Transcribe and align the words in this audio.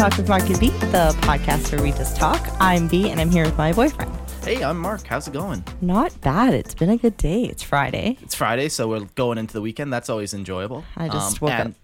Talk 0.00 0.16
with 0.16 0.30
Mark 0.30 0.48
and 0.48 0.58
B, 0.58 0.70
the 0.70 1.14
podcast 1.20 1.70
where 1.72 1.82
we 1.82 1.90
just 1.92 2.16
talk. 2.16 2.40
I'm 2.58 2.88
B, 2.88 3.10
and 3.10 3.20
I'm 3.20 3.30
here 3.30 3.44
with 3.44 3.58
my 3.58 3.70
boyfriend. 3.70 4.10
Hey, 4.42 4.64
I'm 4.64 4.78
Mark. 4.78 5.06
How's 5.06 5.28
it 5.28 5.34
going? 5.34 5.62
Not 5.82 6.18
bad. 6.22 6.54
It's 6.54 6.74
been 6.74 6.88
a 6.88 6.96
good 6.96 7.18
day. 7.18 7.42
It's 7.44 7.62
Friday. 7.62 8.16
It's 8.22 8.34
Friday, 8.34 8.70
so 8.70 8.88
we're 8.88 9.00
going 9.14 9.36
into 9.36 9.52
the 9.52 9.60
weekend. 9.60 9.92
That's 9.92 10.08
always 10.08 10.32
enjoyable. 10.32 10.84
I 10.96 11.10
just 11.10 11.42
Um, 11.42 11.46
woke 11.48 11.52
and- 11.52 11.68
up. 11.68 11.74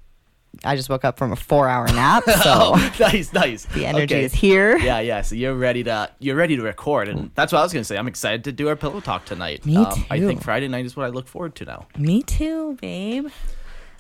I 0.64 0.76
just 0.76 0.88
woke 0.88 1.04
up 1.04 1.18
from 1.18 1.32
a 1.32 1.36
four-hour 1.36 1.88
nap, 1.88 2.24
so 2.42 2.42
Oh, 2.46 2.92
nice, 2.98 3.34
nice. 3.34 3.64
the 3.74 3.84
energy 3.84 4.14
Okay. 4.14 4.24
is 4.24 4.32
here. 4.32 4.78
Yeah, 4.78 5.00
yeah. 5.00 5.20
So 5.20 5.34
you're 5.34 5.52
ready 5.54 5.84
to 5.84 6.08
you're 6.18 6.36
ready 6.36 6.56
to 6.56 6.62
record, 6.62 7.08
and 7.08 7.30
that's 7.34 7.52
what 7.52 7.58
I 7.58 7.62
was 7.64 7.74
gonna 7.74 7.84
say. 7.84 7.98
I'm 7.98 8.08
excited 8.08 8.44
to 8.44 8.52
do 8.52 8.66
our 8.68 8.76
pillow 8.76 9.00
talk 9.00 9.26
tonight. 9.26 9.66
Me 9.66 9.76
um, 9.76 10.06
I 10.08 10.20
think 10.20 10.42
Friday 10.42 10.68
night 10.68 10.86
is 10.86 10.96
what 10.96 11.04
I 11.04 11.10
look 11.10 11.28
forward 11.28 11.54
to 11.56 11.66
now. 11.66 11.86
Me 11.98 12.22
too, 12.22 12.78
babe. 12.80 13.28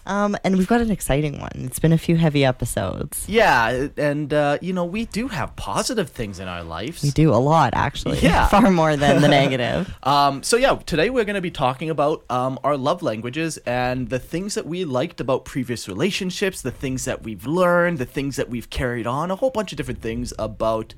Um, 0.06 0.36
and 0.44 0.56
we've 0.56 0.66
got 0.66 0.80
an 0.80 0.90
exciting 0.90 1.40
one. 1.40 1.50
It's 1.54 1.78
been 1.78 1.92
a 1.92 1.98
few 1.98 2.16
heavy 2.16 2.44
episodes. 2.44 3.28
Yeah, 3.28 3.88
and 3.96 4.32
uh, 4.32 4.58
you 4.60 4.72
know 4.72 4.84
we 4.84 5.06
do 5.06 5.28
have 5.28 5.54
positive 5.56 6.10
things 6.10 6.38
in 6.40 6.48
our 6.48 6.62
lives. 6.62 7.02
We 7.02 7.10
do 7.10 7.32
a 7.32 7.36
lot, 7.36 7.74
actually. 7.74 8.20
Yeah. 8.20 8.46
Far 8.48 8.70
more 8.70 8.96
than 8.96 9.20
the 9.20 9.28
negative. 9.42 9.92
Um, 10.02 10.42
so 10.42 10.56
yeah, 10.56 10.76
today 10.86 11.10
we're 11.10 11.24
going 11.24 11.34
to 11.34 11.40
be 11.40 11.50
talking 11.50 11.90
about 11.90 12.24
um, 12.30 12.58
our 12.64 12.76
love 12.76 13.02
languages 13.02 13.58
and 13.66 14.08
the 14.08 14.18
things 14.18 14.54
that 14.54 14.66
we 14.66 14.84
liked 14.84 15.20
about 15.20 15.44
previous 15.44 15.88
relationships, 15.88 16.62
the 16.62 16.70
things 16.70 17.04
that 17.04 17.22
we've 17.24 17.46
learned, 17.46 17.98
the 17.98 18.06
things 18.06 18.36
that 18.36 18.48
we've 18.48 18.70
carried 18.70 19.06
on, 19.06 19.30
a 19.30 19.36
whole 19.36 19.50
bunch 19.50 19.72
of 19.72 19.76
different 19.76 20.00
things 20.00 20.32
about 20.38 20.94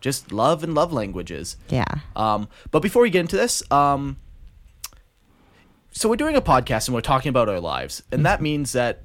just 0.00 0.32
love 0.32 0.62
and 0.62 0.74
love 0.74 0.92
languages. 0.92 1.56
Yeah. 1.68 1.92
Um, 2.14 2.48
but 2.70 2.80
before 2.80 3.02
we 3.02 3.10
get 3.10 3.20
into 3.20 3.36
this, 3.36 3.62
um, 3.70 4.18
so 5.92 6.08
we're 6.08 6.16
doing 6.16 6.36
a 6.36 6.40
podcast 6.42 6.86
and 6.88 6.94
we're 6.94 7.00
talking 7.00 7.30
about 7.30 7.48
our 7.48 7.60
lives, 7.60 8.02
and 8.12 8.24
that 8.26 8.40
means 8.42 8.72
that 8.72 9.02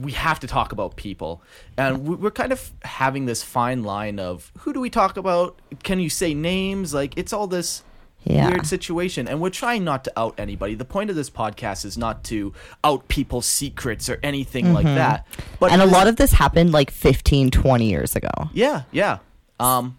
we 0.00 0.12
have 0.12 0.40
to 0.40 0.46
talk 0.46 0.72
about 0.72 0.96
people, 0.96 1.42
and 1.76 2.06
we- 2.06 2.16
we're 2.16 2.30
kind 2.30 2.52
of 2.52 2.72
having 2.82 3.26
this 3.26 3.42
fine 3.42 3.84
line 3.84 4.18
of 4.18 4.50
who 4.58 4.72
do 4.72 4.80
we 4.80 4.90
talk 4.90 5.16
about? 5.16 5.58
Can 5.82 6.00
you 6.00 6.08
say 6.10 6.34
names? 6.34 6.92
Like 6.94 7.14
it's 7.16 7.32
all 7.32 7.46
this 7.46 7.82
Yeah. 8.24 8.48
weird 8.48 8.66
situation, 8.66 9.28
and 9.28 9.40
we're 9.40 9.50
trying 9.50 9.84
not 9.84 10.02
to 10.04 10.12
out 10.18 10.34
anybody. 10.38 10.74
The 10.74 10.84
point 10.86 11.10
of 11.10 11.16
this 11.16 11.28
podcast 11.28 11.84
is 11.84 11.98
not 11.98 12.24
to 12.24 12.54
out 12.82 13.06
people's 13.08 13.44
secrets 13.46 14.08
or 14.08 14.18
anything 14.22 14.72
like 14.72 14.86
that. 14.86 15.26
But 15.60 15.70
Mm-hmm. 15.70 15.80
and 15.80 15.90
a 15.90 15.92
lot 15.92 16.06
of 16.08 16.16
this 16.16 16.32
happened 16.32 16.72
like 16.72 16.90
15, 16.90 17.50
20 17.50 17.88
years 17.90 18.16
ago. 18.16 18.30
yeah, 18.54 18.82
yeah, 18.92 19.18
um, 19.60 19.98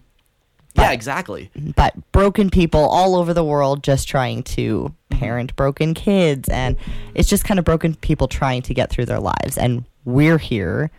yeah, 0.76 0.92
exactly. 0.92 1.50
but 1.74 1.94
broken 2.12 2.50
people 2.50 2.80
all 2.80 3.16
over 3.16 3.32
the 3.34 3.44
world 3.44 3.82
just 3.82 4.08
trying 4.08 4.42
to 4.42 4.94
parent 5.10 5.54
broken 5.56 5.94
kids 5.94 6.48
and 6.48 6.76
it's 7.14 7.28
just 7.28 7.44
kind 7.44 7.58
of 7.58 7.64
broken 7.64 7.94
people 7.94 8.28
trying 8.28 8.62
to 8.62 8.74
get 8.74 8.90
through 8.90 9.06
their 9.06 9.20
lives 9.20 9.56
and 9.56 9.84
we're 10.04 10.38
here 10.38 10.90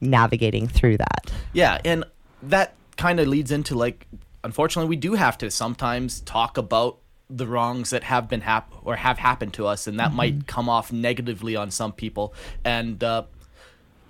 navigating 0.00 0.66
through 0.68 0.96
that 0.96 1.32
Yeah, 1.52 1.80
and 1.84 2.04
that 2.42 2.74
kind 2.96 3.20
of 3.20 3.28
leads 3.28 3.50
into 3.50 3.74
like, 3.74 4.06
unfortunately, 4.44 4.88
we 4.88 4.96
do 4.96 5.14
have 5.14 5.38
to 5.38 5.50
sometimes 5.50 6.20
talk 6.20 6.58
about 6.58 6.98
the 7.28 7.46
wrongs 7.46 7.90
that 7.90 8.04
have 8.04 8.28
been 8.28 8.42
hap- 8.42 8.72
or 8.84 8.96
have 8.96 9.18
happened 9.18 9.52
to 9.54 9.66
us, 9.66 9.86
and 9.86 9.98
that 9.98 10.12
might 10.12 10.46
come 10.46 10.68
off 10.68 10.92
negatively 10.92 11.56
on 11.56 11.70
some 11.70 11.92
people. 11.92 12.32
And 12.64 13.02
uh, 13.02 13.24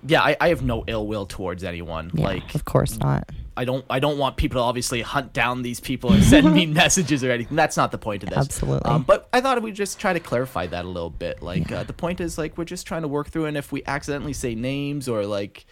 yeah, 0.05 0.21
I, 0.21 0.37
I 0.39 0.49
have 0.49 0.61
no 0.63 0.83
ill 0.87 1.07
will 1.07 1.25
towards 1.25 1.63
anyone. 1.63 2.11
yeah, 2.13 2.25
Like, 2.25 2.55
of 2.55 2.65
course 2.65 2.97
not 2.99 3.29
I 3.55 3.65
don't 3.65 3.83
I 3.89 3.97
don't 3.99 4.19
want 4.19 4.37
people 4.37 4.59
to 4.61 4.63
obviously 4.63 5.01
hunt 5.01 5.33
down 5.33 5.63
these 5.63 5.79
people 5.79 6.11
and 6.13 6.23
send 6.23 6.53
me 6.53 6.65
messages 6.83 7.23
or 7.23 7.31
anything. 7.31 7.55
That's 7.55 7.75
not 7.75 7.91
the 7.91 7.97
point 7.97 8.21
of 8.21 8.29
this. 8.29 8.37
Absolutely. 8.37 8.85
Um, 8.89 9.01
but 9.01 9.27
I 9.33 9.41
thought 9.41 9.59
we'd 9.63 9.73
just 9.73 9.99
try 9.99 10.13
to 10.13 10.19
clarify 10.19 10.67
that 10.67 10.85
a 10.85 10.87
little 10.87 11.09
bit. 11.09 11.41
Like 11.41 11.71
Yeah. 11.71 11.79
uh, 11.79 11.83
the 11.83 11.93
point 11.93 12.21
is 12.21 12.37
like 12.37 12.55
we're 12.55 12.65
just 12.65 12.85
trying 12.85 13.01
to 13.01 13.07
work 13.07 13.29
through, 13.29 13.45
and 13.45 13.57
if 13.57 13.71
we 13.71 13.81
accidentally 13.87 14.33
say 14.33 14.53
names 14.53 15.09
or 15.09 15.25
like, 15.25 15.65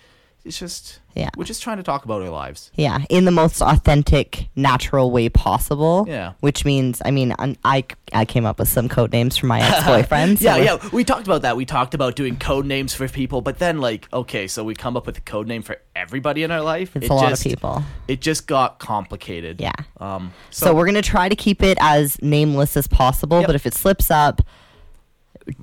it's 0.45 0.59
just 0.59 0.99
Yeah. 1.15 1.29
we're 1.35 1.43
just 1.45 1.63
trying 1.63 1.77
to 1.77 1.83
talk 1.83 2.05
about 2.05 2.21
our 2.21 2.29
lives. 2.29 2.69
yeah 2.75 2.99
in 3.09 3.25
the 3.25 3.31
most 3.31 3.61
authentic 3.61 4.47
natural 4.55 5.09
way 5.09 5.27
possible 5.27 6.05
Yeah. 6.07 6.33
which 6.39 6.63
means 6.65 7.01
i 7.03 7.09
mean 7.09 7.33
i 7.63 7.83
i, 8.13 8.25
came 8.25 8.45
up 8.45 8.59
with 8.59 8.67
some 8.69 8.87
code 8.87 9.11
names 9.11 9.35
for 9.37 9.47
my 9.47 9.59
ex-boyfriends 9.67 10.41
yeah, 10.41 10.55
we're- 10.55 10.65
yeah. 10.65 10.89
We 10.93 11.03
talked 11.03 11.25
about 11.27 11.41
that. 11.41 11.57
We 11.57 11.65
talked 11.65 11.93
about 11.95 12.15
doing 12.15 12.37
code 12.37 12.65
names 12.67 12.93
for 12.93 13.07
people, 13.07 13.41
but 13.41 13.57
then 13.59 13.79
like, 13.81 14.07
okay, 14.13 14.47
so 14.47 14.63
we 14.63 14.75
come 14.75 14.95
up 14.95 15.05
with 15.07 15.17
a 15.17 15.21
code 15.21 15.47
name 15.47 15.63
for 15.63 15.77
everybody 15.95 16.43
in 16.43 16.51
our 16.51 16.61
life. 16.61 16.95
it's 16.95 17.05
It 17.05 17.11
a 17.11 17.13
lot 17.15 17.29
just- 17.29 17.45
of 17.45 17.49
people 17.51 17.83
It 18.07 18.21
just 18.21 18.45
got 18.47 18.77
complicated. 18.79 19.59
yeah 19.59 19.73
Um. 19.99 20.31
so, 20.51 20.73
we're 20.75 20.85
gonna 20.85 21.01
try 21.01 21.27
to 21.27 21.35
keep 21.35 21.63
it 21.63 21.77
as 21.81 22.21
nameless 22.21 22.77
as 22.77 22.87
possible 22.87 23.39
Yep. 23.39 23.47
but 23.47 23.55
if 23.55 23.65
it 23.65 23.73
slips 23.73 24.11
up 24.11 24.41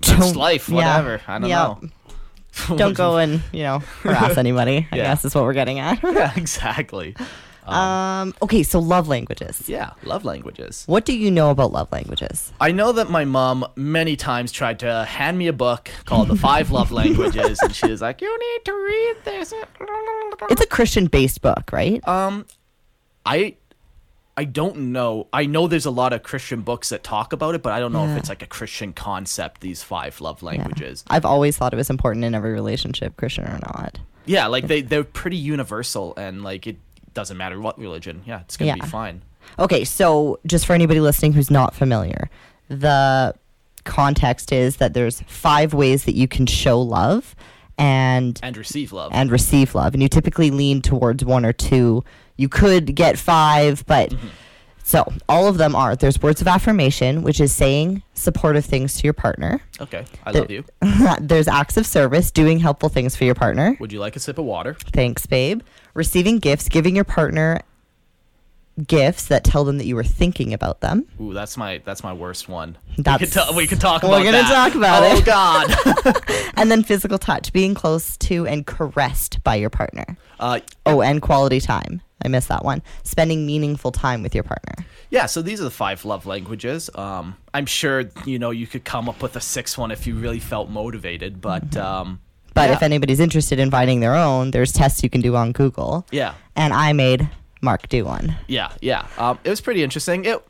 don't- 0.01 0.37
life. 0.37 0.69
yeah, 0.69 0.75
Whatever. 0.77 1.21
I 1.27 1.39
don't 1.39 1.49
yeah. 1.49 1.57
know. 1.57 1.81
don't 2.77 2.95
go 2.95 3.17
and 3.19 3.43
you 3.53 3.63
know 3.63 3.79
harass 4.03 4.37
anybody 4.45 4.87
i 4.93 4.97
Yeah. 4.97 5.05
guess 5.05 5.25
is 5.25 5.35
what 5.35 5.45
we're 5.45 5.53
getting 5.55 5.79
at 5.79 6.03
yeah, 6.05 6.33
exactly. 6.37 7.15
um 7.67 8.35
okay 8.43 8.63
so 8.65 8.81
love 8.81 9.07
languages 9.09 9.69
Yeah, 9.69 9.93
love 10.03 10.25
languages. 10.25 10.83
what 10.87 11.05
do 11.05 11.17
you 11.17 11.31
know 11.31 11.51
about 11.51 11.71
love 11.73 11.91
languages 11.93 12.53
I 12.61 12.73
know 12.73 12.91
that 12.93 13.09
my 13.11 13.25
mom 13.25 13.65
many 13.77 14.17
times 14.17 14.51
tried 14.53 14.81
to 14.81 15.05
hand 15.05 15.39
me 15.39 15.47
a 15.47 15.53
book 15.53 15.89
called 16.05 16.29
The 16.29 16.37
Five 16.37 16.71
Love 16.73 16.91
Languages, 16.91 17.61
and 17.63 17.75
she 17.75 17.89
was 17.89 18.01
like, 18.03 18.21
"You 18.21 18.37
need 18.47 18.65
to 18.65 18.73
read 18.73 19.17
this." 19.25 19.55
it's 20.51 20.61
a 20.61 20.67
christian 20.67 21.07
based 21.07 21.41
book 21.41 21.71
right 21.73 22.07
Um, 22.09 22.47
I, 23.25 23.55
I 24.37 24.45
don't 24.45 24.93
know. 24.93 25.27
I 25.33 25.45
know 25.45 25.67
there's 25.69 25.85
a 25.85 25.91
lot 25.91 26.13
of 26.15 26.23
Christian 26.23 26.63
books 26.63 26.89
that 26.89 27.03
talk 27.05 27.33
about 27.35 27.55
it, 27.55 27.63
but 27.63 27.73
I 27.73 27.81
don't 27.81 27.93
know 27.93 28.05
Yeah. 28.07 28.13
if 28.13 28.19
it's 28.21 28.29
like 28.31 28.43
a 28.43 28.47
Christian 28.47 28.93
concept. 28.95 29.61
These 29.61 29.83
five 29.83 30.21
love 30.23 30.41
Yeah. 30.43 30.47
languages. 30.49 31.05
i've 31.09 31.25
always 31.27 31.57
thought 31.59 31.73
it 31.75 31.77
was 31.77 31.91
important 31.91 32.25
in 32.25 32.35
every 32.35 32.53
relationship 32.53 33.17
christian 33.17 33.45
or 33.45 33.59
not 33.75 33.99
Yeah, 34.25 34.47
like 34.47 34.67
they 34.69 34.81
they're 34.83 35.05
pretty 35.05 35.37
universal, 35.37 36.15
and 36.17 36.43
like 36.43 36.67
it 36.67 36.77
doesn't 37.15 37.37
matter 37.37 37.61
what 37.61 37.79
religion. 37.79 38.23
Yeah, 38.25 38.41
it's 38.41 38.57
gonna 38.57 38.75
be 38.75 38.81
fine. 38.81 39.21
okay 39.59 39.85
so 39.85 40.39
just 40.47 40.65
for 40.67 40.73
anybody 40.73 41.01
listening 41.01 41.33
who's 41.35 41.51
not 41.51 41.75
familiar 41.75 42.31
the 42.69 43.35
context 43.85 44.53
is 44.53 44.77
that 44.77 44.95
there's 44.95 45.21
five 45.27 45.75
ways 45.75 46.05
that 46.05 46.15
you 46.15 46.27
can 46.29 46.47
show 46.47 46.81
love 46.81 47.35
and 47.83 48.39
And 48.43 48.57
receive 48.57 48.93
love. 48.93 49.11
and 49.13 49.31
receive 49.31 49.75
love. 49.75 49.95
And 49.95 50.03
you 50.03 50.09
typically 50.09 50.51
lean 50.51 50.83
towards 50.83 51.25
one 51.25 51.45
or 51.45 51.53
two. 51.53 52.05
You 52.37 52.49
could 52.49 52.95
get 52.95 53.19
five, 53.19 53.85
but 53.87 54.11
Mm-hmm. 54.11 54.29
so 54.85 55.13
all 55.29 55.49
of 55.49 55.59
them 55.59 55.75
are 55.77 55.95
there's 55.97 56.21
words 56.23 56.41
of 56.41 56.47
affirmation, 56.49 57.23
which 57.23 57.41
is 57.41 57.53
saying 57.53 58.03
supportive 58.15 58.65
things 58.65 58.97
to 58.99 59.05
your 59.05 59.13
partner. 59.13 59.61
okay, 59.81 60.05
I 60.25 60.33
There- 60.33 60.43
love 60.43 60.51
you. 60.51 60.65
there's 61.21 61.49
acts 61.49 61.77
of 61.77 61.87
service, 61.87 62.31
doing 62.31 62.59
helpful 62.61 62.89
things 62.89 63.17
for 63.17 63.25
your 63.25 63.35
partner. 63.35 63.77
Would 63.81 63.93
you 63.93 64.01
like 64.01 64.17
a 64.17 64.21
sip 64.21 64.39
of 64.39 64.45
water? 64.45 64.77
Thanks, 64.93 65.27
babe. 65.27 65.63
Receiving 65.95 66.39
gifts, 66.39 66.69
giving 66.69 66.95
your 66.97 67.05
partner 67.05 67.61
gifts 68.87 69.27
that 69.27 69.45
tell 69.45 69.65
them 69.65 69.79
that 69.79 69.85
you 69.87 69.95
were 69.95 70.05
thinking 70.05 70.53
about 70.55 70.81
them. 70.81 71.07
Ooh, 71.21 71.33
that's 71.33 71.57
my 71.57 71.81
that's 71.85 72.03
my 72.03 72.13
worst 72.13 72.49
one. 72.49 72.79
That's- 72.99 73.21
we 73.21 73.27
could, 73.27 73.33
ta- 73.35 73.53
we 73.57 73.67
could 73.67 73.81
talk 73.81 74.03
We're 74.03 74.09
about 74.09 74.25
gonna 74.25 74.39
that. 74.39 74.49
talk 74.51 74.75
about 74.75 75.03
oh, 75.03 75.17
it. 75.17 75.23
Oh 75.23 75.25
God. 75.25 76.23
And 76.57 76.71
then 76.71 76.83
physical 76.85 77.19
touch, 77.19 77.53
being 77.53 77.75
close 77.75 78.17
to 78.19 78.47
and 78.47 78.67
caressed 78.67 79.43
by 79.43 79.57
your 79.57 79.71
partner. 79.71 80.17
uh, 80.39 80.61
Oh, 80.87 81.01
and 81.03 81.21
quality 81.21 81.61
time. 81.61 82.03
I 82.25 82.29
missed 82.29 82.49
that 82.49 82.65
one. 82.65 82.83
Spending 83.03 83.47
meaningful 83.47 83.91
time 83.91 84.23
with 84.23 84.33
your 84.35 84.45
partner. 84.45 84.85
yeah, 85.11 85.27
so 85.27 85.43
these 85.43 85.61
are 85.61 85.65
the 85.65 85.71
five 85.71 86.05
love 86.05 86.25
languages. 86.25 86.89
Um, 86.95 87.37
I'm 87.53 87.67
sure 87.67 88.05
you 88.27 88.39
know 88.39 88.51
you 88.51 88.67
could 88.69 88.85
come 88.85 89.09
up 89.09 89.23
with 89.23 89.35
a 89.35 89.41
sixth 89.41 89.77
one 89.77 89.91
if 89.91 90.07
you 90.07 90.15
really 90.15 90.39
felt 90.39 90.71
motivated, 90.71 91.41
but 91.41 91.77
um, 91.77 92.21
But 92.55 92.69
yeah. 92.71 92.77
if 92.77 92.83
anybody's 92.83 93.19
interested 93.19 93.59
in 93.59 93.71
finding 93.73 93.99
their 94.01 94.15
own, 94.15 94.53
there's 94.53 94.73
tests 94.73 95.03
you 95.03 95.11
can 95.11 95.21
do 95.21 95.35
on 95.35 95.51
Google. 95.53 96.07
yeah, 96.13 96.35
And 96.55 96.73
I 96.73 96.93
made 96.93 97.29
Mark 97.63 97.89
do 97.89 98.05
one. 98.05 98.37
yeah, 98.49 98.73
yeah, 98.81 99.07
um, 99.17 99.39
it 99.45 99.51
was 99.51 99.61
pretty 99.61 99.83
interesting. 99.83 100.25
It 100.25 100.45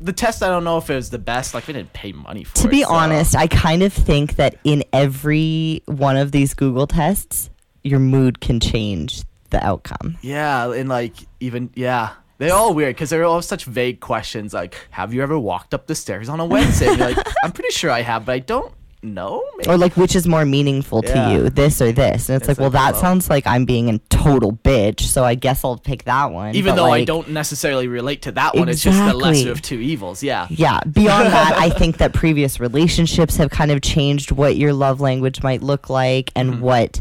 the 0.00 0.12
test 0.12 0.42
I 0.42 0.48
don't 0.48 0.64
know 0.64 0.78
if 0.78 0.88
it 0.90 0.94
was 0.94 1.10
the 1.10 1.18
best. 1.18 1.54
Like 1.54 1.66
we 1.66 1.74
didn't 1.74 1.92
pay 1.92 2.12
money 2.12 2.44
for 2.44 2.58
it. 2.58 2.62
To 2.62 2.68
be 2.68 2.82
so- 2.82 2.92
honest, 2.94 3.36
I 3.36 3.46
kind 3.48 3.82
of 3.82 3.92
think 3.92 4.36
that 4.36 4.56
in 4.64 4.84
every 4.92 5.82
one 5.86 6.16
of 6.16 6.32
these 6.32 6.54
Google 6.54 6.86
tests, 6.86 7.50
your 7.82 7.98
mood 8.00 8.40
can 8.40 8.60
change 8.60 9.22
the 9.50 9.64
outcome. 9.64 10.18
Yeah, 10.22 10.72
and 10.72 10.88
like 10.88 11.14
even 11.40 11.70
yeah. 11.74 12.10
They're 12.38 12.54
all 12.54 12.72
weird 12.72 12.94
because 12.94 13.10
they're 13.10 13.24
all 13.24 13.42
such 13.42 13.64
vague 13.64 13.98
questions. 13.98 14.54
Like, 14.54 14.76
have 14.90 15.12
you 15.12 15.24
ever 15.24 15.36
walked 15.36 15.74
up 15.74 15.88
the 15.88 15.96
stairs 15.96 16.28
on 16.28 16.38
a 16.38 16.44
Wednesday? 16.44 16.86
You're 16.86 16.96
like, 16.96 17.16
I'm 17.44 17.50
pretty 17.50 17.72
sure 17.72 17.90
I 17.90 18.02
have, 18.02 18.26
but 18.26 18.32
I 18.32 18.38
don't 18.38 18.72
know. 19.02 19.42
Maybe. 19.58 19.70
Or 19.70 19.76
like 19.76 19.96
which 19.96 20.16
is 20.16 20.26
more 20.26 20.44
meaningful 20.44 21.02
to 21.02 21.08
Yeah. 21.08 21.30
you, 21.32 21.50
this 21.50 21.80
or 21.80 21.92
this? 21.92 22.28
And 22.28 22.36
it's, 22.36 22.48
It's 22.48 22.48
like, 22.48 22.58
well, 22.58 22.70
that 22.70 22.92
well- 22.92 23.00
sounds 23.00 23.30
like 23.30 23.46
I'm 23.46 23.64
being 23.64 23.88
a 23.90 23.98
total 24.10 24.52
bitch, 24.52 25.00
so 25.00 25.24
I 25.24 25.34
guess 25.34 25.64
I'll 25.64 25.76
pick 25.78 26.04
that 26.04 26.32
one. 26.32 26.54
Even 26.54 26.72
But, 26.74 26.82
though 26.82 26.90
I 26.92 27.04
don't 27.04 27.30
necessarily 27.30 27.86
relate 27.88 28.22
to 28.22 28.32
that 28.32 28.56
one, 28.56 28.68
it's 28.68 28.82
just 28.82 28.98
the 28.98 29.14
lesser 29.14 29.50
of 29.52 29.62
two 29.62 29.78
evils. 29.80 30.22
Yeah. 30.22 30.46
Yeah. 30.50 30.80
Beyond 30.90 31.26
that, 31.32 31.54
I 31.56 31.70
think 31.70 31.98
that 31.98 32.12
previous 32.12 32.58
relationships 32.60 33.36
have 33.36 33.50
kind 33.50 33.70
of 33.70 33.80
changed 33.82 34.32
what 34.32 34.56
your 34.56 34.72
love 34.72 35.00
language 35.00 35.42
might 35.42 35.62
look 35.62 35.88
like 35.88 36.30
and 36.34 36.54
Mm-hmm. 36.54 36.62
what, 36.62 37.00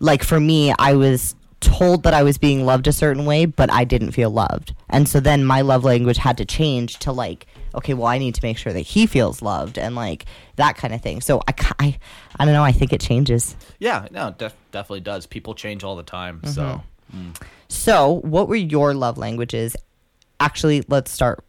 like 0.00 0.22
for 0.24 0.38
me, 0.40 0.72
I 0.78 0.94
was 0.94 1.34
told 1.60 2.02
that 2.02 2.12
I 2.12 2.22
was 2.22 2.36
being 2.36 2.66
loved 2.66 2.86
a 2.86 2.92
certain 2.92 3.24
way, 3.24 3.46
but 3.46 3.72
I 3.72 3.84
didn't 3.84 4.12
feel 4.12 4.28
loved. 4.30 4.74
And 4.90 5.08
so 5.08 5.18
then 5.20 5.44
my 5.46 5.62
love 5.62 5.82
language 5.82 6.18
had 6.18 6.36
to 6.36 6.44
change 6.44 6.98
to 6.98 7.12
like 7.12 7.46
okay, 7.76 7.94
well, 7.94 8.06
I 8.06 8.18
need 8.18 8.34
to 8.34 8.40
make 8.42 8.58
sure 8.58 8.72
that 8.72 8.80
he 8.80 9.06
feels 9.06 9.42
loved 9.42 9.78
and 9.78 9.94
like 9.94 10.26
that 10.56 10.76
kind 10.76 10.94
of 10.94 11.00
thing. 11.00 11.20
So 11.20 11.42
I, 11.48 11.54
I, 11.80 11.98
I 12.38 12.44
don't 12.44 12.54
know. 12.54 12.64
I 12.64 12.72
think 12.72 12.92
it 12.92 13.00
changes. 13.00 13.56
Yeah, 13.78 14.08
no, 14.10 14.34
def- 14.36 14.56
definitely 14.72 15.00
does. 15.00 15.26
People 15.26 15.54
change 15.54 15.84
all 15.84 15.96
the 15.96 16.02
time. 16.02 16.40
So, 16.44 16.82
mm. 17.14 17.36
So, 17.68 18.20
what 18.20 18.48
were 18.48 18.56
your 18.56 18.94
love 18.94 19.18
languages? 19.18 19.76
Actually, 20.40 20.84
let's 20.88 21.10
start. 21.10 21.44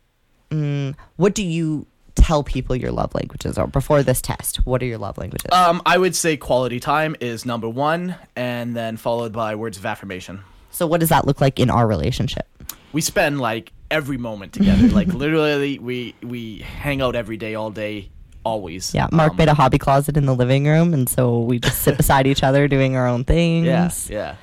Mm, 0.52 0.96
what 1.18 1.34
do 1.36 1.44
you 1.44 1.88
tell 2.16 2.44
people 2.44 2.76
your 2.76 2.92
love 2.92 3.14
languages 3.14 3.58
are 3.58 3.68
before 3.68 4.02
this 4.04 4.22
test? 4.22 4.66
What 4.66 4.82
are 4.82 4.86
your 4.86 4.98
love 4.98 5.18
languages? 5.18 5.50
um, 5.52 5.82
I 5.86 5.98
would 5.98 6.16
say 6.16 6.38
quality 6.38 6.80
time 6.80 7.16
is 7.20 7.46
number 7.46 7.70
one, 7.70 8.16
and 8.36 8.76
then 8.76 8.98
followed 8.98 9.34
by 9.34 9.56
words 9.56 9.78
of 9.78 9.86
affirmation. 9.86 10.42
so, 10.72 10.88
what 10.88 11.00
does 11.00 11.10
that 11.10 11.26
look 11.28 11.42
like 11.42 11.60
in 11.60 11.70
our 11.70 11.88
relationship? 11.88 12.48
We 12.94 13.02
spend 13.02 13.42
like 13.42 13.74
every 13.92 14.18
moment 14.18 14.54
together. 14.54 14.88
like 14.90 15.08
literally, 15.14 15.80
we 15.80 16.16
we 16.24 16.60
hang 16.60 17.02
out 17.02 17.16
every 17.16 17.38
day, 17.38 17.56
all 17.56 17.72
day, 17.72 18.10
always. 18.44 18.94
Yeah, 18.94 19.08
Mark 19.12 19.32
Um, 19.32 19.38
made 19.38 19.48
a 19.50 19.54
hobby 19.54 19.78
closet 19.78 20.18
in 20.18 20.26
the 20.26 20.36
living 20.36 20.66
room, 20.66 20.94
and 20.94 21.08
so 21.10 21.40
we 21.40 21.60
just 21.60 21.82
sit 21.82 21.98
beside 21.98 22.28
each 22.28 22.44
other 22.44 22.68
doing 22.68 22.96
our 22.96 23.08
own 23.08 23.24
things. 23.24 23.66
Yeah, 23.68 23.90
yeah. 24.10 24.36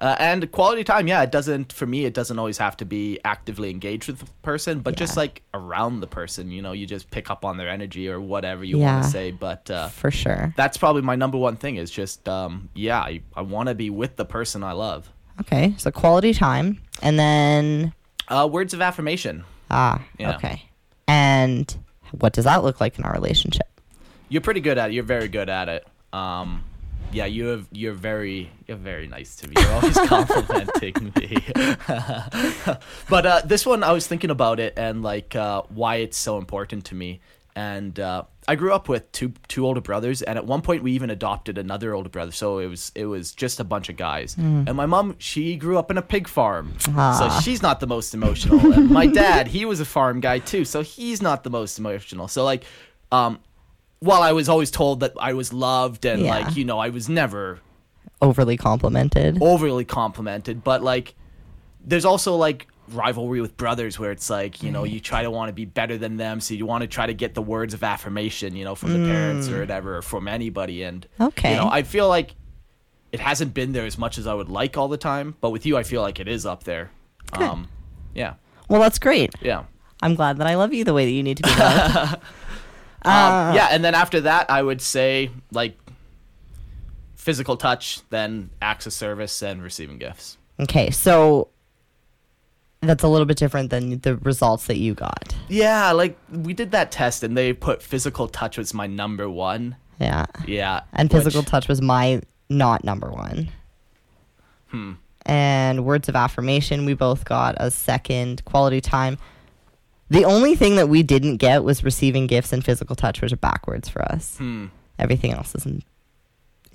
Uh, 0.00 0.14
and 0.20 0.48
quality 0.52 0.84
time, 0.84 1.08
yeah, 1.08 1.22
it 1.24 1.32
doesn't 1.32 1.72
for 1.72 1.84
me. 1.84 2.04
It 2.04 2.14
doesn't 2.14 2.38
always 2.38 2.56
have 2.58 2.76
to 2.76 2.84
be 2.84 3.18
actively 3.24 3.68
engaged 3.70 4.06
with 4.06 4.20
the 4.20 4.26
person, 4.42 4.78
but 4.78 4.94
just 4.94 5.16
like 5.16 5.42
around 5.54 5.98
the 5.98 6.06
person. 6.06 6.52
You 6.52 6.62
know, 6.62 6.70
you 6.70 6.86
just 6.86 7.10
pick 7.10 7.30
up 7.32 7.44
on 7.44 7.56
their 7.56 7.68
energy 7.68 8.08
or 8.08 8.20
whatever 8.20 8.62
you 8.62 8.78
Yeah. 8.78 8.92
want 8.92 9.06
to 9.06 9.10
say. 9.10 9.32
But 9.32 9.68
uh, 9.72 9.88
for 9.88 10.12
sure. 10.12 10.54
that's 10.56 10.76
probably 10.76 11.02
my 11.02 11.16
number 11.16 11.36
one 11.36 11.56
thing 11.56 11.76
is 11.76 11.90
just 11.90 12.28
um, 12.28 12.68
yeah, 12.76 13.00
I, 13.00 13.22
I 13.34 13.42
want 13.42 13.70
to 13.70 13.74
be 13.74 13.90
with 13.90 14.14
the 14.14 14.24
person 14.24 14.62
I 14.62 14.70
love. 14.70 15.10
Okay, 15.40 15.74
so 15.78 15.90
quality 15.90 16.32
time, 16.32 16.80
and 17.02 17.18
then 17.18 17.92
Uh, 18.28 18.46
words 18.50 18.74
of 18.74 18.80
affirmation. 18.80 19.44
ah, 19.70 20.02
Yeah. 20.18 20.36
okay, 20.36 20.62
and 21.06 21.76
what 22.12 22.32
does 22.32 22.44
that 22.44 22.62
look 22.64 22.80
like 22.80 22.98
in 22.98 23.04
our 23.04 23.12
relationship? 23.12 23.66
You're 24.28 24.42
pretty 24.42 24.60
good 24.60 24.76
at 24.78 24.90
it. 24.90 24.94
You're 24.94 25.04
very 25.04 25.28
good 25.28 25.48
at 25.48 25.68
it. 25.68 25.86
Um, 26.12 26.64
yeah, 27.12 27.24
you 27.24 27.46
have. 27.46 27.66
You're 27.72 27.94
very. 27.94 28.50
You're 28.66 28.76
very 28.76 29.06
nice 29.06 29.36
to 29.36 29.48
me. 29.48 29.54
You're 29.56 29.72
always 29.72 29.96
complimenting 30.06 31.12
me. 31.16 31.38
but 33.08 33.26
uh, 33.26 33.40
this 33.44 33.64
one, 33.64 33.82
I 33.82 33.92
was 33.92 34.06
thinking 34.06 34.30
about 34.30 34.60
it 34.60 34.74
and 34.76 35.02
like 35.02 35.34
uh, 35.34 35.62
why 35.70 35.96
it's 35.96 36.18
so 36.18 36.36
important 36.38 36.84
to 36.86 36.94
me. 36.94 37.20
And 37.56 37.98
uh, 37.98 38.24
I 38.48 38.54
grew 38.54 38.72
up 38.72 38.88
with 38.88 39.12
two 39.12 39.32
two 39.46 39.66
older 39.66 39.80
brothers, 39.82 40.22
and 40.22 40.38
at 40.38 40.46
one 40.46 40.62
point 40.62 40.82
we 40.82 40.92
even 40.92 41.10
adopted 41.10 41.58
another 41.58 41.94
older 41.94 42.08
brother. 42.08 42.32
So 42.32 42.58
it 42.58 42.66
was 42.66 42.90
it 42.94 43.04
was 43.04 43.32
just 43.32 43.60
a 43.60 43.64
bunch 43.64 43.88
of 43.90 43.96
guys. 43.96 44.34
And 44.38 44.74
my 44.74 44.86
mom, 44.86 45.14
she 45.18 45.54
grew 45.56 45.78
up 45.78 45.90
in 45.90 45.98
a 45.98 46.02
pig 46.02 46.26
farm, 46.26 46.72
Ah. 46.96 47.12
so 47.12 47.40
she's 47.42 47.60
not 47.62 47.78
the 47.80 47.86
most 47.86 48.14
emotional. 48.14 48.72
and 48.72 48.90
my 48.90 49.06
dad, 49.24 49.48
he 49.48 49.64
was 49.66 49.80
a 49.80 49.84
farm 49.84 50.20
guy 50.20 50.38
too, 50.38 50.64
so 50.64 50.80
he's 50.82 51.20
not 51.20 51.44
the 51.44 51.50
most 51.50 51.78
emotional. 51.78 52.26
So 52.26 52.42
like, 52.42 52.64
um, 53.12 53.38
while 54.00 54.22
I 54.22 54.32
was 54.32 54.48
always 54.48 54.70
told 54.70 55.00
that 55.00 55.12
I 55.20 55.34
was 55.34 55.52
loved 55.52 56.06
and 56.06 56.22
Yeah. 56.22 56.30
like 56.38 56.56
you 56.56 56.64
know 56.64 56.78
I 56.78 56.88
was 56.88 57.08
never 57.08 57.60
Overly 58.22 58.56
complimented. 58.56 59.38
overly 59.42 59.84
complimented, 59.84 60.64
but 60.64 60.82
like 60.82 61.14
there's 61.84 62.04
also 62.06 62.34
like 62.36 62.66
rivalry 62.94 63.40
with 63.40 63.56
brothers 63.56 63.98
where 63.98 64.10
it's 64.10 64.28
like 64.30 64.62
you 64.62 64.70
know 64.70 64.84
you 64.84 65.00
try 65.00 65.22
to 65.22 65.30
want 65.30 65.48
to 65.48 65.52
be 65.52 65.64
better 65.64 65.96
than 65.98 66.16
them, 66.16 66.40
so 66.40 66.54
you 66.54 66.66
want 66.66 66.82
to 66.82 66.88
try 66.88 67.06
to 67.06 67.14
get 67.14 67.34
the 67.34 67.42
words 67.42 67.74
of 67.74 67.82
affirmation 67.82 68.54
you 68.56 68.64
know 68.64 68.74
from 68.74 68.92
the 68.92 68.98
parents 69.08 69.48
or 69.48 69.60
whatever 69.60 69.96
or 69.98 70.02
from 70.02 70.28
anybody, 70.28 70.82
and 70.82 71.06
Okay. 71.20 71.50
you 71.50 71.56
know 71.56 71.68
I 71.70 71.82
feel 71.82 72.08
like 72.08 72.34
it 73.12 73.20
hasn't 73.20 73.54
been 73.54 73.72
there 73.72 73.86
as 73.86 73.96
much 73.98 74.18
as 74.18 74.26
I 74.26 74.34
would 74.34 74.48
like 74.48 74.76
all 74.76 74.88
the 74.88 74.96
time, 74.98 75.34
but 75.40 75.50
with 75.50 75.64
you 75.66 75.76
I 75.76 75.82
feel 75.82 76.02
like 76.02 76.20
it 76.20 76.28
is 76.28 76.44
up 76.46 76.64
there. 76.64 76.90
Um, 77.32 77.68
yeah, 78.14 78.34
Well, 78.68 78.80
that's 78.80 78.98
great. 78.98 79.34
yeah. 79.42 79.64
I'm 80.02 80.14
glad 80.14 80.38
that 80.38 80.46
I 80.46 80.54
love 80.56 80.72
you 80.72 80.84
the 80.84 80.94
way 80.94 81.04
that 81.06 81.10
you 81.10 81.22
need 81.22 81.38
to 81.38 81.42
be 81.42 81.50
loved. 81.50 82.16
Um, 83.04 83.54
yeah, 83.54 83.68
and 83.70 83.84
then 83.84 83.94
after 83.94 84.22
that, 84.22 84.50
I 84.50 84.60
would 84.60 84.80
say 84.82 85.30
like 85.52 85.78
physical 87.14 87.56
touch, 87.56 88.00
then 88.10 88.50
acts 88.60 88.86
of 88.86 88.92
service, 88.92 89.40
and 89.42 89.62
receiving 89.62 89.98
gifts. 89.98 90.36
okay, 90.60 90.90
so 90.90 91.48
that's 92.80 93.02
a 93.02 93.08
little 93.08 93.26
bit 93.26 93.36
different 93.36 93.70
than 93.70 93.98
the 94.00 94.16
results 94.18 94.66
that 94.66 94.78
you 94.78 94.94
got. 94.94 95.34
Yeah, 95.48 95.92
like 95.92 96.16
we 96.30 96.52
did 96.54 96.70
that 96.72 96.90
test, 96.92 97.22
and 97.22 97.36
they 97.36 97.52
put 97.52 97.82
physical 97.82 98.28
touch 98.28 98.56
was 98.58 98.72
my 98.74 98.86
number 98.86 99.28
one. 99.28 99.76
Yeah. 100.00 100.26
Yeah, 100.46 100.82
And 100.92 101.10
physical 101.10 101.40
which- 101.40 101.48
touch 101.48 101.66
was 101.68 101.82
my 101.82 102.22
not 102.48 102.84
number 102.84 103.10
one. 103.10 103.48
Hmm. 104.68 104.92
And 105.26 105.84
words 105.84 106.08
of 106.08 106.16
affirmation, 106.16 106.84
we 106.86 106.94
both 106.94 107.24
got 107.24 107.56
a 107.58 107.70
second. 107.70 108.44
Quality 108.44 108.80
time. 108.80 109.18
The 110.10 110.24
only 110.24 110.54
thing 110.54 110.76
that 110.76 110.88
we 110.88 111.02
didn't 111.02 111.36
get 111.36 111.64
was 111.64 111.84
receiving 111.84 112.26
gifts 112.26 112.52
and 112.52 112.64
physical 112.64 112.96
touch, 112.96 113.20
which 113.20 113.32
are 113.32 113.36
backwards 113.36 113.88
for 113.88 114.00
us. 114.02 114.38
Hmm. 114.38 114.66
Everything 114.98 115.32
else 115.32 115.54
is 115.54 115.66
in, 115.66 115.82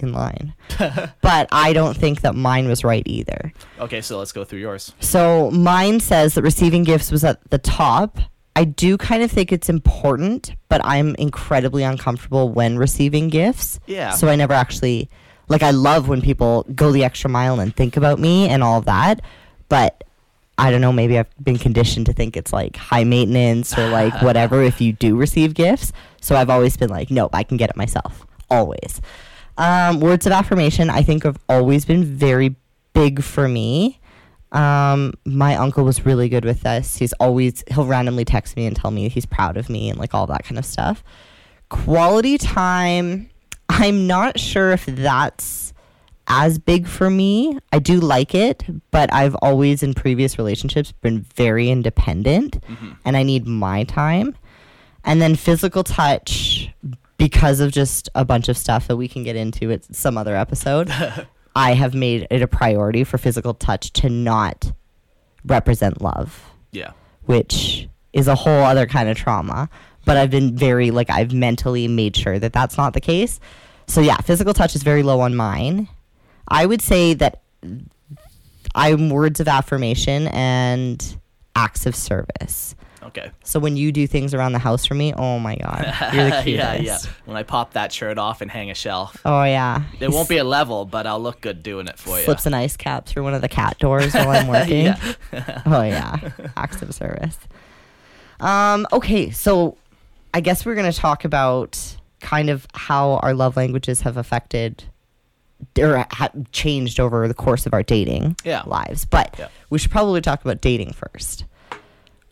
in 0.04 0.14
line. 0.14 0.54
but 0.78 1.48
I 1.52 1.74
don't 1.74 1.98
think 1.98 2.22
that 2.22 2.36
mine 2.36 2.68
was 2.68 2.84
right 2.84 3.04
either. 3.06 3.54
Okay, 3.80 4.02
so 4.02 4.20
let's 4.20 4.32
go 4.32 4.44
through 4.44 4.60
yours. 4.60 4.94
So 5.00 5.50
mine 5.52 6.00
says 6.00 6.36
that 6.36 6.44
receiving 6.44 6.84
gifts 6.84 7.12
was 7.12 7.24
at 7.24 7.50
the 7.50 7.58
top. 7.58 8.20
I 8.56 8.66
do 8.66 8.98
kind 8.98 9.24
of 9.24 9.32
think 9.32 9.52
it's 9.52 9.70
important, 9.70 10.54
but 10.70 10.82
I'm 10.84 11.16
incredibly 11.16 11.82
uncomfortable 11.82 12.50
when 12.50 12.78
receiving 12.78 13.30
gifts. 13.30 13.80
Yeah. 13.88 14.12
So 14.12 14.28
I 14.28 14.36
never 14.36 14.54
actually 14.54 15.10
like 15.50 15.64
I 15.64 15.72
love 15.72 16.08
when 16.08 16.22
people 16.22 16.66
go 16.76 16.92
the 16.92 17.04
extra 17.04 17.30
mile 17.30 17.60
and 17.60 17.76
think 17.76 17.98
about 17.98 18.20
me 18.20 18.48
and 18.48 18.64
all 18.64 18.80
of 18.80 18.86
that, 18.86 19.22
but 19.70 20.04
I 20.58 20.72
don't 20.72 20.82
know, 20.82 20.94
maybe 20.94 21.18
I've 21.18 21.30
been 21.44 21.58
conditioned 21.58 22.06
to 22.06 22.14
think 22.14 22.38
it's 22.38 22.54
like 22.54 22.76
high 22.76 23.04
maintenance 23.04 23.78
or 23.78 23.90
like 23.90 24.14
whatever 24.22 24.62
if 24.62 24.80
you 24.80 24.94
do 24.94 25.16
receive 25.16 25.54
gifts. 25.54 25.92
So 26.22 26.36
I've 26.36 26.50
always 26.50 26.78
been 26.78 26.90
like, 26.90 27.10
nope, 27.10 27.32
I 27.34 27.44
can 27.44 27.58
get 27.58 27.70
it 27.70 27.76
myself. 27.76 28.26
Always. 28.50 29.02
Um, 29.57 30.00
words 30.00 30.25
of 30.25 30.31
affirmation, 30.31 30.89
I 30.89 31.03
think, 31.03 31.24
have 31.24 31.38
always 31.48 31.86
been 31.86 32.03
very 32.03 32.55
big 32.93 33.24
for 33.24 33.48
me. 33.48 34.00
Um, 34.51 35.13
my 35.25 35.55
uncle 35.55 35.83
was 35.83 36.05
really 36.05 36.29
good 36.29 36.45
with 36.45 36.62
this. 36.62 36.98
He's 36.98 37.13
always, 37.13 37.63
he'll 37.72 37.86
randomly 37.86 38.25
text 38.25 38.55
me 38.55 38.65
and 38.65 38.75
tell 38.75 38.91
me 38.91 39.10
he's 39.10 39.25
proud 39.25 39.57
of 39.57 39.69
me 39.69 39.89
and 39.89 40.00
like 40.00 40.13
all 40.13 40.27
that 40.27 40.43
kind 40.43 40.60
of 40.60 40.65
stuff. 40.65 41.03
Quality 41.69 42.38
time, 42.38 43.29
I'm 43.69 44.05
not 44.05 44.39
sure 44.39 44.72
if 44.72 44.86
that's 44.86 45.74
as 46.27 46.60
big 46.60 46.88
for 46.88 47.10
me. 47.10 47.57
I 47.72 47.79
do 47.79 48.00
like 48.00 48.36
it, 48.36 48.63
but 48.91 49.12
I've 49.12 49.36
always 49.41 49.81
in 49.81 49.93
previous 49.93 50.38
relationships 50.38 50.91
been 50.91 51.22
very 51.36 51.69
independent 51.69 52.63
and 53.05 53.17
I 53.17 53.24
need 53.24 53.48
my 53.48 53.83
time. 53.86 54.36
And 55.03 55.22
then 55.22 55.36
physical 55.36 55.83
touch, 55.83 56.69
because 57.17 57.60
of 57.60 57.72
just 57.72 58.10
a 58.15 58.25
bunch 58.25 58.50
of 58.50 58.58
stuff 58.58 58.88
that 58.88 58.98
we 58.98 59.08
can 59.08 59.24
get 59.24 59.36
into 59.36 59.72
at 59.72 59.96
some 59.96 60.17
other 60.17 60.36
episode, 60.36 60.89
I 61.55 61.74
have 61.74 61.93
made 61.93 62.27
it 62.32 62.41
a 62.41 62.48
priority 62.48 63.03
for 63.03 63.17
physical 63.17 63.53
touch 63.53 63.93
to 63.93 64.10
not 64.10 64.72
represent 65.46 66.01
love 66.01 66.41
Yeah. 66.72 66.91
which 67.25 67.88
is 68.13 68.27
a 68.27 68.36
whole 68.36 68.63
other 68.63 68.86
kind 68.86 69.10
of 69.10 69.17
trauma. 69.17 69.70
But 70.05 70.17
I've 70.17 70.29
been 70.32 70.55
very, 70.58 70.91
like, 70.91 71.10
I've 71.10 71.32
mentally 71.34 71.88
made 71.88 72.15
sure 72.17 72.38
that 72.38 72.51
that's 72.51 72.77
not 72.77 72.93
the 72.93 73.00
case. 73.01 73.39
So, 73.88 74.01
yeah, 74.01 74.17
physical 74.17 74.53
touch 74.53 74.75
is 74.75 74.84
very 74.84 75.01
low 75.03 75.22
on 75.22 75.34
mine. 75.36 75.88
I 76.48 76.65
would 76.65 76.82
say 76.82 77.13
that 77.13 77.41
I'm 78.75 79.10
words 79.10 79.39
of 79.39 79.48
affirmation 79.48 80.27
and 80.27 81.17
acts 81.55 81.86
of 81.86 81.96
service. 81.96 82.75
Okay. 83.07 83.31
So, 83.43 83.60
when 83.60 83.75
you 83.77 83.91
do 83.91 84.07
things 84.07 84.33
around 84.33 84.53
the 84.53 84.60
house 84.60 84.86
for 84.86 84.93
me, 84.95 85.13
oh 85.13 85.39
my 85.39 85.55
God, 85.57 85.93
you're 86.13 86.29
the 86.29 86.41
cutest. 86.43 86.48
yeah, 86.48 86.75
yeah. 86.81 86.98
When 87.25 87.36
I 87.38 87.43
pop 87.43 87.74
that 87.74 87.91
shirt 87.91 88.17
off 88.17 88.41
and 88.41 88.50
hang 88.50 88.72
a 88.72 88.75
shelf, 88.75 89.17
Oh, 89.25 89.43
yeah. 89.43 89.83
it 90.00 90.10
won't 90.10 90.29
be 90.29 90.38
a 90.38 90.43
level, 90.43 90.86
but 90.86 91.05
I'll 91.05 91.19
look 91.22 91.41
good 91.41 91.63
doing 91.63 91.88
it 91.88 91.98
for 92.00 92.17
you. 92.17 92.24
Slips 92.24 92.45
an 92.45 92.53
ice 92.53 92.77
cap 92.77 93.05
through 93.05 93.24
one 93.24 93.33
of 93.33 93.41
the 93.41 93.50
cat 93.50 93.77
doors 93.79 94.13
while 94.13 94.29
I'm 94.29 94.48
working. 94.48 94.86
yeah. 94.86 95.62
oh 95.65 95.83
yeah, 95.83 96.31
acts 96.55 96.81
of 96.81 96.93
service. 96.95 97.38
Um, 98.39 98.88
okay, 98.91 99.29
so 99.31 99.77
I 100.33 100.41
guess 100.41 100.65
we're 100.65 100.75
going 100.75 100.91
to 100.91 100.98
talk 100.98 101.25
about 101.25 101.98
kind 102.19 102.50
of 102.50 102.65
how 102.74 103.17
our 103.17 103.33
love 103.33 103.57
languages 103.57 104.01
have 104.01 104.17
affected 104.17 104.83
or 105.79 106.05
ha- 106.12 106.29
changed 106.51 107.00
over 107.00 107.27
the 107.27 107.33
course 107.33 107.65
of 107.65 107.74
our 107.74 107.83
dating 107.83 108.36
Yeah. 108.43 108.63
lives. 108.65 109.05
But 109.05 109.36
Yeah. 109.38 109.48
we 109.69 109.77
should 109.79 109.91
probably 109.91 110.19
talk 110.22 110.43
about 110.43 110.62
dating 110.62 110.93
first. 110.93 111.45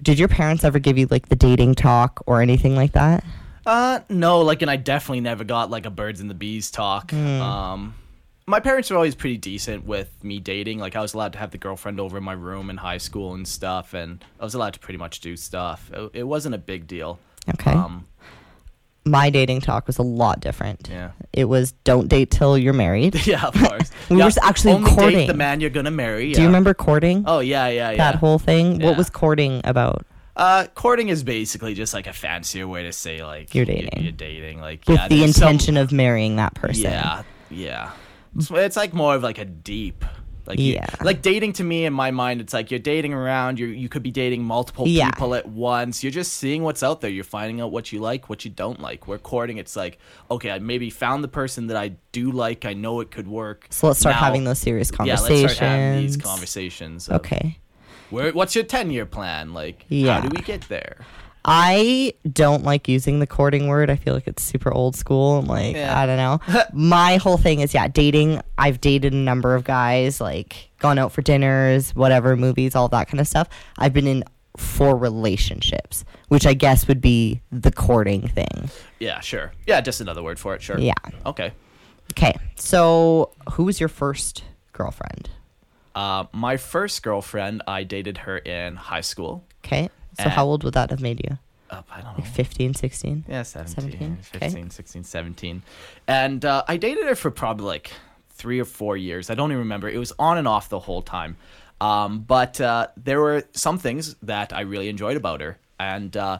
Did 0.01 0.17
your 0.17 0.27
parents 0.27 0.63
ever 0.63 0.79
give 0.79 0.97
you 0.97 1.07
like 1.11 1.29
the 1.29 1.35
dating 1.35 1.75
talk 1.75 2.23
or 2.25 2.41
anything 2.41 2.75
like 2.75 2.93
that? 2.93 3.23
Uh, 3.65 3.99
no, 4.09 4.41
like, 4.41 4.61
and 4.61 4.71
I 4.71 4.75
definitely 4.75 5.21
never 5.21 5.43
got 5.43 5.69
like 5.69 5.85
a 5.85 5.91
birds 5.91 6.19
and 6.19 6.29
the 6.29 6.35
bees 6.35 6.71
talk. 6.71 7.11
Hmm. 7.11 7.41
Um, 7.41 7.95
my 8.47 8.59
parents 8.59 8.89
were 8.89 8.95
always 8.95 9.13
pretty 9.13 9.37
decent 9.37 9.85
with 9.85 10.23
me 10.23 10.39
dating. 10.39 10.79
Like, 10.79 10.95
I 10.95 11.01
was 11.01 11.13
allowed 11.13 11.33
to 11.33 11.39
have 11.39 11.51
the 11.51 11.59
girlfriend 11.59 11.99
over 11.99 12.17
in 12.17 12.23
my 12.23 12.33
room 12.33 12.69
in 12.69 12.77
high 12.77 12.97
school 12.97 13.35
and 13.35 13.47
stuff, 13.47 13.93
and 13.93 14.23
I 14.39 14.43
was 14.43 14.55
allowed 14.55 14.73
to 14.73 14.79
pretty 14.79 14.97
much 14.97 15.19
do 15.19 15.37
stuff. 15.37 15.91
It, 15.93 16.11
it 16.13 16.23
wasn't 16.23 16.55
a 16.55 16.57
big 16.57 16.87
deal. 16.87 17.19
Okay. 17.49 17.71
Um, 17.71 18.07
My 19.03 19.29
dating 19.31 19.61
talk 19.61 19.87
was 19.87 19.97
a 19.97 20.03
lot 20.03 20.39
different. 20.41 20.87
yeah. 20.91 21.11
It 21.33 21.45
was 21.45 21.71
don't 21.83 22.07
date 22.07 22.29
till 22.29 22.57
you're 22.57 22.73
married. 22.73 23.15
Yeah, 23.27 23.47
of 23.47 23.53
course. 23.55 23.89
We 24.09 24.17
yeah, 24.17 24.25
were 24.25 24.31
actually 24.43 24.73
only 24.73 24.89
date 24.91 24.97
courting. 24.99 25.27
the 25.27 25.33
man 25.33 25.59
you're 25.61 25.69
gonna 25.71 25.89
marry. 25.91 26.33
Do 26.33 26.41
you 26.41 26.47
remember 26.47 26.73
courting? 26.73 27.23
Oh 27.25 27.39
yeah, 27.39 27.67
yeah, 27.67 27.91
yeah. 27.91 27.97
that 27.97 28.15
whole 28.15 28.37
thing. 28.39 28.79
Yeah. 28.79 28.87
What 28.87 28.97
was 28.97 29.09
courting 29.09 29.61
about? 29.63 30.05
Uh, 30.35 30.65
courting 30.75 31.09
is 31.09 31.23
basically 31.23 31.73
just 31.73 31.93
like 31.93 32.07
a 32.07 32.13
fancier 32.13 32.67
way 32.67 32.83
to 32.83 32.91
say 32.93 33.23
like 33.23 33.53
You're 33.55 33.65
dating. 33.65 34.01
You're 34.03 34.11
dating, 34.11 34.61
like 34.61 34.83
With 34.87 34.97
yeah, 34.99 35.07
the 35.07 35.19
there's 35.19 35.35
some- 35.35 35.49
intention 35.49 35.77
of 35.77 35.91
marrying 35.91 36.35
that 36.37 36.53
person. 36.53 36.83
Yeah, 36.83 37.23
yeah. 37.49 37.91
It's, 38.35 38.49
it's 38.51 38.77
like 38.77 38.93
more 38.93 39.15
of 39.15 39.23
like 39.23 39.39
a 39.39 39.45
deep, 39.45 40.05
like 40.51 40.59
you- 40.59 40.73
Yeah. 40.73 40.87
like 41.01 41.21
dating 41.21 41.53
to 41.53 41.63
me 41.63 41.85
in 41.85 41.93
my 41.93 42.11
mind. 42.11 42.41
It's 42.41 42.53
like 42.53 42.71
you're 42.71 42.79
dating 42.93 43.13
around. 43.13 43.57
You 43.59 43.67
you 43.67 43.89
could 43.89 44.03
be 44.03 44.11
dating 44.11 44.43
multiple 44.43 44.87
Yeah. 44.87 45.09
people 45.11 45.33
at 45.35 45.47
once. 45.47 46.03
You're 46.03 46.11
just 46.11 46.33
seeing 46.33 46.63
what's 46.63 46.83
out 46.83 47.01
there. 47.01 47.09
You're 47.09 47.23
finding 47.23 47.61
out 47.61 47.71
what 47.71 47.91
you 47.91 47.99
like, 47.99 48.29
what 48.29 48.45
you 48.45 48.51
don't 48.51 48.79
like. 48.79 49.07
We're 49.07 49.17
courting, 49.17 49.57
it's 49.57 49.75
like 49.75 49.97
okay, 50.29 50.51
I 50.51 50.59
maybe 50.59 50.89
found 50.89 51.23
the 51.23 51.27
person 51.41 51.67
that 51.67 51.77
I 51.77 51.93
do 52.11 52.31
like. 52.31 52.65
I 52.65 52.73
know 52.73 52.99
it 53.01 53.11
could 53.11 53.27
work. 53.27 53.67
So 53.69 53.87
let's 53.87 53.99
start 53.99 54.15
Now- 54.15 54.21
having 54.21 54.43
those 54.43 54.59
serious 54.59 54.91
conversations. 54.91 55.21
Yeah, 55.21 55.27
conversations. 55.27 55.43
let's 55.43 55.55
start 55.55 55.71
having 55.71 56.01
these 56.01 56.17
conversations. 56.17 57.09
Okay. 57.09 57.57
Where, 58.09 58.31
what's 58.33 58.55
your 58.55 58.65
ten 58.65 58.91
year 58.91 59.05
plan? 59.05 59.53
Like, 59.53 59.85
Yeah. 59.87 60.15
how 60.19 60.27
do 60.27 60.29
we 60.35 60.41
get 60.43 60.61
there? 60.67 60.97
I 61.43 62.13
don't 62.31 62.63
like 62.63 62.87
using 62.87 63.19
the 63.19 63.27
courting 63.27 63.67
word. 63.67 63.89
I 63.89 63.95
feel 63.95 64.13
like 64.13 64.27
it's 64.27 64.43
super 64.43 64.71
old 64.71 64.95
school. 64.95 65.39
I'm 65.39 65.45
like, 65.45 65.75
Yeah. 65.75 65.99
I 65.99 66.05
don't 66.05 66.17
know. 66.17 66.39
My 66.73 67.17
whole 67.17 67.37
thing 67.37 67.61
is, 67.61 67.73
yeah, 67.73 67.87
dating. 67.87 68.41
I've 68.57 68.79
dated 68.79 69.13
a 69.13 69.17
number 69.17 69.55
of 69.55 69.63
guys, 69.63 70.21
like 70.21 70.69
gone 70.79 70.99
out 70.99 71.11
for 71.11 71.21
dinners, 71.21 71.95
whatever, 71.95 72.35
movies, 72.37 72.75
all 72.75 72.87
that 72.89 73.07
kind 73.07 73.19
of 73.19 73.27
stuff. 73.27 73.47
I've 73.77 73.93
been 73.93 74.07
in 74.07 74.23
four 74.57 74.95
relationships, 74.97 76.03
which 76.27 76.45
I 76.45 76.53
guess 76.53 76.87
would 76.87 77.01
be 77.01 77.41
the 77.51 77.71
courting 77.71 78.27
thing. 78.27 78.69
Yeah, 78.99 79.19
sure. 79.21 79.51
Yeah, 79.65 79.81
just 79.81 80.01
another 80.01 80.21
word 80.21 80.37
for 80.39 80.53
it. 80.53 80.61
Sure. 80.61 80.77
Yeah. 80.77 80.93
Okay. 81.25 81.53
Okay. 82.11 82.35
So, 82.55 83.31
who 83.53 83.63
was 83.63 83.79
your 83.79 83.89
first 83.89 84.43
girlfriend? 84.73 85.29
Uh, 85.95 86.25
my 86.33 86.57
first 86.57 87.01
girlfriend, 87.03 87.63
I 87.67 87.83
dated 87.83 88.19
her 88.19 88.37
in 88.37 88.75
high 88.75 89.01
school. 89.01 89.45
Okay. 89.65 89.89
So, 90.19 90.29
how 90.29 90.45
old 90.45 90.63
would 90.63 90.73
that 90.73 90.89
have 90.89 91.01
made 91.01 91.21
you? 91.23 91.37
Uh, 91.69 91.81
I 91.89 92.01
don't 92.01 92.17
know. 92.17 92.23
Like 92.23 92.33
15, 92.33 92.73
16? 92.73 93.25
Yeah, 93.27 93.43
17, 93.43 93.75
17, 93.75 94.17
okay. 94.35 94.45
15, 94.45 94.69
16, 94.69 95.03
17. 95.03 95.63
And 96.07 96.43
uh, 96.43 96.63
I 96.67 96.77
dated 96.77 97.05
her 97.05 97.15
for 97.15 97.31
probably 97.31 97.65
like 97.65 97.91
three 98.29 98.59
or 98.59 98.65
four 98.65 98.97
years. 98.97 99.29
I 99.29 99.35
don't 99.35 99.51
even 99.51 99.59
remember. 99.59 99.87
It 99.87 99.97
was 99.97 100.11
on 100.19 100.37
and 100.37 100.47
off 100.47 100.67
the 100.69 100.79
whole 100.79 101.01
time. 101.01 101.37
Um, 101.79 102.19
but 102.19 102.59
uh, 102.59 102.87
there 102.97 103.19
were 103.19 103.43
some 103.53 103.77
things 103.77 104.15
that 104.21 104.53
I 104.53 104.61
really 104.61 104.89
enjoyed 104.89 105.17
about 105.17 105.41
her. 105.41 105.57
And 105.79 106.15
uh, 106.15 106.39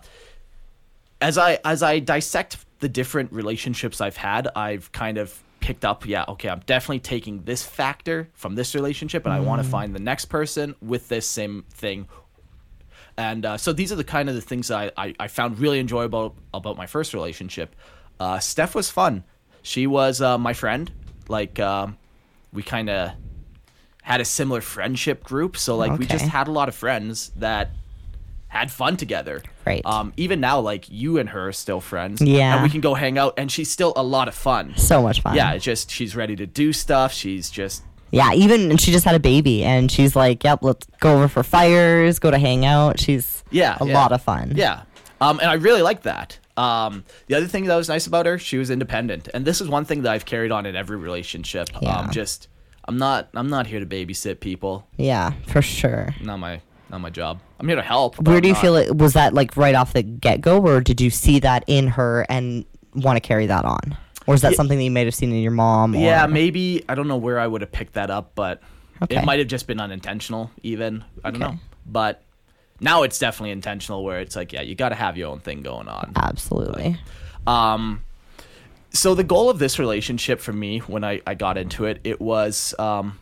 as 1.19 1.37
I 1.37 1.59
as 1.65 1.81
I 1.81 1.99
dissect 1.99 2.57
the 2.79 2.89
different 2.89 3.31
relationships 3.31 4.01
I've 4.01 4.17
had, 4.17 4.49
I've 4.55 4.91
kind 4.91 5.17
of 5.17 5.41
picked 5.61 5.85
up, 5.85 6.05
yeah, 6.05 6.25
okay, 6.27 6.49
I'm 6.49 6.61
definitely 6.65 6.99
taking 6.99 7.43
this 7.43 7.63
factor 7.63 8.27
from 8.33 8.55
this 8.55 8.75
relationship, 8.75 9.25
and 9.25 9.33
I 9.33 9.39
want 9.39 9.63
to 9.63 9.67
find 9.69 9.95
the 9.95 9.99
next 9.99 10.25
person 10.25 10.75
with 10.81 11.07
this 11.07 11.27
same 11.27 11.63
thing. 11.71 12.07
And 13.21 13.45
uh, 13.45 13.57
so 13.57 13.71
these 13.71 13.91
are 13.91 13.95
the 13.95 14.03
kind 14.03 14.29
of 14.29 14.35
the 14.35 14.41
things 14.41 14.69
that 14.69 14.93
I, 14.97 15.05
I, 15.05 15.15
I 15.19 15.27
found 15.27 15.59
really 15.59 15.79
enjoyable 15.79 16.35
about 16.55 16.75
my 16.75 16.87
first 16.87 17.13
relationship. 17.13 17.75
Uh, 18.19 18.39
Steph 18.39 18.73
was 18.73 18.89
fun. 18.89 19.23
She 19.61 19.85
was 19.85 20.21
uh, 20.21 20.39
my 20.39 20.53
friend. 20.53 20.91
Like 21.27 21.59
um, 21.59 21.97
we 22.51 22.63
kind 22.63 22.89
of 22.89 23.11
had 24.01 24.21
a 24.21 24.25
similar 24.25 24.59
friendship 24.59 25.23
group, 25.23 25.55
so 25.55 25.77
like 25.77 25.99
we 25.99 26.07
just 26.07 26.25
had 26.25 26.47
a 26.47 26.51
lot 26.51 26.67
of 26.67 26.73
friends 26.73 27.31
that 27.35 27.69
had 28.47 28.71
fun 28.71 28.97
together. 28.97 29.43
Right. 29.67 29.85
Um, 29.85 30.13
even 30.17 30.39
now, 30.39 30.59
like 30.59 30.89
you 30.89 31.19
and 31.19 31.29
her 31.29 31.49
are 31.49 31.53
still 31.53 31.79
friends. 31.79 32.21
Yeah. 32.21 32.55
And 32.55 32.63
we 32.63 32.69
can 32.69 32.81
go 32.81 32.95
hang 32.95 33.19
out, 33.19 33.35
and 33.37 33.51
she's 33.51 33.69
still 33.69 33.93
a 33.95 34.03
lot 34.03 34.27
of 34.29 34.33
fun. 34.33 34.73
So 34.77 35.03
much 35.03 35.21
fun. 35.21 35.35
Yeah, 35.35 35.53
it's 35.53 35.63
just 35.63 35.91
she's 35.91 36.15
ready 36.15 36.35
to 36.37 36.47
do 36.47 36.73
stuff. 36.73 37.13
She's 37.13 37.51
just 37.51 37.83
Yeah, 38.11 38.33
even 38.33 38.71
and 38.71 38.79
she 38.81 38.91
just 38.91 39.05
had 39.05 39.15
a 39.15 39.19
baby 39.19 39.63
and 39.63 39.89
she's 39.91 40.15
like, 40.15 40.43
"Yep, 40.43 40.59
let's 40.63 40.87
go 40.99 41.15
over 41.15 41.27
for 41.27 41.43
fires, 41.43 42.19
go 42.19 42.29
to 42.31 42.37
hang 42.37 42.65
out." 42.65 42.99
She's 42.99 43.43
Yeah, 43.51 43.77
a 43.79 43.85
yeah. 43.85 43.93
lot 43.93 44.11
of 44.11 44.21
fun. 44.21 44.53
Yeah. 44.55 44.83
Um, 45.21 45.39
and 45.39 45.49
I 45.49 45.53
really 45.53 45.81
like 45.81 46.03
that. 46.03 46.37
Um, 46.57 47.03
the 47.27 47.35
other 47.35 47.47
thing 47.47 47.65
that 47.65 47.75
was 47.75 47.87
nice 47.89 48.07
about 48.07 48.25
her, 48.25 48.37
she 48.37 48.57
was 48.57 48.69
independent, 48.69 49.29
and 49.33 49.45
this 49.45 49.61
is 49.61 49.69
one 49.69 49.85
thing 49.85 50.01
that 50.03 50.11
I've 50.11 50.25
carried 50.25 50.51
on 50.51 50.65
in 50.65 50.75
every 50.75 50.97
relationship. 50.97 51.69
Yeah. 51.81 51.99
Um, 51.99 52.11
just 52.11 52.47
I'm 52.85 52.97
not 52.97 53.29
I'm 53.33 53.49
not 53.49 53.67
here 53.67 53.79
to 53.79 53.85
babysit 53.85 54.39
people. 54.41 54.85
Yeah, 54.97 55.31
for 55.47 55.61
sure. 55.61 56.13
Not 56.21 56.37
my 56.39 56.59
not 56.89 56.99
my 57.01 57.09
job. 57.09 57.39
I'm 57.59 57.67
here 57.67 57.77
to 57.77 57.81
help. 57.81 58.19
Where 58.27 58.41
do 58.41 58.47
you 58.49 58.53
not- 58.55 58.61
feel 58.61 58.75
it 58.75 58.97
was 58.97 59.13
that 59.13 59.33
like 59.33 59.55
right 59.55 59.75
off 59.75 59.93
the 59.93 60.03
get 60.03 60.41
go, 60.41 60.59
or 60.61 60.81
did 60.81 60.99
you 60.99 61.09
see 61.09 61.39
that 61.39 61.63
in 61.67 61.87
her 61.87 62.25
and 62.27 62.65
want 62.95 63.15
to 63.15 63.21
carry 63.21 63.45
that 63.45 63.63
on, 63.63 63.95
or 64.27 64.35
is 64.35 64.41
that 64.41 64.51
Yeah. 64.51 64.55
something 64.57 64.77
that 64.77 64.83
you 64.83 64.91
might 64.91 65.05
have 65.07 65.15
seen 65.15 65.31
in 65.31 65.41
your 65.41 65.51
mom? 65.51 65.95
Or, 65.95 65.99
Yeah, 65.99 66.25
maybe 66.27 66.83
I 66.89 66.95
don't 66.95 67.07
know 67.07 67.17
where 67.17 67.39
I 67.39 67.47
would 67.47 67.61
have 67.61 67.71
picked 67.71 67.93
that 67.93 68.09
up, 68.09 68.31
but 68.35 68.61
Okay. 69.03 69.15
it 69.17 69.25
might 69.25 69.39
have 69.39 69.47
just 69.47 69.67
been 69.67 69.79
unintentional. 69.79 70.51
Even 70.63 71.03
I 71.23 71.31
don't 71.31 71.41
Okay. 71.41 71.51
know, 71.53 71.59
but 71.85 72.21
now 72.79 73.03
it's 73.03 73.17
definitely 73.19 73.51
intentional. 73.51 74.03
Where 74.03 74.19
it's 74.19 74.35
like, 74.35 74.53
yeah, 74.53 74.61
you 74.61 74.75
got 74.75 74.89
to 74.89 74.95
have 74.95 75.17
your 75.17 75.29
own 75.29 75.39
thing 75.39 75.61
going 75.61 75.87
on. 75.87 76.13
absolutely. 76.15 76.97
Um, 77.47 78.03
so 78.93 79.15
the 79.15 79.23
goal 79.23 79.49
of 79.49 79.57
this 79.59 79.79
relationship 79.79 80.39
for 80.39 80.53
me 80.53 80.79
when 80.79 81.03
I, 81.03 81.21
I 81.25 81.33
got 81.33 81.57
into 81.57 81.85
it, 81.85 81.99
it 82.03 82.19
was 82.21 82.75
um, 82.77 83.17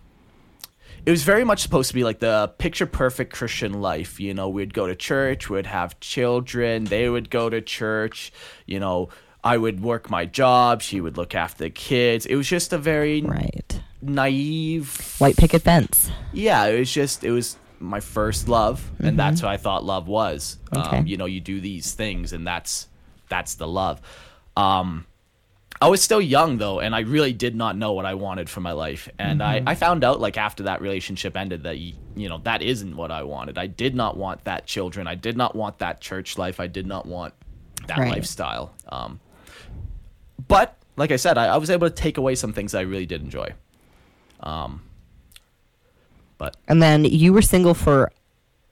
it 1.05 1.11
was 1.11 1.23
very 1.23 1.43
much 1.45 1.61
supposed 1.61 1.87
to 1.89 1.93
be 1.93 2.03
like 2.03 2.19
the 2.19 2.51
picture 2.57 2.85
perfect 2.85 3.31
Christian 3.33 3.79
life. 3.81 4.19
You 4.19 4.33
know, 4.33 4.49
we'd 4.49 4.73
go 4.73 4.87
to 4.87 4.95
church, 4.95 5.49
we'd 5.49 5.65
have 5.67 5.99
children, 5.99 6.85
they 6.85 7.07
would 7.07 7.29
go 7.29 7.49
to 7.49 7.61
church. 7.61 8.31
You 8.65 8.79
know, 8.79 9.09
I 9.43 9.57
would 9.57 9.81
work 9.81 10.09
my 10.09 10.25
job, 10.25 10.81
she 10.81 10.99
would 11.01 11.15
look 11.17 11.33
after 11.35 11.63
the 11.63 11.69
kids. 11.69 12.25
It 12.25 12.35
was 12.35 12.47
just 12.47 12.73
a 12.73 12.77
very 12.77 13.21
Right. 13.21 13.81
naive 14.01 15.15
White 15.19 15.37
picket 15.37 15.61
fence. 15.61 16.11
yeah, 16.33 16.65
it 16.65 16.79
was 16.79 16.91
just 16.91 17.23
it 17.23 17.31
was 17.31 17.57
my 17.79 17.99
first 18.01 18.49
love, 18.49 18.89
and 18.99 19.17
that's 19.17 19.41
what 19.41 19.49
I 19.51 19.57
thought 19.57 19.85
love 19.85 20.07
was. 20.07 20.57
Okay. 20.75 20.97
Um, 20.97 21.07
you 21.07 21.15
know, 21.15 21.25
you 21.25 21.39
do 21.39 21.61
these 21.61 21.93
things, 21.93 22.33
and 22.33 22.45
that's 22.45 22.87
that's 23.29 23.55
the 23.55 23.67
love. 23.67 24.01
Um, 24.57 25.05
I 25.81 25.87
was 25.87 26.01
still 26.01 26.19
young 26.19 26.57
though, 26.57 26.81
and 26.81 26.93
I 26.93 26.99
really 27.01 27.31
did 27.31 27.55
not 27.55 27.77
know 27.77 27.93
what 27.93 28.05
I 28.05 28.15
wanted 28.15 28.49
for 28.49 28.59
my 28.59 28.73
life. 28.73 29.07
And 29.17 29.41
I, 29.41 29.63
I 29.65 29.75
found 29.75 30.03
out 30.03 30.19
like 30.19 30.37
after 30.37 30.63
that 30.63 30.81
relationship 30.81 31.37
ended 31.37 31.63
that 31.63 31.77
you 31.77 31.93
know 32.27 32.39
that 32.43 32.61
isn't 32.61 32.97
what 32.97 33.11
I 33.11 33.23
wanted. 33.23 33.57
I 33.57 33.67
did 33.67 33.95
not 33.95 34.17
want 34.17 34.43
that 34.43 34.65
children. 34.65 35.07
I 35.07 35.15
did 35.15 35.37
not 35.37 35.55
want 35.55 35.79
that 35.79 36.01
church 36.01 36.37
life. 36.37 36.59
I 36.59 36.67
did 36.67 36.85
not 36.85 37.05
want 37.05 37.33
that 37.87 37.97
Right. 37.97 38.09
lifestyle. 38.11 38.73
Um, 38.89 39.21
but 40.47 40.77
like 40.97 41.11
I 41.11 41.15
said, 41.15 41.37
I, 41.37 41.47
I 41.47 41.57
was 41.57 41.69
able 41.69 41.89
to 41.89 41.95
take 41.95 42.17
away 42.17 42.35
some 42.35 42.53
things 42.53 42.73
that 42.73 42.79
I 42.79 42.81
really 42.81 43.05
did 43.05 43.21
enjoy. 43.21 43.53
Um, 44.41 44.81
but 46.37 46.55
And 46.67 46.81
then 46.81 47.05
you 47.05 47.33
were 47.33 47.41
single 47.41 47.73
for 47.73 48.11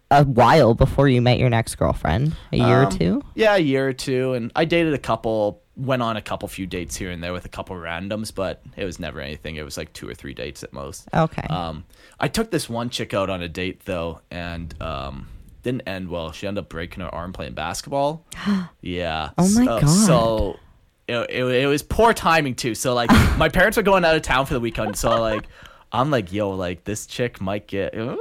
a 0.10 0.24
while 0.24 0.74
before 0.74 1.08
you 1.10 1.22
met 1.22 1.38
your 1.38 1.50
next 1.50 1.76
girlfriend, 1.76 2.36
a 2.52 2.58
year 2.58 2.82
or 2.82 2.86
Um, 2.86 2.92
two. 2.92 3.24
Yeah, 3.36 3.56
a 3.56 3.60
year 3.60 3.88
or 3.88 3.94
two, 3.94 4.34
and 4.34 4.52
I 4.56 4.66
dated 4.66 4.94
a 4.94 4.98
couple, 4.98 5.62
went 5.76 6.02
on 6.02 6.16
a 6.16 6.22
couple 6.22 6.48
few 6.48 6.66
dates 6.66 6.96
here 6.96 7.12
and 7.12 7.22
there 7.22 7.34
with 7.34 7.46
a 7.46 7.50
couple 7.50 7.76
randoms, 7.76 8.34
but 8.34 8.62
it 8.78 8.86
was 8.86 9.00
never 9.00 9.20
anything. 9.20 9.58
It 9.58 9.64
was 9.64 9.78
like 9.78 9.92
two 9.94 10.08
or 10.08 10.14
three 10.14 10.34
dates 10.34 10.64
at 10.64 10.72
most. 10.72 11.08
Okay. 11.14 11.46
Um, 11.50 11.84
I 12.20 12.30
took 12.30 12.52
this 12.52 12.70
one 12.70 12.90
chick 12.90 13.14
out 13.14 13.30
on 13.30 13.42
a 13.42 13.50
date 13.50 13.82
though, 13.86 14.22
and 14.32 14.74
um, 14.82 15.28
didn't 15.64 15.88
end 15.88 16.10
well. 16.10 16.32
She 16.32 16.48
ended 16.48 16.64
up 16.64 16.70
breaking 16.70 17.04
her 17.04 17.14
arm 17.14 17.34
playing 17.34 17.54
basketball. 17.54 18.26
yeah. 18.82 19.32
Oh 19.38 19.50
my 19.50 19.66
so, 19.66 19.80
God. 19.82 19.90
So 19.90 20.60
it, 21.08 21.30
it, 21.30 21.44
it 21.46 21.68
was 21.68 21.84
poor 21.84 22.14
timing 22.14 22.56
too. 22.56 22.76
So 22.76 22.94
like 22.94 23.10
my 23.38 23.50
parents 23.50 23.78
were 23.78 23.84
going 23.84 24.04
out 24.06 24.16
of 24.16 24.22
town 24.22 24.46
for 24.46 24.54
the 24.54 24.60
weekend, 24.60 24.98
so 24.98 25.20
like 25.22 25.46
I'm 25.92 26.12
like, 26.12 26.32
yo, 26.34 26.50
like 26.52 26.84
this 26.84 27.06
chick 27.06 27.40
might 27.42 27.68
get. 27.68 27.94
yeah, 27.94 28.16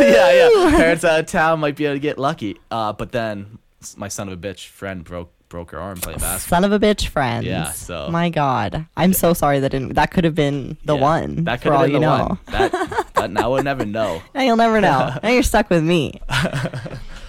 yeah. 0.00 0.70
Parents 0.76 1.04
out 1.04 1.20
of 1.20 1.26
town 1.26 1.60
might 1.60 1.76
be 1.76 1.84
able 1.86 1.96
to 1.96 2.00
get 2.00 2.18
lucky. 2.18 2.58
Uh, 2.70 2.92
but 2.92 3.12
then 3.12 3.58
my 3.96 4.08
son 4.08 4.28
of 4.28 4.34
a 4.34 4.36
bitch 4.36 4.66
friend 4.68 5.04
broke 5.04 5.32
broke 5.48 5.70
her 5.70 5.78
arm 5.78 5.96
playing 5.98 6.18
basketball. 6.18 6.60
Son 6.60 6.64
of 6.64 6.72
a 6.72 6.84
bitch 6.84 7.06
friends. 7.06 7.46
Yeah, 7.46 7.70
so- 7.70 8.10
My 8.10 8.30
God. 8.30 8.84
I'm 8.96 9.12
so 9.12 9.32
sorry 9.32 9.60
that 9.60 9.70
didn't 9.70 9.94
that 9.94 10.10
could 10.10 10.24
have 10.24 10.34
been 10.34 10.76
the 10.84 10.96
Yeah, 10.96 11.00
one. 11.02 11.44
That 11.44 11.60
could 11.62 11.72
have 11.72 11.82
been 11.82 11.92
the 11.92 11.98
know. 12.00 12.26
one. 12.26 12.38
That, 12.46 13.06
but 13.14 13.30
now 13.30 13.52
we'll 13.52 13.62
never 13.62 13.84
know. 13.86 14.22
Now 14.34 14.42
you'll 14.42 14.56
never 14.56 14.80
know. 14.80 15.16
now 15.22 15.28
you're 15.28 15.42
stuck 15.44 15.70
with 15.70 15.84
me. 15.84 16.20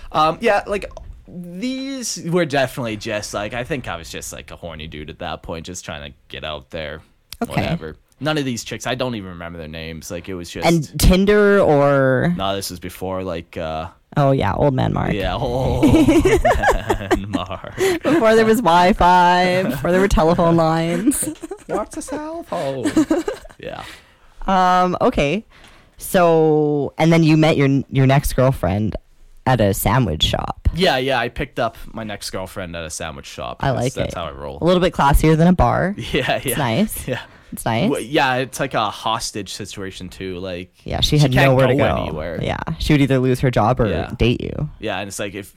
Um, 0.10 0.38
yeah, 0.40 0.64
like 0.66 0.86
these 1.28 2.22
were 2.26 2.46
definitely 2.46 2.98
just 2.98 3.34
like 3.34 3.54
I 3.54 3.64
think 3.64 3.88
I 3.88 3.98
was 3.98 4.10
just 4.10 4.32
like 4.32 4.52
a 4.52 4.56
horny 4.56 4.88
dude 4.88 5.10
at 5.10 5.20
that 5.20 5.44
point, 5.44 5.66
just 5.66 5.84
trying 5.86 6.12
to 6.12 6.18
get 6.28 6.44
out 6.44 6.70
there. 6.70 7.02
Okay. 7.42 7.62
Whatever. 7.62 7.96
None 8.20 8.38
of 8.38 8.46
these 8.46 8.64
chicks, 8.64 8.88
I 8.88 8.96
don't 8.96 9.14
even 9.16 9.30
remember 9.30 9.60
their 9.60 9.68
names. 9.68 10.10
Like 10.10 10.28
it 10.28 10.34
was 10.34 10.50
just. 10.50 10.68
And 10.68 11.00
Tinder 11.00 11.60
or 11.60 12.34
no, 12.36 12.56
this 12.56 12.70
was 12.72 12.80
before 12.80 13.24
like. 13.24 13.58
uh 13.58 13.90
oh 14.16 14.32
yeah, 14.32 14.54
old 14.54 14.74
man 14.74 14.94
Mark. 14.94 15.14
Yeah. 15.14 15.38
Oh, 15.40 15.82
man, 17.12 17.30
Mark. 17.30 17.76
Before 17.76 18.36
there 18.36 18.46
was 18.46 18.58
Wi-Fi, 18.62 19.64
before 19.64 19.92
there 19.92 20.02
were 20.02 20.08
telephone 20.08 20.56
lines. 20.56 21.30
What's 21.68 21.98
a 21.98 22.02
cell 22.02 22.44
phone? 22.44 22.90
yeah. 23.60 23.84
Um. 24.48 24.98
Okay. 25.02 25.46
So, 26.00 26.94
and 26.98 27.12
then 27.12 27.24
you 27.24 27.38
met 27.38 27.58
your 27.58 27.84
your 27.92 28.08
next 28.08 28.34
girlfriend, 28.34 28.96
at 29.48 29.62
a 29.62 29.74
sandwich 29.74 30.24
shop. 30.24 30.68
Yeah, 30.76 30.98
yeah. 30.98 31.18
I 31.20 31.30
picked 31.30 31.60
up 31.60 31.78
my 31.94 32.04
next 32.04 32.30
girlfriend 32.32 32.76
at 32.76 32.84
a 32.84 32.90
sandwich 32.90 33.26
shop. 33.26 33.58
I 33.62 33.68
That's- 33.68 33.84
like 33.84 33.94
That's 33.94 34.14
it. 34.14 34.18
how 34.18 34.26
I 34.26 34.32
roll. 34.32 34.58
A 34.62 34.66
little 34.66 34.82
bit 34.82 34.94
classier 34.94 35.36
than 35.38 35.48
a 35.48 35.54
bar. 35.54 35.96
Yeah, 36.14 36.42
yeah. 36.44 36.58
nice. 36.58 37.08
Yeah. 37.08 37.22
It's 37.54 37.64
nice. 37.64 37.90
Well, 37.90 38.02
yeah, 38.02 38.36
it's 38.36 38.60
like 38.60 38.74
a 38.74 38.90
hostage 38.90 39.54
situation 39.54 40.10
too. 40.10 40.38
Like 40.40 40.74
yeah, 40.86 41.00
she 41.00 41.18
had 41.18 41.32
can't 41.32 41.52
nowhere 41.52 41.68
to 41.68 41.76
go 41.76 41.88
go. 41.88 42.04
anywhere. 42.04 42.40
Yeah, 42.44 42.58
she 42.80 42.94
would 42.94 43.02
either 43.02 43.20
lose 43.20 43.40
her 43.40 43.50
job 43.50 43.80
or 43.80 43.88
Yeah. 43.88 44.12
date 44.18 44.42
you. 44.42 44.70
Yeah, 44.80 45.00
and 45.00 45.08
it's 45.08 45.18
like 45.18 45.34
if 45.34 45.56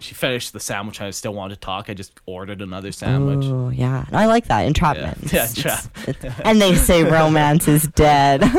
she 0.00 0.14
finished 0.14 0.52
the 0.52 0.60
sandwich 0.60 0.98
and 1.00 1.06
I 1.06 1.10
still 1.12 1.32
wanted 1.32 1.54
to 1.54 1.60
talk, 1.60 1.88
I 1.88 1.94
just 1.94 2.12
ordered 2.26 2.60
another 2.60 2.92
sandwich. 2.92 3.46
Ooh, 3.46 3.70
yeah. 3.74 4.04
And 4.06 4.16
I 4.18 4.26
like 4.26 4.48
that 4.48 4.66
entrapment. 4.66 5.32
Yeah, 5.32 5.44
It's- 5.44 5.54
entrap- 5.56 6.08
it's- 6.08 6.40
and 6.44 6.60
they 6.60 6.74
say 6.74 7.04
romance 7.04 7.66
is 7.68 7.88
dead. 7.88 8.42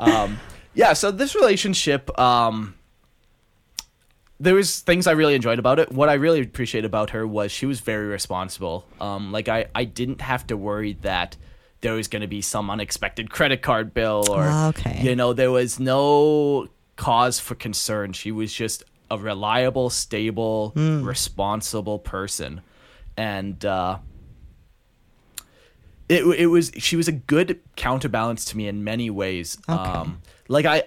Um, 0.00 0.38
yeah, 0.74 0.92
so 0.92 1.10
this 1.10 1.34
relationship, 1.34 2.16
um, 2.20 2.74
there 4.40 4.54
was 4.54 4.80
things 4.80 5.06
I 5.06 5.12
really 5.12 5.34
enjoyed 5.34 5.58
about 5.58 5.78
it. 5.78 5.90
What 5.92 6.08
I 6.08 6.14
really 6.14 6.40
appreciated 6.40 6.86
about 6.86 7.10
her 7.10 7.26
was 7.26 7.50
she 7.50 7.66
was 7.66 7.80
very 7.80 8.06
responsible. 8.06 8.86
Um, 9.00 9.32
like 9.32 9.48
I, 9.48 9.66
I 9.74 9.84
didn't 9.84 10.20
have 10.20 10.46
to 10.48 10.56
worry 10.56 10.92
that 11.02 11.36
there 11.80 11.94
was 11.94 12.08
going 12.08 12.22
to 12.22 12.28
be 12.28 12.40
some 12.40 12.70
unexpected 12.70 13.30
credit 13.30 13.62
card 13.62 13.94
bill 13.94 14.26
or 14.30 14.44
Ah, 14.48 14.68
Okay. 14.68 15.00
you 15.02 15.14
know 15.16 15.32
there 15.32 15.50
was 15.50 15.78
no 15.80 16.68
cause 16.96 17.38
for 17.40 17.54
concern. 17.54 18.12
She 18.12 18.30
was 18.32 18.52
just 18.52 18.84
a 19.10 19.16
reliable, 19.18 19.88
stable, 19.90 20.70
Hmm. 20.70 21.02
responsible 21.04 21.98
person, 21.98 22.60
and. 23.16 23.64
Uh, 23.64 23.98
it, 26.08 26.24
it 26.24 26.46
was 26.46 26.70
she 26.78 26.96
was 26.96 27.06
a 27.06 27.12
good 27.12 27.60
counterbalance 27.76 28.46
to 28.46 28.56
me 28.56 28.66
in 28.66 28.82
many 28.82 29.10
ways 29.10 29.58
um 29.68 30.22
like 30.48 30.64
i 30.64 30.82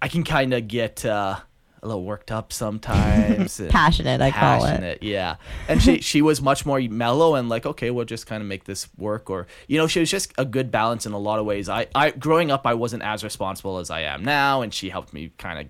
i 0.00 0.08
can 0.08 0.24
kind 0.24 0.54
of 0.54 0.66
get 0.68 1.04
uh 1.04 1.36
a 1.82 1.86
little 1.86 2.04
worked 2.04 2.30
up 2.30 2.52
sometimes 2.52 3.60
Passionate, 3.70 4.20
I 4.20 4.30
call 4.30 4.64
it. 4.64 5.02
yeah 5.02 5.36
and 5.68 5.80
she 5.82 6.00
she 6.00 6.20
was 6.22 6.40
much 6.42 6.66
more 6.66 6.80
mellow 6.80 7.34
and 7.34 7.48
like 7.48 7.64
okay 7.66 7.90
we'll 7.90 8.04
just 8.04 8.26
kind 8.26 8.42
of 8.42 8.48
make 8.48 8.64
this 8.64 8.88
work 8.98 9.30
or 9.30 9.46
you 9.66 9.78
know 9.78 9.86
she 9.86 10.00
was 10.00 10.10
just 10.10 10.32
a 10.38 10.44
good 10.44 10.70
balance 10.70 11.06
in 11.06 11.12
a 11.12 11.18
lot 11.18 11.38
of 11.38 11.46
ways 11.46 11.68
i 11.68 11.86
i 11.94 12.10
growing 12.10 12.50
up 12.50 12.66
i 12.66 12.74
wasn't 12.74 13.02
as 13.02 13.22
responsible 13.22 13.78
as 13.78 13.90
i 13.90 14.00
am 14.00 14.24
now 14.24 14.60
and 14.62 14.74
she 14.74 14.88
helped 14.90 15.12
me 15.12 15.30
kind 15.38 15.58
of 15.60 15.66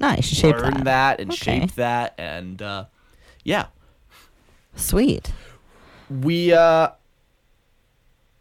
Nice. 0.00 0.24
She 0.24 0.34
shaped 0.34 0.58
learn 0.58 0.74
that. 0.74 0.84
that, 0.84 1.20
and 1.20 1.30
Okay. 1.30 1.60
shape 1.60 1.72
that 1.76 2.14
and 2.18 2.60
uh 2.60 2.84
yeah 3.44 3.66
Sweet. 4.74 5.32
we 6.10 6.52
uh 6.52 6.88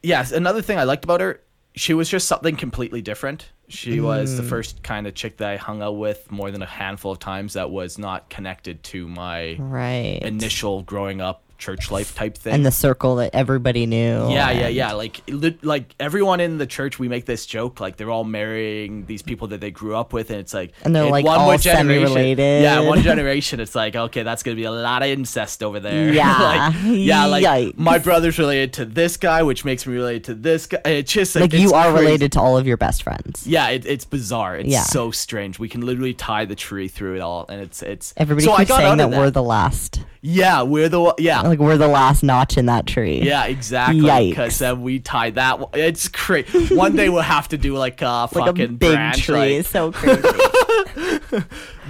yes 0.01 0.31
another 0.31 0.61
thing 0.61 0.77
i 0.79 0.83
liked 0.83 1.03
about 1.03 1.21
her 1.21 1.41
she 1.75 1.93
was 1.93 2.09
just 2.09 2.27
something 2.27 2.55
completely 2.55 3.01
different 3.01 3.49
she 3.69 4.01
was 4.01 4.33
Mm. 4.33 4.37
the 4.37 4.43
first 4.43 4.83
kind 4.83 5.07
of 5.07 5.13
chick 5.15 5.37
that 5.37 5.49
i 5.49 5.55
hung 5.57 5.81
out 5.81 5.97
with 5.97 6.29
more 6.31 6.51
than 6.51 6.61
a 6.61 6.65
handful 6.65 7.11
of 7.13 7.19
times 7.19 7.53
that 7.53 7.71
was 7.71 7.97
not 7.97 8.29
connected 8.29 8.83
to 8.83 9.07
my 9.07 9.55
Right. 9.59 10.19
initial 10.21 10.81
growing 10.83 11.21
up 11.21 11.43
church 11.61 11.89
life 11.91 12.13
type 12.15 12.37
thing 12.37 12.53
and 12.53 12.65
the 12.65 12.71
circle 12.71 13.15
that 13.17 13.33
everybody 13.33 13.85
knew. 13.85 14.29
yeah, 14.29 14.51
yeah, 14.51 14.65
and- 14.67 14.75
yeah. 14.75 14.91
Like, 14.91 15.21
like 15.61 15.95
everyone 15.99 16.39
in 16.41 16.57
the 16.57 16.65
church, 16.67 16.99
we 16.99 17.07
make 17.07 17.25
this 17.25 17.45
joke. 17.45 17.79
Like, 17.79 17.95
they're 17.95 18.09
all 18.09 18.23
marrying 18.25 19.05
these 19.05 19.21
people 19.21 19.47
that 19.49 19.61
they 19.61 19.71
grew 19.71 19.95
up 19.95 20.11
with, 20.11 20.29
and 20.31 20.39
it's 20.39 20.53
like, 20.53 20.73
And 20.83 20.93
they're, 20.95 21.09
like, 21.09 21.23
one 21.23 21.39
all 21.39 21.45
more 21.45 21.57
generation- 21.57 22.07
semi-related. 22.07 22.63
Yeah, 22.63 22.79
one 22.81 23.01
generation, 23.11 23.59
it's 23.59 23.75
like, 23.75 23.95
okay, 23.95 24.23
that's 24.23 24.43
gonna 24.43 24.55
be 24.55 24.63
a 24.65 24.71
lot 24.71 25.03
of 25.03 25.09
incest 25.09 25.63
over 25.63 25.79
there. 25.79 26.11
Yeah. 26.21 26.37
like, 26.41 26.73
yeah, 26.83 27.25
like 27.27 27.43
Yikes. 27.45 27.77
my 27.77 27.97
brother's 27.99 28.37
related 28.39 28.73
to 28.73 28.85
this 28.85 29.15
guy, 29.17 29.43
which 29.43 29.63
makes 29.63 29.85
me 29.85 29.93
related 29.93 30.23
to 30.25 30.33
this 30.33 30.67
guy. 30.67 30.79
It's 30.85 31.11
just 31.13 31.35
like, 31.35 31.51
Like 31.53 31.61
you 31.61 31.73
are 31.73 31.91
crazy. 31.91 32.05
related 32.05 32.31
to 32.33 32.39
all 32.41 32.57
of 32.57 32.65
your 32.67 32.77
best 32.77 33.03
friends. 33.03 33.45
Yeah, 33.45 33.69
it, 33.69 33.85
it's 33.85 34.03
bizarre. 34.05 34.57
It's 34.57 34.67
Yeah. 34.69 34.81
so 34.83 35.11
strange. 35.11 35.59
We 35.59 35.69
can 35.69 35.81
literally 35.85 36.13
tie 36.13 36.45
the 36.45 36.55
tree 36.55 36.87
through 36.87 37.15
it 37.15 37.21
all, 37.21 37.45
and 37.50 37.61
it's 37.61 37.81
it's. 37.83 38.13
Everybody 38.17 38.45
so 38.45 38.53
I 38.53 38.57
keeps 38.57 38.69
got 38.69 38.77
saying 38.77 39.00
out 39.01 39.09
that, 39.11 39.19
we're 39.19 39.29
the 39.31 39.43
last. 39.43 40.01
Yeah, 40.24 40.62
we're 40.62 40.88
the 40.88 41.16
yeah. 41.18 41.42
Like 41.42 41.57
we're 41.60 41.77
the 41.77 41.88
last 41.88 42.22
notch 42.22 42.55
in 42.57 42.68
that 42.68 42.86
tree. 42.86 43.22
Yeah, 43.24 43.46
exactly. 43.46 44.29
Because 44.29 44.60
then 44.60 44.84
we 44.84 45.00
tied 45.00 45.36
that. 45.36 45.60
one- 45.60 45.70
It's 45.74 46.07
crazy. 46.07 46.75
One 46.75 46.96
day 46.96 47.10
we'll 47.10 47.24
have 47.24 47.48
to 47.50 47.57
do 47.57 47.75
like 47.75 48.01
a 48.03 48.05
Like 48.31 48.46
fucking 48.46 48.62
a 48.66 48.68
big 48.68 48.94
branch, 48.94 49.24
tree. 49.25 49.36
like- 49.36 49.51
It's 49.51 49.70
so 49.70 49.92
crazy. 49.92 50.22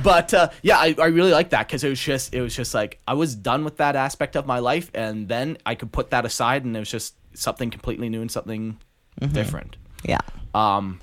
but 0.03 0.33
uh, 0.33 0.49
yeah, 0.61 0.77
I, 0.77 0.95
I 0.97 1.07
really 1.07 1.31
like 1.31 1.49
that 1.49 1.67
because 1.67 1.83
it 1.83 1.89
was 1.89 1.99
just 1.99 2.33
it 2.33 2.41
was 2.41 2.55
just 2.55 2.73
like 2.73 2.99
I 3.07 3.13
was 3.15 3.35
done 3.35 3.63
with 3.65 3.77
that 3.77 3.95
aspect 3.95 4.35
of 4.35 4.45
my 4.45 4.59
life, 4.59 4.89
and 4.93 5.27
then 5.27 5.57
I 5.65 5.75
could 5.75 5.91
put 5.91 6.11
that 6.11 6.25
aside, 6.25 6.63
and 6.63 6.75
it 6.75 6.79
was 6.79 6.89
just 6.91 7.15
something 7.33 7.69
completely 7.69 8.09
new 8.09 8.21
and 8.21 8.31
something 8.31 8.77
Mm-hmm. 9.19 9.33
different. 9.33 9.75
yeah. 10.05 10.19
Um, 10.55 11.01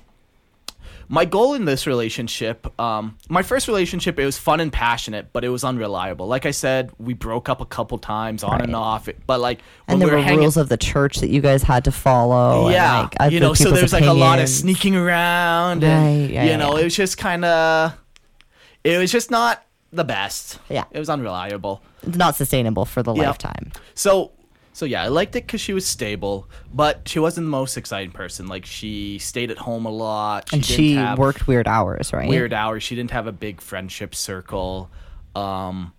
my 1.11 1.25
goal 1.25 1.55
in 1.55 1.65
this 1.65 1.87
relationship, 1.87 2.67
um, 2.79 3.17
my 3.29 3.41
first 3.41 3.67
relationship, 3.67 4.19
it 4.19 4.25
was 4.25 4.37
fun 4.37 4.59
and 4.59 4.71
passionate, 4.71 5.33
but 5.33 5.43
it 5.43 5.49
was 5.49 5.63
unreliable. 5.63 6.27
Like 6.27 6.45
I 6.45 6.51
said, 6.51 6.91
we 6.99 7.15
broke 7.15 7.49
up 7.49 7.61
a 7.61 7.65
couple 7.65 7.97
times 7.97 8.43
on 8.43 8.61
and 8.61 8.73
Right. 8.73 8.79
off. 8.79 9.09
But 9.25 9.39
like 9.39 9.59
when 9.87 9.93
And 9.95 10.01
there 10.01 10.07
we 10.07 10.11
were 10.11 10.17
were 10.19 10.23
hanging, 10.23 10.39
rules 10.41 10.55
of 10.55 10.69
the 10.69 10.77
church 10.77 11.17
that 11.17 11.29
you 11.29 11.41
guys 11.41 11.63
had 11.63 11.83
to 11.85 11.91
follow. 11.91 12.65
and, 12.65 12.73
yeah, 12.73 13.09
like, 13.19 13.31
you 13.31 13.39
know, 13.39 13.55
so 13.55 13.71
there's 13.71 13.91
like 13.91 14.05
a 14.05 14.13
lot 14.13 14.37
of 14.39 14.47
sneaking 14.47 14.95
around, 14.95 15.83
and 15.83 16.05
Right, 16.23 16.31
yeah, 16.33 16.43
you 16.43 16.49
yeah, 16.51 16.57
know, 16.57 16.75
yeah. 16.75 16.81
it 16.81 16.83
was 16.85 16.95
just 16.95 17.17
kind 17.17 17.43
of, 17.43 17.93
it 18.83 18.97
was 18.99 19.11
just 19.11 19.31
not 19.31 19.65
the 19.91 20.03
best. 20.03 20.59
Yeah. 20.69 20.83
it 20.91 20.99
was 20.99 21.09
unreliable. 21.09 21.81
It's 22.03 22.17
not 22.17 22.35
sustainable 22.35 22.85
for 22.85 23.01
the 23.01 23.15
lifetime. 23.15 23.71
So, 23.95 24.31
so 24.73 24.85
yeah, 24.85 25.03
I 25.03 25.07
liked 25.07 25.35
it 25.35 25.45
because 25.45 25.61
she 25.61 25.73
was 25.73 25.85
stable, 25.85 26.49
but 26.73 27.07
she 27.07 27.19
wasn't 27.19 27.45
the 27.47 27.51
most 27.51 27.77
exciting 27.77 28.11
person. 28.11 28.47
Like 28.47 28.65
she 28.65 29.19
stayed 29.19 29.51
at 29.51 29.57
home 29.57 29.85
a 29.85 29.91
lot, 29.91 30.51
And 30.53 30.65
she 30.65 30.97
worked 31.17 31.47
weird 31.47 31.67
hours, 31.67 32.13
right? 32.13 32.29
weird 32.29 32.53
hours. 32.53 32.83
She 32.83 32.95
didn't 32.95 33.11
have 33.11 33.27
a 33.27 33.31
big 33.31 33.61
friendship 33.61 34.15
circle. 34.15 34.89
Um, 35.35 35.93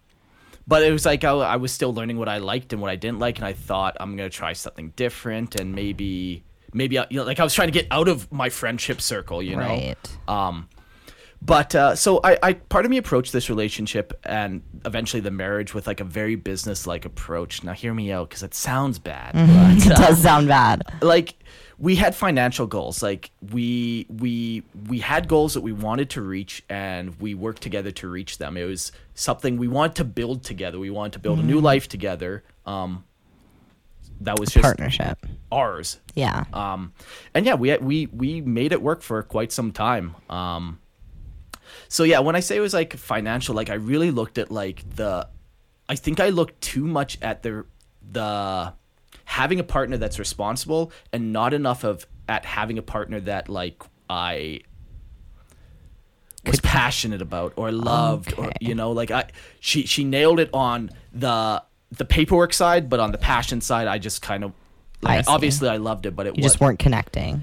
but 0.66 0.82
it 0.82 0.92
was 0.92 1.04
like 1.04 1.24
I, 1.24 1.30
I 1.30 1.56
was 1.56 1.72
still 1.72 1.92
learning 1.92 2.16
what 2.18 2.28
I 2.28 2.38
liked 2.38 2.72
and 2.72 2.80
what 2.80 2.90
I 2.90 2.96
didn't 2.96 3.18
like, 3.18 3.38
and 3.38 3.44
I 3.46 3.52
thought 3.52 3.96
I'm 3.98 4.16
gonna 4.16 4.30
try 4.30 4.52
something 4.52 4.92
different 4.96 5.60
and 5.60 5.74
maybe 5.74 6.44
maybe 6.72 6.98
I, 6.98 7.06
you 7.10 7.18
know, 7.18 7.24
like 7.24 7.40
I 7.40 7.44
was 7.44 7.54
trying 7.54 7.68
to 7.68 7.72
get 7.72 7.86
out 7.90 8.08
of 8.08 8.30
my 8.30 8.48
friendship 8.48 9.00
circle, 9.00 9.42
you 9.42 9.56
know. 9.56 9.62
Right. 9.62 10.18
Um, 10.28 10.68
but 11.42 11.74
uh, 11.74 11.94
so 11.96 12.20
I, 12.22 12.38
I 12.42 12.52
part 12.54 12.84
of 12.84 12.90
me 12.90 12.96
approached 12.98 13.32
this 13.32 13.48
relationship 13.48 14.18
and 14.24 14.62
eventually 14.84 15.20
the 15.20 15.30
marriage 15.30 15.72
with 15.74 15.86
like 15.86 16.00
a 16.00 16.04
very 16.04 16.34
business 16.36 16.86
like 16.86 17.04
approach. 17.04 17.64
Now 17.64 17.72
hear 17.72 17.94
me 17.94 18.12
out 18.12 18.28
because 18.28 18.42
it 18.42 18.54
sounds 18.54 18.98
bad, 18.98 19.32
it 19.34 19.88
but 19.88 19.98
uh, 19.98 20.06
does 20.08 20.22
sound 20.22 20.48
bad. 20.48 20.82
like 21.02 21.34
we 21.78 21.96
had 21.96 22.14
financial 22.14 22.66
goals 22.66 23.02
like 23.02 23.30
we 23.52 24.04
we 24.10 24.62
we 24.88 24.98
had 24.98 25.28
goals 25.28 25.54
that 25.54 25.62
we 25.62 25.72
wanted 25.72 26.10
to 26.10 26.20
reach 26.20 26.62
and 26.68 27.18
we 27.22 27.32
worked 27.32 27.62
together 27.62 27.90
to 27.90 28.06
reach 28.06 28.36
them 28.36 28.58
it 28.58 28.64
was 28.64 28.92
something 29.14 29.56
we 29.56 29.66
wanted 29.66 29.94
to 29.96 30.04
build 30.04 30.44
together 30.44 30.78
we 30.78 30.90
wanted 30.90 31.14
to 31.14 31.18
build 31.18 31.38
a 31.38 31.42
new 31.42 31.58
life 31.58 31.88
together 31.88 32.44
um 32.66 33.02
that 34.20 34.38
was 34.38 34.50
just 34.50 34.62
Partnership. 34.62 35.24
ours 35.50 36.00
Yeah. 36.14 36.44
um 36.52 36.92
and 37.32 37.46
yeah 37.46 37.54
we 37.54 37.74
we 37.78 38.08
we 38.12 38.42
made 38.42 38.72
it 38.72 38.82
work 38.82 39.00
for 39.00 39.22
quite 39.22 39.50
some 39.50 39.72
time 39.72 40.16
um 40.28 40.78
so 41.90 42.02
yeah 42.04 42.18
when 42.20 42.34
i 42.34 42.40
say 42.40 42.56
it 42.56 42.60
was 42.60 42.72
like 42.72 42.96
financial 42.96 43.54
like 43.54 43.68
i 43.68 43.74
really 43.74 44.10
looked 44.10 44.38
at 44.38 44.50
like 44.50 44.82
the 44.96 45.28
i 45.88 45.94
think 45.94 46.20
i 46.20 46.30
looked 46.30 46.58
too 46.62 46.86
much 46.86 47.18
at 47.20 47.42
the 47.42 47.66
the 48.12 48.72
having 49.26 49.60
a 49.60 49.64
partner 49.64 49.96
that's 49.98 50.18
responsible 50.18 50.90
and 51.12 51.32
not 51.32 51.52
enough 51.52 51.84
of 51.84 52.06
at 52.28 52.44
having 52.46 52.78
a 52.78 52.82
partner 52.82 53.20
that 53.20 53.48
like 53.48 53.82
i 54.08 54.60
was 56.46 56.60
passionate 56.60 57.20
about 57.20 57.52
or 57.56 57.70
loved 57.70 58.32
or 58.38 58.50
you 58.60 58.74
know 58.74 58.92
like 58.92 59.10
i 59.10 59.28
she 59.60 59.84
she 59.84 60.04
nailed 60.04 60.40
it 60.40 60.48
on 60.54 60.90
the 61.12 61.62
the 61.92 62.04
paperwork 62.04 62.52
side 62.54 62.88
but 62.88 62.98
on 62.98 63.12
the 63.12 63.18
passion 63.18 63.60
side 63.60 63.86
i 63.86 63.98
just 63.98 64.22
kind 64.22 64.42
of 64.44 64.52
like, 65.02 65.24
see. 65.26 65.30
obviously 65.30 65.68
i 65.68 65.76
loved 65.76 66.06
it 66.06 66.16
but 66.16 66.26
it 66.26 66.36
You 66.36 66.42
was 66.44 66.52
just 66.52 66.60
weren't 66.60 66.78
connecting. 66.78 67.42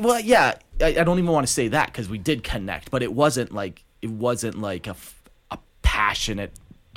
well 0.00 0.20
yeah 0.20 0.56
I, 0.82 0.88
I 1.00 1.04
don't 1.04 1.18
even 1.18 1.30
want 1.30 1.46
to 1.46 1.52
say 1.52 1.68
that 1.68 1.86
because 1.86 2.08
we 2.08 2.18
did 2.18 2.42
connect 2.44 2.90
but 2.90 3.02
it 3.02 3.12
wasn't 3.12 3.52
like 3.52 3.84
it 4.02 4.10
wasn't 4.10 4.58
like 4.60 4.86
a, 4.86 4.96
a 5.50 5.58
passionate 5.82 6.52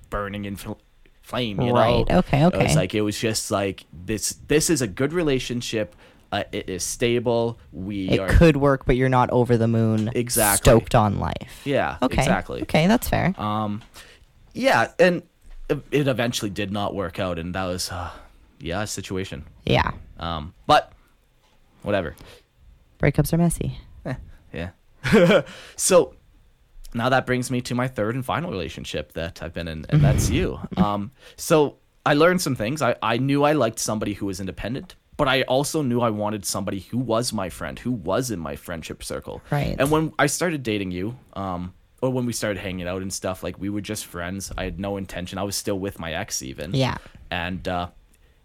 burning 0.09 0.45
in 0.45 0.55
fl- 0.55 0.73
flame 1.21 1.59
you 1.61 1.67
know. 1.67 1.73
Right. 1.73 2.09
know 2.09 2.17
Okay, 2.19 2.41
it 2.41 2.45
okay. 2.47 2.63
was 2.63 2.75
like 2.75 2.93
it 2.95 3.01
was 3.01 3.17
just 3.19 3.51
like 3.51 3.85
this 3.93 4.33
this 4.47 4.69
is 4.69 4.81
a 4.81 4.87
good 4.87 5.13
relationship 5.13 5.95
uh, 6.31 6.43
it 6.51 6.69
is 6.69 6.83
stable 6.83 7.57
we 7.71 8.09
It 8.09 8.19
are 8.19 8.27
could 8.27 8.57
work, 8.57 8.85
but 8.85 8.95
you're 8.97 9.07
not 9.09 9.29
over 9.29 9.55
the 9.57 9.67
moon. 9.67 10.09
Exactly. 10.15 10.69
Stoked 10.71 10.93
on 10.95 11.19
life. 11.19 11.61
yeah 11.63 11.97
Okay. 12.01 12.21
exactly 12.21 12.61
Okay, 12.63 12.87
that's 12.87 13.07
fair. 13.07 13.33
um 13.39 13.81
yeah 14.53 14.91
and 14.99 15.21
it 15.69 15.79
it 15.91 16.07
eventually 16.07 16.49
did 16.49 16.71
not 16.71 16.93
work 16.95 17.19
out 17.19 17.39
and 17.39 17.53
that 17.55 17.65
was 17.65 17.91
uh, 17.91 18.09
yeah 18.59 18.81
a 18.81 18.87
situation 18.87 19.43
yeah. 19.65 19.91
um 20.19 20.53
but 20.67 20.91
whatever 21.83 22.15
Breakups 22.99 23.33
are 23.33 23.37
messy. 23.37 23.79
Yeah. 24.55 24.69
so 25.75 26.15
now 26.93 27.09
that 27.09 27.25
brings 27.25 27.51
me 27.51 27.61
to 27.61 27.75
my 27.75 27.87
third 27.87 28.15
and 28.15 28.25
final 28.25 28.49
relationship 28.49 29.13
that 29.13 29.43
I've 29.43 29.53
been 29.53 29.67
in, 29.67 29.85
and 29.89 30.01
that's 30.01 30.29
you. 30.37 30.59
Um, 30.77 31.11
so 31.35 31.77
I 32.05 32.13
learned 32.13 32.41
some 32.41 32.55
things. 32.55 32.81
I, 32.81 32.95
I 33.01 33.17
knew 33.17 33.43
I 33.43 33.53
liked 33.53 33.79
somebody 33.79 34.13
who 34.13 34.25
was 34.25 34.39
independent, 34.39 34.95
but 35.17 35.27
I 35.27 35.43
also 35.43 35.81
knew 35.81 36.01
I 36.01 36.09
wanted 36.09 36.45
somebody 36.45 36.79
who 36.79 36.97
was 36.97 37.33
my 37.33 37.49
friend, 37.49 37.77
who 37.77 37.91
was 37.91 38.31
in 38.31 38.39
my 38.39 38.55
friendship 38.55 39.03
circle. 39.03 39.41
Right. 39.51 39.75
And 39.77 39.91
when 39.91 40.13
I 40.17 40.27
started 40.27 40.63
dating 40.63 40.91
you, 40.91 41.17
um, 41.33 41.73
or 42.01 42.09
when 42.11 42.25
we 42.25 42.33
started 42.33 42.59
hanging 42.59 42.87
out 42.87 43.01
and 43.01 43.11
stuff, 43.11 43.41
like 43.41 43.59
we 43.59 43.69
were 43.69 43.81
just 43.81 44.05
friends. 44.05 44.51
I 44.57 44.65
had 44.65 44.79
no 44.79 44.97
intention. 44.97 45.37
I 45.37 45.43
was 45.43 45.55
still 45.55 45.79
with 45.79 45.97
my 45.99 46.13
ex 46.13 46.41
even. 46.41 46.73
Yeah. 46.73 46.97
And 47.31 47.67
uh, 47.67 47.89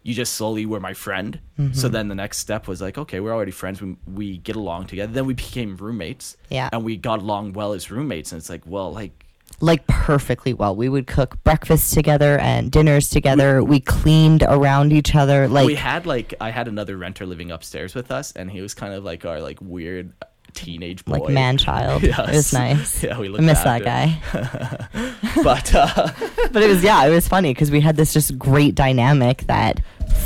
you 0.02 0.14
just 0.14 0.34
slowly 0.34 0.64
were 0.66 0.80
my 0.80 0.94
friend. 0.94 1.40
So 1.56 1.62
mm-hmm. 1.62 1.88
then 1.92 2.08
the 2.08 2.14
next 2.14 2.38
step 2.38 2.66
was 2.66 2.80
like, 2.80 2.96
okay, 2.96 3.20
we're 3.20 3.34
already 3.34 3.50
friends. 3.50 3.82
We, 3.82 3.96
we 4.06 4.38
get 4.38 4.56
along 4.56 4.86
together. 4.86 5.12
Then 5.12 5.26
we 5.26 5.34
became 5.34 5.76
roommates. 5.76 6.38
Yeah. 6.48 6.70
And 6.72 6.84
we 6.84 6.96
got 6.96 7.18
along 7.18 7.52
well 7.52 7.74
as 7.74 7.90
roommates. 7.90 8.32
And 8.32 8.38
it's 8.38 8.48
like, 8.48 8.62
well, 8.64 8.92
like, 8.92 9.26
like 9.60 9.86
perfectly 9.86 10.54
well. 10.54 10.74
We 10.74 10.88
would 10.88 11.06
cook 11.06 11.42
breakfast 11.44 11.92
together 11.92 12.38
and 12.38 12.70
dinners 12.70 13.10
together. 13.10 13.62
We 13.62 13.80
cleaned 13.80 14.42
around 14.42 14.92
each 14.92 15.14
other. 15.14 15.48
Like 15.48 15.66
we 15.66 15.74
had 15.74 16.06
like 16.06 16.32
I 16.40 16.50
had 16.50 16.68
another 16.68 16.96
renter 16.96 17.26
living 17.26 17.50
upstairs 17.50 17.94
with 17.94 18.10
us, 18.10 18.32
and 18.32 18.50
he 18.50 18.62
was 18.62 18.72
kind 18.74 18.94
of 18.94 19.04
like 19.04 19.26
our 19.26 19.40
like 19.40 19.60
weird 19.60 20.14
teenage 20.50 21.04
boy, 21.04 21.18
like 21.18 21.28
man 21.30 21.56
child. 21.56 22.04
It 22.04 22.16
was 22.16 22.52
nice. 22.64 23.02
Yeah, 23.02 23.18
we 23.18 23.28
I 23.28 23.30
looked 23.30 23.44
miss 23.44 23.60
that 23.62 23.84
guy. 23.84 24.20
But 25.42 25.74
uh, 25.74 25.86
but 26.52 26.62
it 26.62 26.68
was 26.68 26.82
yeah, 26.82 27.04
it 27.06 27.10
was 27.10 27.28
funny 27.28 27.54
because 27.54 27.70
we 27.70 27.80
had 27.80 27.96
this 27.96 28.12
just 28.12 28.38
great 28.38 28.74
dynamic 28.74 29.46
that 29.46 29.80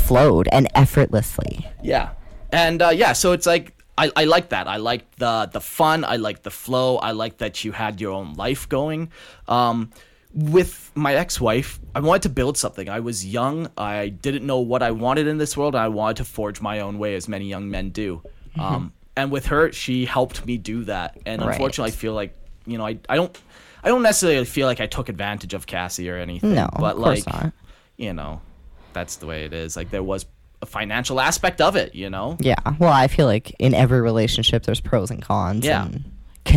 flowed 0.05 0.47
and 0.51 0.67
effortlessly. 0.75 1.67
yeah, 1.83 2.09
and 2.51 2.81
uh, 2.81 2.89
yeah, 2.89 3.13
so 3.13 3.31
it's 3.31 3.45
like 3.45 3.73
I, 3.97 4.11
I 4.15 4.25
like 4.25 4.49
that. 4.49 4.67
I 4.67 4.77
like 4.77 5.15
the 5.17 5.49
the 5.51 5.61
fun. 5.61 6.03
I 6.03 6.17
like 6.17 6.43
the 6.43 6.51
flow. 6.51 6.97
I 6.97 7.11
like 7.11 7.37
that 7.37 7.63
you 7.63 7.71
had 7.71 8.01
your 8.01 8.11
own 8.13 8.33
life 8.33 8.67
going. 8.67 9.11
Um, 9.47 9.91
with 10.33 10.91
my 10.95 11.15
ex-wife, 11.15 11.79
I 11.93 12.01
wanted 12.01 12.23
to 12.23 12.29
build 12.29 12.57
something. 12.57 12.89
I 12.89 12.99
was 12.99 13.25
young. 13.25 13.69
I 13.77 14.09
didn't 14.09 14.45
know 14.45 14.59
what 14.59 14.83
I 14.83 14.91
wanted 14.91 15.27
in 15.27 15.37
this 15.37 15.55
world. 15.55 15.75
I 15.75 15.87
wanted 15.87 16.17
to 16.17 16.25
forge 16.25 16.59
my 16.59 16.81
own 16.81 16.99
way, 16.99 17.15
as 17.15 17.29
many 17.29 17.45
young 17.45 17.69
men 17.69 17.91
do. 17.91 18.21
Um, 18.59 18.91
and 19.17 19.31
with 19.31 19.45
her, 19.47 19.71
she 19.71 20.05
helped 20.05 20.45
me 20.45 20.57
do 20.57 20.83
that. 20.85 21.17
And 21.25 21.41
Right. 21.41 21.51
unfortunately, 21.51 21.91
I 21.91 21.95
feel 21.95 22.13
like 22.13 22.35
you 22.65 22.77
know 22.77 22.85
I, 22.85 22.97
I 23.09 23.15
don't 23.15 23.37
I 23.83 23.89
don't 23.89 24.01
necessarily 24.01 24.45
feel 24.45 24.67
like 24.67 24.79
I 24.81 24.87
took 24.87 25.09
advantage 25.09 25.53
of 25.53 25.67
Cassie 25.67 26.09
or 26.09 26.17
anything. 26.17 26.55
No, 26.55 26.67
but 26.79 26.95
of 26.97 27.03
course 27.03 27.25
like 27.27 27.43
not. 27.43 27.53
you 27.97 28.13
know, 28.13 28.41
that's 28.93 29.17
the 29.17 29.25
way 29.27 29.45
it 29.45 29.53
is. 29.53 29.75
Like 29.77 29.89
there 29.91 30.03
was 30.03 30.25
a 30.61 30.65
financial 30.65 31.19
aspect 31.19 31.61
of 31.61 31.75
it. 31.75 31.93
You 31.95 32.09
know. 32.09 32.37
Yeah. 32.39 32.55
Well, 32.79 32.91
I 32.93 33.07
feel 33.07 33.25
like 33.27 33.53
in 33.59 33.73
every 33.73 34.01
relationship 34.01 34.63
there's 34.63 34.81
pros 34.81 35.11
and 35.11 35.21
cons 35.21 35.65
Yeah. 35.65 35.85
and 35.85 36.03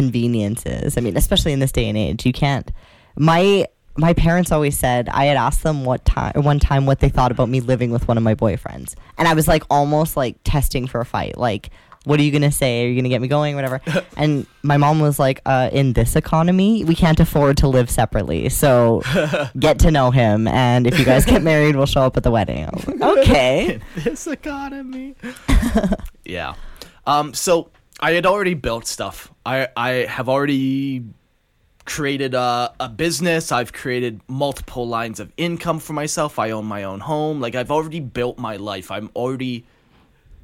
conveniences. 0.03 0.97
I 0.97 1.01
mean, 1.01 1.17
especially 1.17 1.53
in 1.53 1.59
this 1.61 1.73
day 1.73 1.89
and 1.89 1.99
age, 1.99 2.25
you 2.25 2.33
can't 2.33 2.71
my 3.17 3.67
my 3.97 4.13
parents 4.13 4.53
always 4.53 4.79
said 4.79 5.09
I 5.09 5.25
had 5.25 5.37
asked 5.37 5.65
them 5.65 5.85
what 5.85 6.05
time 6.05 6.33
one 6.45 6.61
time 6.61 6.87
what 6.87 7.01
they 7.01 7.09
thought 7.09 7.33
about 7.33 7.49
me 7.49 7.61
living 7.61 7.91
with 7.91 8.07
one 8.09 8.17
of 8.17 8.23
my 8.23 8.35
boyfriends. 8.35 8.95
And 9.19 9.27
I 9.29 9.35
was 9.35 9.49
like 9.49 9.65
almost 9.71 10.17
like 10.17 10.37
testing 10.45 10.87
for 10.87 11.01
a 11.01 11.05
fight. 11.05 11.37
Like 11.37 11.71
what 12.09 12.19
are 12.19 12.23
you 12.23 12.33
gonna 12.33 12.51
say? 12.51 12.85
Are 12.85 12.89
you 12.89 12.97
gonna 12.97 13.11
get 13.11 13.21
me 13.21 13.29
going? 13.29 13.55
Whatever. 13.55 13.83
and 14.17 14.47
my 14.63 14.79
mom 14.79 14.99
was 14.99 15.19
like, 15.19 15.43
uh, 15.45 15.69
"In 15.71 15.93
this 15.93 16.17
economy, 16.17 16.83
we 16.83 16.95
can't 16.95 17.21
afford 17.21 17.59
to 17.59 17.69
live 17.69 17.91
separately. 17.91 18.49
So 18.49 19.03
get 19.59 19.79
to 19.81 19.91
know 19.91 20.11
him, 20.11 20.49
and 20.49 20.87
if 20.87 20.99
you 20.99 21.05
guys 21.05 21.27
get 21.27 21.43
married, 21.43 21.77
we'll 21.77 21.85
show 21.85 22.01
up 22.01 22.17
at 22.17 22.23
the 22.23 22.31
wedding." 22.31 22.67
Like, 22.87 23.03
"Okay." 23.19 23.81
this 23.97 24.27
economy. 24.27 25.17
yeah. 26.25 26.55
Um. 27.07 27.35
So 27.35 27.71
I 28.01 28.13
had 28.13 28.25
already 28.25 28.55
built 28.55 28.87
stuff. 28.87 29.31
I 29.45 29.69
I 29.77 29.91
have 30.09 30.31
already 30.31 31.05
created 31.85 32.33
a, 32.33 32.73
a 32.81 32.89
business. 32.89 33.53
I've 33.53 33.75
created 33.75 34.23
multiple 34.29 34.89
lines 34.89 35.21
of 35.21 35.31
income 35.37 35.79
for 35.79 35.93
myself. 35.93 36.39
I 36.39 36.53
own 36.53 36.65
my 36.65 36.85
own 36.85 37.01
home. 37.01 37.39
Like 37.41 37.55
I've 37.55 37.71
already 37.71 38.01
built 38.01 38.39
my 38.39 38.57
life. 38.57 38.91
I'm 38.91 39.11
already 39.15 39.67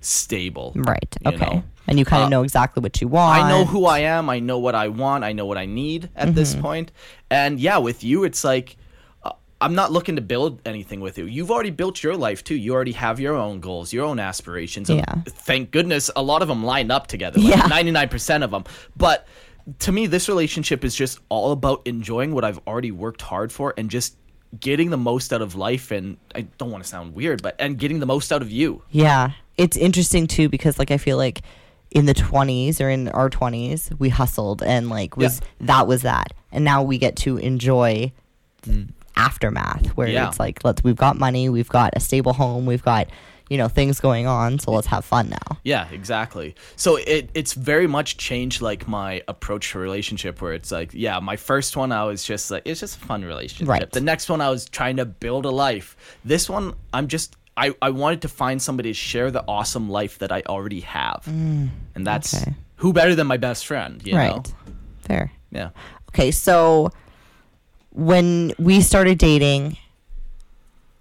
stable. 0.05 0.73
Right. 0.75 1.15
Okay. 1.27 1.37
know? 1.37 1.65
And 1.87 1.99
you 1.99 2.05
kind 2.05 2.23
of 2.23 2.27
Uh, 2.27 2.31
know 2.31 2.43
exactly 2.43 2.81
what 2.83 3.01
you 3.01 3.09
want. 3.09 3.43
I 3.43 3.49
know 3.49 3.65
who 3.65 3.85
I 3.87 4.01
am. 4.01 4.31
I 4.31 4.39
know 4.41 4.59
what 4.59 4.75
I 4.75 4.89
want. 4.89 5.23
I 5.25 5.33
know 5.33 5.45
what 5.47 5.59
I 5.59 5.67
need 5.67 6.09
at 6.17 6.29
Mm-hmm. 6.29 6.35
this 6.37 6.55
point. 6.55 6.93
And 7.31 7.61
yeah, 7.61 7.79
with 7.79 8.03
you, 8.03 8.25
it's 8.25 8.43
like 8.45 8.77
uh, 9.23 9.33
I'm 9.61 9.75
not 9.75 9.93
looking 9.93 10.17
to 10.17 10.23
build 10.23 10.61
anything 10.67 11.01
with 11.01 11.19
you. 11.19 11.27
You've 11.27 11.51
already 11.51 11.71
built 11.71 12.03
your 12.03 12.17
life 12.17 12.43
too. 12.43 12.55
You 12.55 12.73
already 12.75 12.93
have 12.93 13.21
your 13.21 13.35
own 13.37 13.61
goals, 13.61 13.93
your 13.93 14.05
own 14.07 14.19
aspirations. 14.19 14.89
and 14.89 15.01
Yeah. 15.01 15.15
Thank 15.27 15.71
goodness, 15.73 16.11
a 16.17 16.23
lot 16.23 16.41
of 16.43 16.49
them 16.49 16.65
lined 16.65 16.91
up 16.91 17.07
together. 17.07 17.39
Like 17.41 17.57
Yeah. 17.57 17.69
99% 17.69 18.43
of 18.43 18.51
them. 18.51 18.65
But 18.97 19.27
to 19.81 19.93
me, 19.93 20.07
this 20.07 20.29
relationship 20.29 20.85
is 20.85 20.95
just 20.95 21.19
all 21.29 21.53
about 21.53 21.83
enjoying 21.87 22.35
what 22.35 22.45
I've 22.45 22.61
already 22.67 22.91
worked 22.93 23.23
hard 23.23 23.51
for 23.53 23.75
and 23.77 23.91
just 23.91 24.17
getting 24.61 24.89
the 24.91 24.97
most 24.99 25.33
out 25.33 25.43
of 25.43 25.55
life. 25.55 25.91
And 25.91 26.17
I 26.35 26.43
don't 26.59 26.71
want 26.71 26.83
to 26.85 26.89
sound 26.89 27.15
weird, 27.15 27.43
but 27.43 27.57
and 27.59 27.79
getting 27.79 27.99
the 28.01 28.07
most 28.07 28.33
out 28.33 28.41
of 28.43 28.51
you. 28.51 28.83
Yeah. 28.91 29.33
It's 29.57 29.77
interesting 29.77 30.27
too 30.27 30.49
because 30.49 30.79
like 30.79 30.91
I 30.91 30.97
feel 30.99 31.17
like 31.17 31.43
in 31.91 32.07
the 32.07 32.15
20s 32.15 32.81
or 32.81 32.89
in 32.91 33.09
our 33.11 33.31
20s 33.31 33.97
we 34.01 34.09
hustled 34.09 34.63
and 34.63 34.91
like 34.91 35.17
was 35.17 35.41
that 35.61 35.87
was 35.87 36.03
that. 36.03 36.33
And 36.51 36.65
now 36.65 36.83
we 36.83 36.99
get 36.99 37.17
to 37.17 37.37
enjoy 37.39 38.13
the 38.63 38.89
aftermath 39.17 39.87
where 39.97 40.09
Yeah. 40.09 40.29
it's 40.29 40.41
like 40.41 40.65
let's 40.65 40.83
we've 40.83 40.97
got 40.97 41.19
money, 41.19 41.49
we've 41.49 41.69
got 41.69 41.93
a 41.97 42.01
stable 42.01 42.33
home, 42.33 42.67
we've 42.67 42.83
got 42.83 43.09
you 43.51 43.59
know 43.59 43.69
things 43.69 44.01
going 44.01 44.27
on, 44.27 44.59
so 44.59 44.73
let's 44.73 44.87
have 44.87 45.05
fun 45.05 45.29
now. 45.29 45.59
Yeah, 45.65 45.87
exactly. 45.93 46.55
So 46.77 46.97
it 46.97 47.31
it's 47.35 47.53
very 47.53 47.87
much 47.87 48.17
changed 48.17 48.61
like 48.63 48.89
my 48.89 49.23
approach 49.29 49.71
to 49.73 49.79
relationship 49.79 50.41
where 50.41 50.55
it's 50.55 50.73
like, 50.73 50.91
yeah, 50.95 51.21
my 51.21 51.37
first 51.37 51.77
one 51.77 51.93
I 51.93 52.05
was 52.05 52.25
just 52.25 52.51
like 52.51 52.63
it's 52.65 52.81
just 52.81 52.97
a 52.97 53.01
fun 53.01 53.23
relationship. 53.25 53.69
Right. 53.69 53.91
The 53.91 54.01
next 54.01 54.29
one 54.31 54.41
I 54.41 54.49
was 54.51 54.65
trying 54.69 54.97
to 54.97 55.05
build 55.05 55.45
a 55.47 55.51
life. 55.51 55.95
This 56.25 56.49
one 56.49 56.75
I'm 56.93 57.07
just 57.07 57.37
I, 57.57 57.75
I 57.81 57.91
wanted 57.91 58.23
to 58.23 58.29
find 58.29 58.61
somebody 58.61 58.91
to 58.91 58.95
share 58.95 59.31
the 59.31 59.45
awesome 59.47 59.89
life 59.89 60.19
that 60.19 60.33
I 60.33 60.43
already 60.47 60.81
have. 60.81 61.27
and 61.27 61.71
that's 61.95 62.43
okay. 62.43 62.55
who 62.77 62.93
better 62.93 63.15
than 63.15 63.27
my 63.27 63.37
best 63.37 63.67
friend, 63.67 64.03
you 64.05 64.17
right. 64.17 64.35
know? 64.35 64.43
Fair. 65.01 65.33
Yeah. 65.51 65.71
Okay, 66.11 66.31
so 66.31 66.91
when 67.91 68.53
we 68.59 68.81
started 68.81 69.19
dating, 69.19 69.77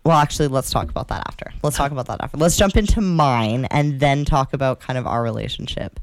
well, 0.03 0.17
actually, 0.17 0.47
let's 0.47 0.69
talk 0.69 0.89
about 0.89 1.07
that 1.07 1.23
after. 1.27 1.51
Let's 1.63 1.77
talk 1.77 1.91
about 1.91 2.07
that 2.07 2.21
after. 2.21 2.37
Let's 2.37 2.57
jump 2.57 2.75
into 2.75 3.01
mine 3.01 3.65
and 3.71 3.99
then 3.99 4.25
talk 4.25 4.53
about 4.53 4.79
kind 4.79 4.99
of 4.99 5.07
our 5.07 5.23
relationship 5.23 5.99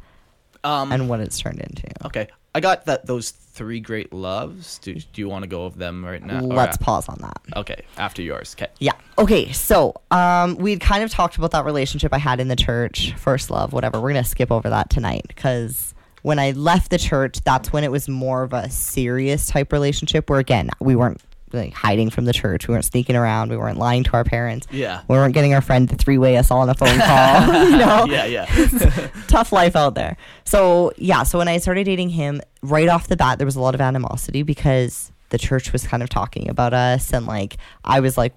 Um 0.64 0.90
and 0.90 1.08
what 1.08 1.20
it's 1.20 1.38
turned 1.38 1.60
into. 1.60 1.86
okay. 2.06 2.28
I 2.54 2.60
got 2.60 2.86
that 2.86 3.06
those 3.06 3.30
three 3.30 3.80
great 3.80 4.12
loves. 4.12 4.78
Do, 4.78 4.94
do 4.94 5.20
you 5.20 5.28
want 5.28 5.42
to 5.42 5.48
go 5.48 5.64
over 5.64 5.78
them 5.78 6.04
right 6.04 6.22
now? 6.22 6.40
Let's 6.40 6.76
a- 6.76 6.80
pause 6.80 7.08
on 7.08 7.18
that. 7.20 7.40
Okay, 7.56 7.82
after 7.96 8.22
yours. 8.22 8.54
Okay. 8.58 8.70
Yeah. 8.78 8.92
Okay. 9.18 9.52
So, 9.52 9.94
um, 10.10 10.56
we'd 10.56 10.80
kind 10.80 11.04
of 11.04 11.10
talked 11.10 11.36
about 11.36 11.52
that 11.52 11.64
relationship 11.64 12.12
I 12.12 12.18
had 12.18 12.40
in 12.40 12.48
the 12.48 12.56
church, 12.56 13.14
first 13.14 13.50
love, 13.50 13.72
whatever. 13.72 14.00
We're 14.00 14.10
gonna 14.10 14.24
skip 14.24 14.50
over 14.50 14.70
that 14.70 14.90
tonight 14.90 15.24
because 15.28 15.94
when 16.22 16.38
I 16.38 16.52
left 16.52 16.90
the 16.90 16.98
church, 16.98 17.40
that's 17.44 17.72
when 17.72 17.84
it 17.84 17.90
was 17.90 18.08
more 18.08 18.42
of 18.42 18.52
a 18.52 18.68
serious 18.70 19.46
type 19.46 19.72
relationship. 19.72 20.28
Where 20.28 20.40
again, 20.40 20.70
we 20.80 20.96
weren't 20.96 21.20
like 21.52 21.72
hiding 21.72 22.10
from 22.10 22.24
the 22.24 22.32
church, 22.32 22.68
we 22.68 22.72
weren't 22.72 22.84
sneaking 22.84 23.16
around, 23.16 23.50
we 23.50 23.56
weren't 23.56 23.78
lying 23.78 24.04
to 24.04 24.12
our 24.12 24.24
parents. 24.24 24.66
Yeah. 24.70 25.02
We 25.08 25.16
weren't 25.16 25.34
getting 25.34 25.54
our 25.54 25.60
friend 25.60 25.88
to 25.90 25.96
three 25.96 26.18
way 26.18 26.36
us 26.36 26.50
all 26.50 26.60
on 26.60 26.68
a 26.68 26.74
phone 26.74 26.98
call. 26.98 27.64
you 27.70 27.76
know, 27.76 28.06
Yeah, 28.08 28.24
yeah. 28.26 29.08
tough 29.28 29.52
life 29.52 29.76
out 29.76 29.94
there. 29.94 30.16
So 30.44 30.92
yeah, 30.96 31.22
so 31.22 31.38
when 31.38 31.48
I 31.48 31.58
started 31.58 31.84
dating 31.84 32.10
him, 32.10 32.40
right 32.62 32.88
off 32.88 33.08
the 33.08 33.16
bat, 33.16 33.38
there 33.38 33.46
was 33.46 33.56
a 33.56 33.60
lot 33.60 33.74
of 33.74 33.80
animosity 33.80 34.42
because 34.42 35.12
the 35.30 35.38
church 35.38 35.72
was 35.72 35.86
kind 35.86 36.02
of 36.02 36.08
talking 36.08 36.48
about 36.48 36.74
us, 36.74 37.12
and 37.12 37.26
like 37.26 37.56
I 37.84 38.00
was 38.00 38.18
like 38.18 38.32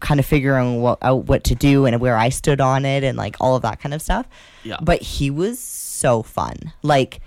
kind 0.00 0.20
of 0.20 0.26
figuring 0.26 0.82
what, 0.82 0.98
out 1.02 1.24
what 1.24 1.44
to 1.44 1.54
do 1.54 1.86
and 1.86 2.00
where 2.00 2.16
I 2.16 2.28
stood 2.28 2.60
on 2.60 2.84
it, 2.84 3.04
and 3.04 3.16
like 3.16 3.36
all 3.40 3.56
of 3.56 3.62
that 3.62 3.80
kind 3.80 3.94
of 3.94 4.02
stuff. 4.02 4.26
Yeah. 4.62 4.76
But 4.82 5.02
he 5.02 5.30
was 5.30 5.58
so 5.58 6.22
fun, 6.22 6.72
like. 6.82 7.20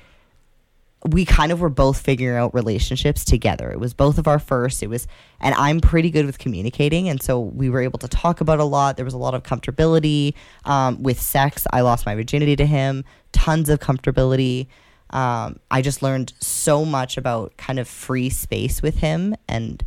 We 1.05 1.25
kind 1.25 1.51
of 1.51 1.61
were 1.61 1.69
both 1.69 2.01
figuring 2.01 2.37
out 2.37 2.53
relationships 2.53 3.23
together. 3.23 3.71
It 3.71 3.79
was 3.79 3.93
both 3.93 4.17
of 4.17 4.27
our 4.27 4.39
first. 4.39 4.81
It 4.81 4.87
was, 4.87 5.07
and 5.39 5.53
I'm 5.55 5.79
pretty 5.79 6.09
good 6.09 6.25
with 6.25 6.39
communicating, 6.39 7.07
and 7.07 7.21
so 7.21 7.39
we 7.39 7.69
were 7.69 7.81
able 7.81 7.99
to 7.99 8.07
talk 8.07 8.41
about 8.41 8.59
a 8.59 8.63
lot. 8.63 8.97
There 8.97 9.05
was 9.05 9.13
a 9.13 9.19
lot 9.19 9.35
of 9.35 9.43
comfortability 9.43 10.33
um, 10.65 11.01
with 11.03 11.21
sex. 11.21 11.67
I 11.71 11.81
lost 11.81 12.05
my 12.05 12.15
virginity 12.15 12.55
to 12.55 12.65
him. 12.65 13.05
Tons 13.31 13.69
of 13.69 13.79
comfortability. 13.79 14.67
Um, 15.11 15.59
I 15.71 15.81
just 15.81 16.01
learned 16.01 16.33
so 16.39 16.83
much 16.83 17.15
about 17.15 17.55
kind 17.57 17.79
of 17.79 17.87
free 17.87 18.29
space 18.29 18.81
with 18.81 18.97
him 18.97 19.35
and 19.47 19.85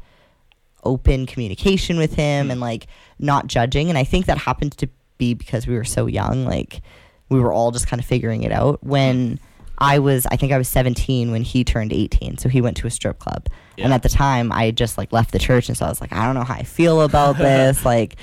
open 0.85 1.27
communication 1.27 1.99
with 1.99 2.14
him 2.14 2.51
and 2.51 2.61
like 2.61 2.87
not 3.18 3.46
judging. 3.46 3.88
And 3.88 3.99
I 3.99 4.05
think 4.05 4.27
that 4.27 4.38
happened 4.38 4.79
to 4.79 4.88
be 5.18 5.35
because 5.35 5.66
we 5.66 5.75
were 5.75 5.85
so 5.85 6.07
young. 6.07 6.44
Like 6.46 6.81
we 7.29 7.40
were 7.40 7.53
all 7.53 7.70
just 7.70 7.87
kind 7.87 8.01
of 8.01 8.07
figuring 8.07 8.42
it 8.42 8.53
out. 8.53 8.83
When 8.83 9.38
I 9.81 9.99
was, 9.99 10.27
I 10.27 10.37
think 10.37 10.53
I 10.53 10.59
was 10.59 10.69
17 10.69 11.31
when 11.31 11.43
he 11.43 11.64
turned 11.64 11.93
18. 11.93 12.38
So 12.38 12.49
he 12.49 12.61
went 12.61 12.77
to 12.79 12.87
a 12.87 12.90
strip 12.90 13.19
club. 13.19 13.49
And 13.79 13.95
at 13.95 14.03
the 14.03 14.11
time, 14.11 14.53
I 14.53 14.66
had 14.66 14.77
just 14.77 14.99
like 14.99 15.11
left 15.11 15.33
the 15.33 15.38
church. 15.38 15.69
And 15.69 15.77
so 15.77 15.87
I 15.87 15.88
was 15.88 16.03
like, 16.03 16.12
I 16.12 16.27
don't 16.27 16.35
know 16.35 16.45
how 16.45 16.55
I 16.55 16.64
feel 16.64 17.01
about 17.01 17.38
this. 17.38 17.85
like, 17.85 18.16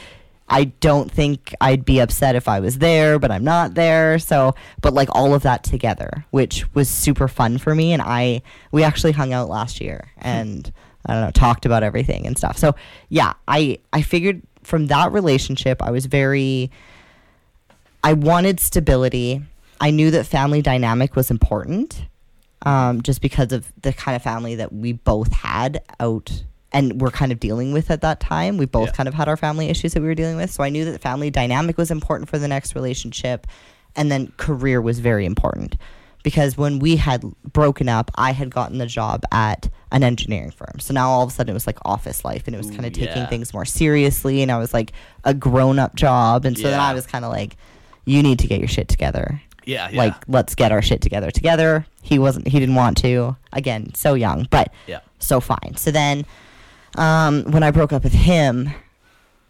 I 0.50 0.65
don't 0.65 1.12
think 1.12 1.54
I'd 1.60 1.84
be 1.84 2.00
upset 2.00 2.36
if 2.36 2.48
I 2.48 2.60
was 2.60 2.78
there, 2.78 3.20
but 3.20 3.32
I'm 3.32 3.43
not 3.43 3.74
there. 3.74 4.20
So, 4.20 4.56
but 4.82 4.93
like 4.93 5.10
all 5.12 5.34
of 5.34 5.41
that 5.43 5.63
together, 5.63 6.26
which 6.30 6.74
was 6.74 6.89
super 6.89 7.28
fun 7.28 7.58
for 7.58 7.74
me. 7.76 7.91
And 7.91 8.02
I, 8.02 8.43
we 8.72 8.84
actually 8.84 9.12
hung 9.12 9.34
out 9.34 9.50
last 9.50 9.82
year 9.82 10.12
hmm. 10.20 10.28
and 10.28 10.74
I 11.06 11.13
don't 11.13 11.24
know, 11.24 11.32
talked 11.32 11.65
about 11.65 11.84
everything 11.84 12.28
and 12.28 12.38
stuff. 12.38 12.58
So, 12.58 12.76
yeah, 13.10 13.34
I, 13.48 13.80
I 13.91 14.02
figured 14.02 14.41
from 14.63 14.88
that 14.88 15.12
relationship, 15.12 15.82
I 15.82 15.91
was 15.91 16.06
very, 16.06 16.72
I 18.04 18.13
wanted 18.13 18.60
stability. 18.60 19.41
I 19.79 19.91
knew 19.91 20.11
that 20.11 20.25
family 20.25 20.61
dynamic 20.61 21.15
was 21.15 21.31
important. 21.31 22.05
um, 22.63 23.03
just 23.03 23.21
because 23.21 23.51
of 23.51 23.71
the 23.83 23.93
kind 23.93 24.15
of 24.15 24.23
family 24.23 24.55
that 24.55 24.73
we 24.73 24.91
both 24.91 25.31
had 25.31 25.79
out 25.99 26.43
and 26.71 26.99
we're 26.99 27.11
kind 27.11 27.31
of 27.31 27.39
dealing 27.39 27.71
with 27.71 27.91
at 27.91 28.01
that 28.01 28.19
time. 28.19 28.57
We 28.57 28.65
both 28.65 28.87
Yeah. 28.87 28.93
kind 28.93 29.07
of 29.07 29.13
had 29.13 29.29
our 29.29 29.37
family 29.37 29.69
issues 29.69 29.93
that 29.93 30.01
we 30.01 30.07
were 30.07 30.15
dealing 30.15 30.37
with. 30.37 30.49
So 30.51 30.63
I 30.63 30.69
knew 30.69 30.83
that 30.85 30.99
family 30.99 31.29
dynamic 31.29 31.77
was 31.77 31.91
important 31.91 32.29
for 32.29 32.39
the 32.39 32.47
next 32.47 32.73
relationship. 32.73 33.45
And 33.95 34.11
then 34.11 34.33
career 34.37 34.81
was 34.81 34.97
very 34.99 35.23
important 35.25 35.77
because 36.23 36.57
when 36.57 36.79
we 36.79 36.95
had 36.95 37.23
broken 37.53 37.87
up, 37.87 38.09
I 38.15 38.31
had 38.31 38.49
gotten 38.49 38.79
the 38.79 38.87
job 38.87 39.23
at 39.31 39.69
an 39.91 40.03
engineering 40.03 40.51
firm. 40.51 40.79
So 40.79 40.95
now 40.95 41.09
all 41.09 41.21
of 41.21 41.29
a 41.29 41.31
sudden 41.31 41.51
it 41.51 41.53
was 41.53 41.67
like 41.67 41.77
office 41.85 42.25
life 42.25 42.47
and 42.47 42.55
it 42.55 42.57
was 42.57 42.71
kind 42.71 42.87
of 42.87 42.91
taking 42.93 43.17
yeah. 43.17 43.27
things 43.27 43.53
more 43.53 43.65
seriously. 43.65 44.41
And 44.41 44.51
I 44.51 44.57
was 44.57 44.73
like 44.73 44.93
a 45.25 45.33
grown 45.35 45.77
up 45.77 45.95
job. 45.95 46.43
And 46.43 46.57
so 46.57 46.63
then 46.71 46.79
I 46.79 46.93
was 46.95 47.05
kind 47.05 47.23
of 47.23 47.31
like, 47.31 47.55
you 48.05 48.23
need 48.23 48.39
to 48.39 48.47
get 48.47 48.57
your 48.59 48.67
shit 48.67 48.87
together 48.87 49.41
Yeah, 49.67 49.89
yeah. 49.89 49.97
like 49.97 50.15
let's 50.27 50.56
get 50.56 50.71
our 50.71 50.82
shit 50.82 51.01
together 51.01 51.30
together 51.30 51.86
he 52.01 52.17
wasn't 52.17 52.47
he 52.47 52.60
didn't 52.60 52.75
want 52.75 52.97
to 52.99 53.36
again 53.53 53.93
so 53.93 54.13
young 54.15 54.47
but 54.49 54.71
Yeah. 54.88 55.01
so 55.19 55.39
fine 55.41 55.75
so 55.75 55.91
then 55.91 56.25
um 56.95 57.43
when 57.51 57.63
i 57.63 57.71
broke 57.71 57.91
up 57.93 58.03
with 58.03 58.13
him 58.13 58.69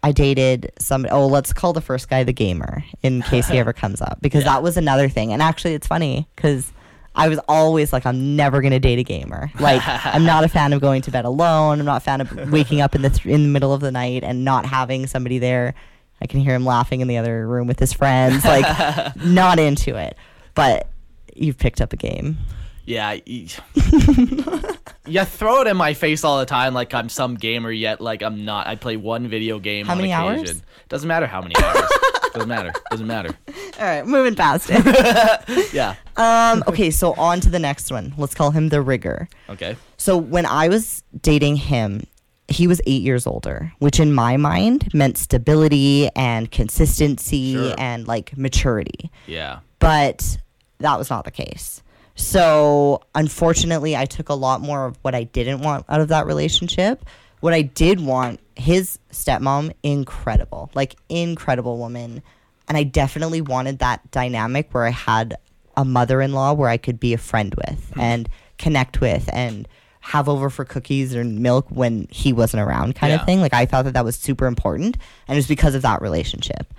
i 0.02 0.12
dated 0.12 0.72
somebody 0.78 1.12
oh 1.12 1.26
let's 1.26 1.52
call 1.52 1.72
the 1.72 1.80
first 1.80 2.08
guy 2.10 2.24
the 2.24 2.32
gamer 2.32 2.84
in 3.02 3.22
case 3.22 3.48
he 3.48 3.58
ever 3.58 3.72
comes 3.82 4.00
up 4.00 4.18
because 4.20 4.44
Yeah. 4.44 4.54
that 4.54 4.62
was 4.62 4.76
another 4.76 5.08
thing 5.08 5.32
and 5.32 5.40
actually 5.42 5.74
it's 5.74 5.86
funny 5.86 6.26
because 6.36 6.72
I 7.14 7.26
was 7.28 7.40
always 7.48 7.92
like, 7.92 8.06
I'm 8.06 8.36
never 8.36 8.60
gonna 8.62 8.78
date 8.78 9.00
a 9.00 9.02
gamer. 9.02 9.50
Like, 9.58 9.82
I'm 9.84 10.24
not 10.24 10.44
a 10.44 10.48
fan 10.48 10.72
of 10.72 10.80
going 10.80 11.02
to 11.02 11.10
bed 11.10 11.24
alone. 11.24 11.80
I'm 11.80 11.84
not 11.86 11.96
a 11.96 12.00
fan 12.04 12.20
of 12.20 12.52
waking 12.52 12.80
up 12.80 12.94
in 12.94 13.02
the 13.02 13.10
th- 13.10 13.26
in 13.26 13.42
the 13.42 13.48
middle 13.48 13.72
of 13.74 13.80
the 13.80 13.90
night 13.90 14.22
and 14.22 14.44
not 14.44 14.64
having 14.66 15.08
somebody 15.08 15.40
there. 15.40 15.74
I 16.20 16.26
can 16.26 16.40
hear 16.40 16.54
him 16.54 16.64
laughing 16.64 17.00
in 17.00 17.08
the 17.08 17.18
other 17.18 17.46
room 17.46 17.66
with 17.66 17.78
his 17.78 17.92
friends. 17.92 18.44
Like, 18.44 19.16
not 19.16 19.58
into 19.58 19.96
it. 19.96 20.16
But 20.54 20.88
you've 21.34 21.58
picked 21.58 21.80
up 21.80 21.92
a 21.92 21.96
game. 21.96 22.38
Yeah, 22.84 23.18
you, 23.26 23.48
throw 25.26 25.60
it 25.60 25.66
in 25.66 25.76
my 25.76 25.92
face 25.92 26.24
all 26.24 26.38
the 26.38 26.46
time 26.46 26.72
like 26.72 26.94
I'm 26.94 27.10
some 27.10 27.34
gamer, 27.34 27.70
yet 27.70 28.00
like 28.00 28.22
I'm 28.22 28.46
not. 28.46 28.66
I 28.66 28.76
play 28.76 28.96
one 28.96 29.28
video 29.28 29.58
game 29.58 29.84
How 29.84 29.92
on 29.92 29.98
many 29.98 30.10
hours? 30.10 30.62
Doesn't 30.88 31.06
matter 31.06 31.26
how 31.26 31.42
many 31.42 31.54
hours. 31.62 31.82
Doesn't 32.32 32.48
matter. 32.48 32.72
Doesn't 32.90 33.06
matter. 33.06 33.36
All 33.78 33.84
right, 33.84 34.06
moving 34.06 34.34
past 34.34 34.70
it. 34.72 35.74
Yeah. 35.74 35.96
um, 36.16 36.64
okay, 36.66 36.90
so 36.90 37.12
on 37.14 37.40
to 37.40 37.50
the 37.50 37.58
next 37.58 37.90
one. 37.90 38.14
Let's 38.16 38.34
call 38.34 38.52
him 38.52 38.70
the 38.70 38.80
rigger. 38.80 39.28
Okay. 39.50 39.76
So 39.98 40.16
when 40.16 40.46
I 40.46 40.68
was 40.68 41.02
dating 41.20 41.56
him, 41.56 42.04
he 42.48 42.66
was 42.66 42.80
eight 42.86 43.02
years 43.02 43.26
older, 43.26 43.72
which 43.78 44.00
in 44.00 44.12
my 44.12 44.36
mind 44.36 44.88
meant 44.94 45.18
stability 45.18 46.08
and 46.16 46.50
consistency 46.50 47.54
Sure. 47.54 47.74
and 47.78 48.08
like 48.08 48.36
maturity. 48.36 49.10
Yeah. 49.26 49.60
But 49.78 50.38
that 50.78 50.98
was 50.98 51.10
not 51.10 51.24
the 51.24 51.30
case. 51.30 51.82
So 52.14 53.00
unfortunately, 53.14 53.96
I 53.96 54.06
took 54.06 54.28
a 54.28 54.34
lot 54.34 54.60
more 54.60 54.86
of 54.86 54.98
what 55.02 55.14
I 55.14 55.24
didn't 55.24 55.60
want 55.60 55.84
out 55.88 56.00
of 56.00 56.08
that 56.08 56.26
relationship. 56.26 57.04
What 57.40 57.52
I 57.52 57.62
did 57.62 58.00
want, 58.00 58.40
his 58.56 58.98
stepmom, 59.12 59.72
incredible, 59.82 60.70
like 60.74 60.96
incredible 61.08 61.78
woman. 61.78 62.22
And 62.66 62.76
I 62.76 62.82
definitely 62.82 63.40
wanted 63.40 63.78
that 63.78 64.10
dynamic 64.10 64.74
where 64.74 64.84
I 64.84 64.90
had 64.90 65.36
a 65.76 65.84
mother 65.84 66.20
in 66.20 66.32
law 66.32 66.54
where 66.54 66.68
I 66.68 66.76
could 66.76 66.98
be 66.98 67.14
a 67.14 67.18
friend 67.18 67.54
with 67.54 67.92
hmm. 67.94 68.00
and 68.00 68.28
connect 68.56 69.00
with 69.00 69.30
and 69.32 69.68
have 70.08 70.26
over 70.26 70.48
for 70.48 70.64
cookies 70.64 71.14
or 71.14 71.22
milk 71.22 71.66
when 71.68 72.06
he 72.10 72.32
wasn't 72.32 72.62
around, 72.62 72.94
kind 72.94 73.10
Yeah. 73.10 73.20
of 73.20 73.26
thing. 73.26 73.40
Like 73.42 73.52
I 73.52 73.66
thought 73.66 73.84
that 73.84 73.92
that 73.94 74.04
was 74.06 74.16
super 74.16 74.46
important. 74.46 74.96
And 75.26 75.36
it 75.36 75.38
was 75.38 75.46
because 75.46 75.74
of 75.74 75.82
that 75.82 76.00
relationship. 76.00 76.72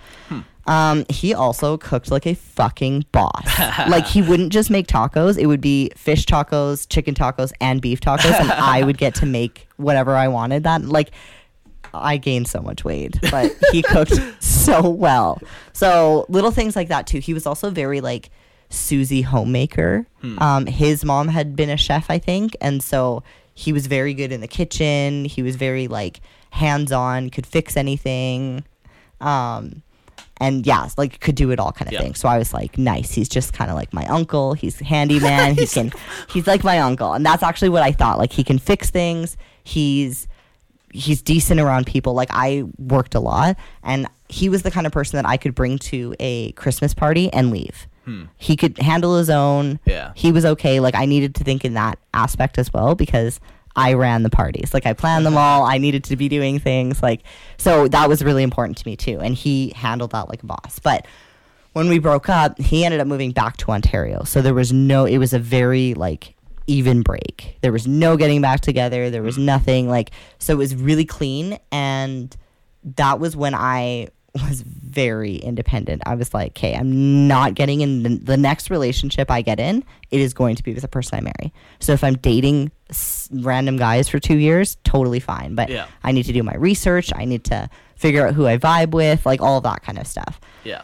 Um, 0.66 1.04
he 1.08 1.32
also 1.32 1.76
cooked 1.76 2.10
like 2.10 2.26
a 2.26 2.34
fucking 2.34 3.06
boss. 3.12 3.46
like 3.88 4.06
he 4.06 4.20
wouldn't 4.20 4.52
just 4.52 4.68
make 4.70 4.86
tacos; 4.88 5.38
it 5.38 5.46
would 5.46 5.60
be 5.60 5.90
fish 5.96 6.26
tacos, 6.26 6.86
chicken 6.88 7.14
tacos, 7.14 7.52
and 7.60 7.80
beef 7.80 8.00
tacos, 8.00 8.38
and 8.38 8.50
I 8.52 8.82
would 8.82 8.98
get 8.98 9.14
to 9.16 9.26
make 9.26 9.68
whatever 9.76 10.14
I 10.16 10.28
wanted. 10.28 10.64
That 10.64 10.84
like, 10.84 11.10
I 11.94 12.18
gained 12.18 12.46
so 12.48 12.60
much 12.60 12.84
weight, 12.84 13.16
but 13.30 13.52
he 13.72 13.82
cooked 13.82 14.20
so 14.42 14.88
well. 14.90 15.40
So 15.72 16.26
little 16.28 16.50
things 16.50 16.76
like 16.76 16.88
that 16.88 17.06
too. 17.06 17.18
He 17.20 17.32
was 17.34 17.46
also 17.46 17.70
very 17.70 18.00
like 18.00 18.30
Susie 18.70 19.22
homemaker. 19.22 20.06
Um, 20.38 20.66
his 20.66 21.04
mom 21.04 21.28
had 21.28 21.54
been 21.56 21.70
a 21.70 21.76
chef, 21.76 22.10
I 22.10 22.18
think, 22.18 22.56
and 22.60 22.82
so 22.82 23.22
he 23.54 23.72
was 23.72 23.86
very 23.86 24.14
good 24.14 24.32
in 24.32 24.40
the 24.40 24.48
kitchen. 24.48 25.24
He 25.26 25.42
was 25.42 25.56
very 25.56 25.88
like 25.88 26.20
hands 26.50 26.92
on, 26.92 27.30
could 27.30 27.46
fix 27.46 27.76
anything. 27.76 28.64
Um, 29.20 29.82
and 30.38 30.66
yeah, 30.66 30.88
like 30.96 31.20
could 31.20 31.34
do 31.34 31.50
it 31.50 31.58
all 31.60 31.72
kind 31.72 31.88
of 31.88 31.92
thing. 32.04 32.14
So 32.14 32.28
I 32.28 32.38
was 32.38 32.54
like, 32.54 32.78
nice. 32.78 33.12
He's 33.12 33.28
just 33.28 33.52
kind 33.52 33.70
of 33.70 33.76
like 33.76 33.92
my 33.92 34.06
uncle. 34.06 34.54
He's 34.54 34.78
handyman. 34.80 35.54
he 35.56 35.66
can, 35.74 35.92
he's 36.30 36.46
like 36.46 36.64
my 36.64 36.78
uncle, 36.78 37.12
and 37.12 37.26
that's 37.26 37.42
actually 37.42 37.68
what 37.68 37.82
I 37.82 37.92
thought. 37.92 38.18
Like 38.18 38.32
he 38.32 38.42
can 38.44 38.58
fix 38.58 38.88
things. 38.90 39.36
He's 39.64 40.26
he's 40.92 41.20
decent 41.22 41.60
around 41.60 41.86
people. 41.86 42.14
Like 42.14 42.30
I 42.32 42.64
worked 42.78 43.14
a 43.14 43.20
lot, 43.20 43.56
and 43.82 44.06
he 44.28 44.48
was 44.48 44.62
the 44.62 44.70
kind 44.70 44.86
of 44.86 44.92
person 44.92 45.16
that 45.18 45.28
I 45.28 45.36
could 45.36 45.54
bring 45.54 45.78
to 45.78 46.14
a 46.18 46.52
Christmas 46.52 46.94
party 46.94 47.30
and 47.32 47.50
leave. 47.50 47.86
Hmm. 48.10 48.24
He 48.36 48.56
could 48.56 48.78
handle 48.78 49.16
his 49.16 49.30
own. 49.30 49.78
Yeah. 49.84 50.12
He 50.16 50.32
was 50.32 50.44
okay. 50.44 50.80
Like 50.80 50.94
I 50.94 51.06
needed 51.06 51.34
to 51.36 51.44
think 51.44 51.64
in 51.64 51.74
that 51.74 51.98
aspect 52.12 52.58
as 52.58 52.72
well 52.72 52.94
because 52.94 53.40
I 53.76 53.92
ran 53.92 54.24
the 54.24 54.30
parties. 54.30 54.74
Like 54.74 54.84
I 54.84 54.94
planned 54.94 55.24
them 55.24 55.36
all. 55.36 55.64
I 55.64 55.78
needed 55.78 56.04
to 56.04 56.16
be 56.16 56.28
doing 56.28 56.58
things 56.58 57.02
like 57.02 57.22
so 57.56 57.86
that 57.88 58.08
was 58.08 58.24
really 58.24 58.42
important 58.42 58.78
to 58.78 58.86
me 58.86 58.96
too. 58.96 59.20
And 59.20 59.34
he 59.34 59.72
handled 59.76 60.10
that 60.10 60.28
like 60.28 60.42
a 60.42 60.46
boss. 60.46 60.80
But 60.80 61.06
when 61.72 61.88
we 61.88 62.00
broke 62.00 62.28
up, 62.28 62.58
he 62.58 62.84
ended 62.84 63.00
up 63.00 63.06
moving 63.06 63.30
back 63.30 63.56
to 63.58 63.70
Ontario. 63.70 64.24
So 64.24 64.42
there 64.42 64.54
was 64.54 64.72
no 64.72 65.04
it 65.04 65.18
was 65.18 65.32
a 65.32 65.38
very 65.38 65.94
like 65.94 66.34
even 66.66 67.02
break. 67.02 67.58
There 67.60 67.72
was 67.72 67.86
no 67.86 68.16
getting 68.16 68.40
back 68.40 68.60
together. 68.60 69.08
There 69.08 69.22
was 69.22 69.36
hmm. 69.36 69.44
nothing 69.44 69.88
like 69.88 70.10
so 70.38 70.54
it 70.54 70.58
was 70.58 70.74
really 70.74 71.04
clean 71.04 71.58
and 71.70 72.36
that 72.96 73.20
was 73.20 73.36
when 73.36 73.54
I 73.54 74.08
was 74.34 74.62
very 74.62 75.36
independent. 75.36 76.02
I 76.06 76.14
was 76.14 76.32
like, 76.34 76.52
okay, 76.52 76.74
I'm 76.74 77.26
not 77.28 77.54
getting 77.54 77.80
in 77.80 78.02
the, 78.02 78.08
the 78.16 78.36
next 78.36 78.70
relationship 78.70 79.30
I 79.30 79.42
get 79.42 79.58
in. 79.60 79.84
It 80.10 80.20
is 80.20 80.34
going 80.34 80.56
to 80.56 80.62
be 80.62 80.72
with 80.72 80.82
the 80.82 80.88
person 80.88 81.18
I 81.18 81.20
marry. 81.22 81.52
So 81.80 81.92
if 81.92 82.02
I'm 82.04 82.14
dating 82.16 82.70
s- 82.90 83.28
random 83.32 83.76
guys 83.76 84.08
for 84.08 84.18
two 84.18 84.36
years, 84.38 84.76
totally 84.84 85.20
fine. 85.20 85.54
But 85.54 85.68
Yeah. 85.68 85.86
I 86.04 86.12
need 86.12 86.24
to 86.24 86.32
do 86.32 86.42
my 86.42 86.54
research. 86.54 87.12
I 87.14 87.24
need 87.24 87.44
to 87.44 87.68
figure 87.96 88.26
out 88.26 88.34
who 88.34 88.46
I 88.46 88.56
vibe 88.58 88.90
with, 88.92 89.26
like 89.26 89.40
all 89.40 89.60
that 89.62 89.82
kind 89.82 89.98
of 89.98 90.06
stuff 90.06 90.40
Yeah. 90.64 90.82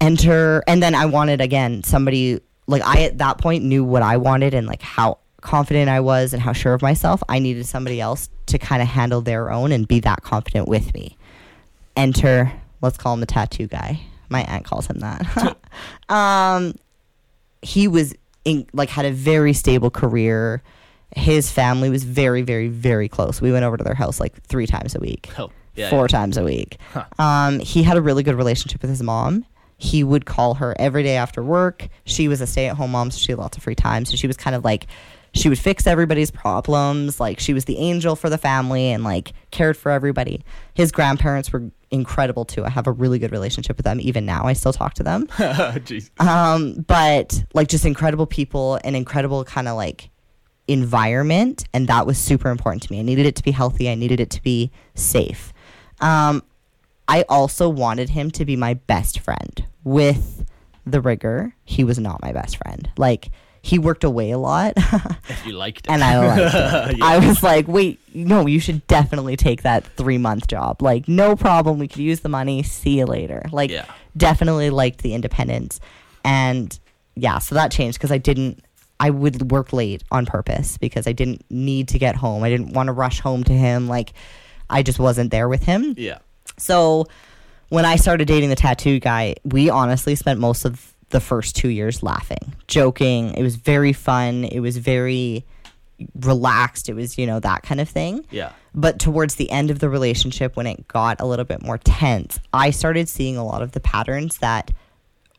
enter 0.00 0.62
and 0.66 0.82
then 0.82 0.94
i 0.94 1.04
wanted 1.04 1.40
again 1.40 1.82
somebody 1.84 2.40
like 2.66 2.82
i 2.86 3.02
at 3.04 3.18
that 3.18 3.36
point 3.38 3.62
knew 3.64 3.84
what 3.84 4.02
i 4.02 4.16
wanted 4.16 4.54
and 4.54 4.66
like 4.66 4.80
how 4.80 5.18
confident 5.42 5.88
i 5.90 6.00
was 6.00 6.32
and 6.32 6.40
how 6.42 6.52
sure 6.52 6.72
of 6.74 6.80
myself 6.82 7.22
i 7.28 7.38
needed 7.38 7.66
somebody 7.66 8.00
else 8.00 8.28
to 8.46 8.58
kind 8.58 8.80
of 8.80 8.88
handle 8.88 9.20
their 9.20 9.50
own 9.50 9.72
and 9.72 9.86
be 9.88 10.00
that 10.00 10.22
confident 10.22 10.68
with 10.68 10.92
me 10.94 11.16
enter 11.96 12.52
let's 12.82 12.96
call 12.96 13.14
him 13.14 13.20
the 13.20 13.26
tattoo 13.26 13.66
guy 13.66 14.00
my 14.28 14.42
aunt 14.44 14.64
calls 14.64 14.86
him 14.86 14.98
that 15.00 15.56
um 16.08 16.74
he 17.62 17.88
was 17.88 18.14
in 18.44 18.66
like 18.72 18.88
had 18.88 19.04
a 19.04 19.12
very 19.12 19.52
stable 19.52 19.90
career 19.90 20.62
his 21.16 21.50
family 21.50 21.90
was 21.90 22.04
very 22.04 22.42
very 22.42 22.68
very 22.68 23.08
close 23.08 23.40
we 23.40 23.52
went 23.52 23.64
over 23.64 23.76
to 23.76 23.84
their 23.84 23.94
house 23.94 24.20
like 24.20 24.40
three 24.44 24.66
times 24.66 24.94
a 24.94 25.00
week 25.00 25.30
Oh. 25.38 25.50
Yeah. 25.76 25.88
four 25.88 26.04
yeah. 26.04 26.06
times 26.08 26.36
a 26.36 26.42
week. 26.42 26.78
Um, 27.18 27.60
he 27.60 27.84
had 27.84 27.96
a 27.96 28.02
really 28.02 28.24
good 28.24 28.34
relationship 28.34 28.82
with 28.82 28.90
his 28.90 29.02
mom. 29.04 29.46
He 29.78 30.02
would 30.02 30.26
call 30.26 30.54
her 30.54 30.74
every 30.80 31.04
day 31.04 31.16
after 31.16 31.44
work. 31.44 31.88
She 32.04 32.26
was 32.26 32.40
a 32.40 32.46
stay 32.46 32.66
at 32.68 32.76
home 32.76 32.90
mom, 32.90 33.12
so 33.12 33.18
she 33.18 33.30
had 33.32 33.38
lots 33.38 33.56
of 33.56 33.62
free 33.62 33.76
time. 33.76 34.04
So 34.04 34.16
she 34.16 34.26
was 34.26 34.36
kind 34.36 34.56
of 34.56 34.64
like, 34.64 34.88
she 35.32 35.48
would 35.48 35.58
fix 35.58 35.86
everybody's 35.86 36.30
problems. 36.30 37.20
Like 37.20 37.38
she 37.40 37.54
was 37.54 37.64
the 37.64 37.78
angel 37.78 38.16
for 38.16 38.28
the 38.28 38.38
family 38.38 38.90
and 38.90 39.04
like 39.04 39.32
cared 39.50 39.76
for 39.76 39.90
everybody. 39.90 40.44
His 40.74 40.92
grandparents 40.92 41.52
were 41.52 41.70
incredible 41.90 42.44
too. 42.44 42.64
I 42.64 42.70
have 42.70 42.86
a 42.86 42.92
really 42.92 43.18
good 43.18 43.32
relationship 43.32 43.76
with 43.76 43.84
them 43.84 44.00
even 44.00 44.26
now. 44.26 44.44
I 44.44 44.52
still 44.52 44.72
talk 44.72 44.94
to 44.94 45.02
them 45.02 45.28
um, 46.18 46.84
but 46.86 47.44
like 47.54 47.68
just 47.68 47.84
incredible 47.84 48.26
people 48.26 48.78
and 48.84 48.96
incredible 48.96 49.44
kind 49.44 49.68
of 49.68 49.76
like 49.76 50.10
environment 50.68 51.64
and 51.74 51.88
that 51.88 52.06
was 52.06 52.16
super 52.16 52.48
important 52.48 52.80
to 52.80 52.92
me 52.92 53.00
i 53.00 53.02
needed 53.02 53.26
it 53.26 53.34
to 53.34 53.42
be 53.42 53.50
healthy 53.50 53.90
i 53.90 53.94
needed 53.96 54.20
it 54.20 54.30
to 54.30 54.40
be 54.40 54.70
safe 54.94 55.52
um, 56.00 56.44
i 57.08 57.24
also 57.28 57.68
wanted 57.68 58.10
him 58.10 58.30
to 58.30 58.44
be 58.44 58.54
my 58.54 58.74
best 58.74 59.18
friend 59.18 59.64
with 59.82 60.46
the 60.86 61.00
rigger 61.00 61.52
he 61.64 61.82
was 61.82 61.98
not 61.98 62.22
my 62.22 62.30
best 62.30 62.56
friend 62.56 62.88
like 62.96 63.30
he 63.62 63.78
worked 63.78 64.04
away 64.04 64.30
a 64.30 64.38
lot 64.38 64.72
you 65.44 65.52
liked 65.52 65.86
it. 65.86 65.90
and 65.90 66.02
I 66.02 66.18
liked 66.18 66.54
it. 66.92 66.98
Yeah. 66.98 67.04
I 67.04 67.18
was 67.26 67.42
like, 67.42 67.68
wait, 67.68 68.00
no, 68.14 68.46
you 68.46 68.58
should 68.60 68.86
definitely 68.86 69.36
take 69.36 69.62
that 69.62 69.84
three 69.96 70.18
month 70.18 70.46
job. 70.48 70.80
Like, 70.82 71.08
no 71.08 71.36
problem. 71.36 71.78
We 71.78 71.86
could 71.88 71.98
use 72.02 72.20
the 72.20 72.28
money. 72.30 72.62
See 72.62 72.98
you 72.98 73.06
later. 73.06 73.42
Like, 73.52 73.70
Yeah. 73.70 73.84
definitely 74.16 74.70
liked 74.70 75.02
the 75.02 75.14
independence. 75.14 75.78
And 76.24 76.78
yeah, 77.14 77.38
so 77.38 77.54
that 77.54 77.70
changed 77.70 77.98
because 77.98 78.10
I 78.12 78.18
didn't, 78.18 78.64
I 78.98 79.10
would 79.10 79.50
work 79.50 79.72
late 79.72 80.02
on 80.10 80.26
purpose 80.26 80.78
because 80.78 81.06
I 81.06 81.12
didn't 81.12 81.44
need 81.50 81.88
to 81.88 81.98
get 81.98 82.16
home. 82.16 82.42
I 82.42 82.48
didn't 82.50 82.72
want 82.72 82.86
to 82.88 82.92
rush 82.92 83.20
home 83.20 83.44
to 83.44 83.52
him. 83.52 83.88
Like, 83.88 84.12
I 84.68 84.82
just 84.82 84.98
wasn't 84.98 85.30
there 85.30 85.48
with 85.48 85.64
him. 85.64 85.94
yeah. 85.98 86.18
So 86.58 87.06
when 87.70 87.84
I 87.84 87.96
started 87.96 88.26
dating 88.28 88.48
the 88.50 88.56
tattoo 88.56 88.98
guy, 89.00 89.36
we 89.44 89.70
honestly 89.70 90.14
spent 90.14 90.40
most 90.40 90.64
of 90.64 90.89
the 91.10 91.20
first 91.20 91.56
two 91.56 91.68
years 91.68 92.02
laughing, 92.02 92.54
joking. 92.66 93.34
It 93.34 93.42
was 93.42 93.56
very 93.56 93.92
fun. 93.92 94.44
It 94.44 94.60
was 94.60 94.76
very 94.76 95.44
relaxed. 96.20 96.88
It 96.88 96.94
was, 96.94 97.18
you 97.18 97.26
know, 97.26 97.40
that 97.40 97.62
kind 97.62 97.80
of 97.80 97.88
thing. 97.88 98.24
Yeah. 98.30 98.52
But 98.74 98.98
towards 98.98 99.34
the 99.34 99.50
end 99.50 99.70
of 99.70 99.80
the 99.80 99.88
relationship, 99.88 100.56
when 100.56 100.66
it 100.66 100.88
got 100.88 101.20
a 101.20 101.26
little 101.26 101.44
bit 101.44 101.62
more 101.62 101.78
tense, 101.78 102.38
I 102.52 102.70
started 102.70 103.08
seeing 103.08 103.36
a 103.36 103.44
lot 103.44 103.62
of 103.62 103.72
the 103.72 103.80
patterns 103.80 104.38
that 104.38 104.70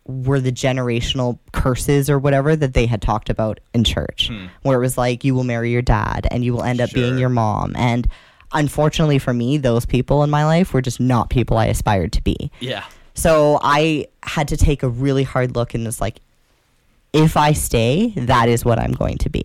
were 0.06 0.40
the 0.40 0.52
generational 0.52 1.40
curses 1.54 2.10
or 2.10 2.20
whatever 2.20 2.56
that 2.56 2.74
they 2.74 2.86
had 2.86 3.02
talked 3.02 3.30
about 3.30 3.60
in 3.74 3.84
church, 3.84 4.28
hmm. 4.28 4.48
where 4.64 4.78
it 4.78 4.82
was 4.82 4.98
like, 4.98 5.24
you 5.24 5.34
will 5.34 5.44
marry 5.44 5.72
your 5.72 5.82
dad 5.82 6.28
and 6.32 6.44
you 6.44 6.54
will 6.54 6.64
end 6.64 6.82
up 6.82 6.92
being 6.92 7.18
your 7.18 7.30
mom. 7.30 7.74
And 7.76 8.08
unfortunately 8.52 9.20
for 9.20 9.34
me, 9.34 9.58
those 9.58 9.86
people 9.86 10.24
in 10.24 10.30
my 10.30 10.44
life 10.46 10.74
were 10.74 10.82
just 10.82 11.00
not 11.00 11.30
people 11.30 11.58
I 11.58 11.68
aspired 11.68 12.12
to 12.14 12.22
be. 12.22 12.52
Yeah. 12.60 12.84
So 13.22 13.60
I 13.62 14.08
had 14.24 14.48
to 14.48 14.58
take 14.58 14.82
a 14.82 14.90
really 14.90 15.24
hard 15.24 15.56
look 15.56 15.76
and 15.76 15.86
was 15.86 16.02
like, 16.02 16.20
if 17.14 17.38
I 17.38 17.54
stay, 17.54 18.14
that 18.16 18.50
is 18.50 18.66
what 18.66 18.80
I'm 18.80 18.94
going 18.94 19.18
to 19.20 19.30
be. 19.30 19.44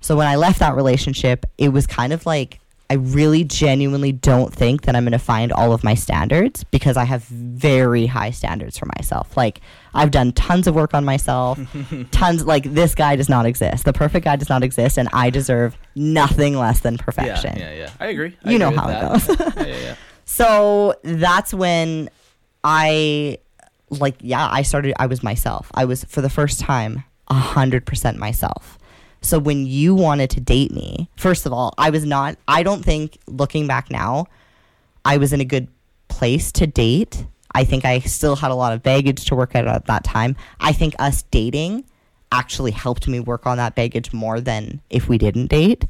So 0.00 0.16
when 0.16 0.26
I 0.26 0.36
left 0.36 0.60
that 0.60 0.74
relationship, 0.74 1.44
it 1.58 1.68
was 1.68 1.86
kind 1.86 2.12
of 2.14 2.24
like 2.24 2.58
I 2.88 2.94
really 2.94 3.44
genuinely 3.44 4.12
don't 4.12 4.52
think 4.52 4.82
that 4.82 4.96
I'm 4.96 5.04
going 5.04 5.12
to 5.12 5.18
find 5.18 5.52
all 5.52 5.72
of 5.72 5.82
my 5.84 5.94
standards 5.94 6.64
because 6.64 6.96
I 6.96 7.04
have 7.04 7.22
very 7.24 8.06
high 8.06 8.30
standards 8.30 8.78
for 8.78 8.86
myself. 8.98 9.36
Like 9.36 9.60
I've 9.94 10.10
done 10.10 10.32
tons 10.32 10.66
of 10.66 10.74
work 10.74 10.94
on 10.94 11.04
myself, 11.04 11.58
tons 12.12 12.44
like 12.46 12.64
this 12.64 12.94
guy 12.94 13.16
does 13.16 13.28
not 13.28 13.46
exist. 13.46 13.84
The 13.84 13.92
perfect 13.92 14.24
guy 14.24 14.36
does 14.36 14.48
not 14.48 14.62
exist 14.62 14.98
and 14.98 15.08
I 15.12 15.30
deserve 15.30 15.76
nothing 15.94 16.56
less 16.56 16.80
than 16.80 16.96
perfection. 16.98 17.58
Yeah. 17.58 17.72
Yeah. 17.74 17.90
I 18.00 18.06
agree. 18.06 18.36
I 18.44 18.50
You 18.50 18.58
know 18.58 18.70
how 18.70 19.12
with 19.12 19.30
it 19.30 19.38
goes. 19.38 19.56
yeah, 19.56 19.66
yeah, 19.66 19.76
yeah. 19.80 19.94
So 20.24 20.94
that's 21.02 21.52
when 21.52 22.08
I 22.64 23.38
like 23.90 24.16
yeah, 24.20 24.48
I 24.50 24.62
started 24.62 24.94
I 24.98 25.06
was 25.06 25.22
myself. 25.22 25.70
I 25.74 25.84
was 25.84 26.04
for 26.04 26.20
the 26.20 26.30
first 26.30 26.60
time 26.60 27.04
a 27.28 27.34
hundred 27.34 27.86
percent 27.86 28.18
myself. 28.18 28.78
So 29.20 29.38
when 29.38 29.66
you 29.66 29.94
wanted 29.94 30.30
to 30.30 30.40
date 30.40 30.72
me, 30.72 31.08
first 31.16 31.46
of 31.46 31.52
all, 31.52 31.74
I 31.78 31.90
was 31.90 32.04
not 32.04 32.36
I 32.48 32.62
don't 32.62 32.84
think 32.84 33.18
looking 33.26 33.66
back 33.66 33.90
now, 33.90 34.26
I 35.04 35.16
was 35.16 35.32
in 35.32 35.40
a 35.40 35.44
good 35.44 35.68
place 36.08 36.52
to 36.52 36.66
date. 36.66 37.26
I 37.54 37.64
think 37.64 37.84
I 37.84 37.98
still 38.00 38.36
had 38.36 38.50
a 38.50 38.54
lot 38.54 38.72
of 38.72 38.82
baggage 38.82 39.26
to 39.26 39.34
work 39.34 39.54
out 39.54 39.68
at 39.68 39.86
that 39.86 40.04
time. 40.04 40.36
I 40.58 40.72
think 40.72 40.94
us 40.98 41.22
dating 41.24 41.84
actually 42.30 42.70
helped 42.70 43.06
me 43.06 43.20
work 43.20 43.46
on 43.46 43.58
that 43.58 43.74
baggage 43.74 44.12
more 44.12 44.40
than 44.40 44.80
if 44.88 45.08
we 45.08 45.18
didn't 45.18 45.48
date. 45.48 45.84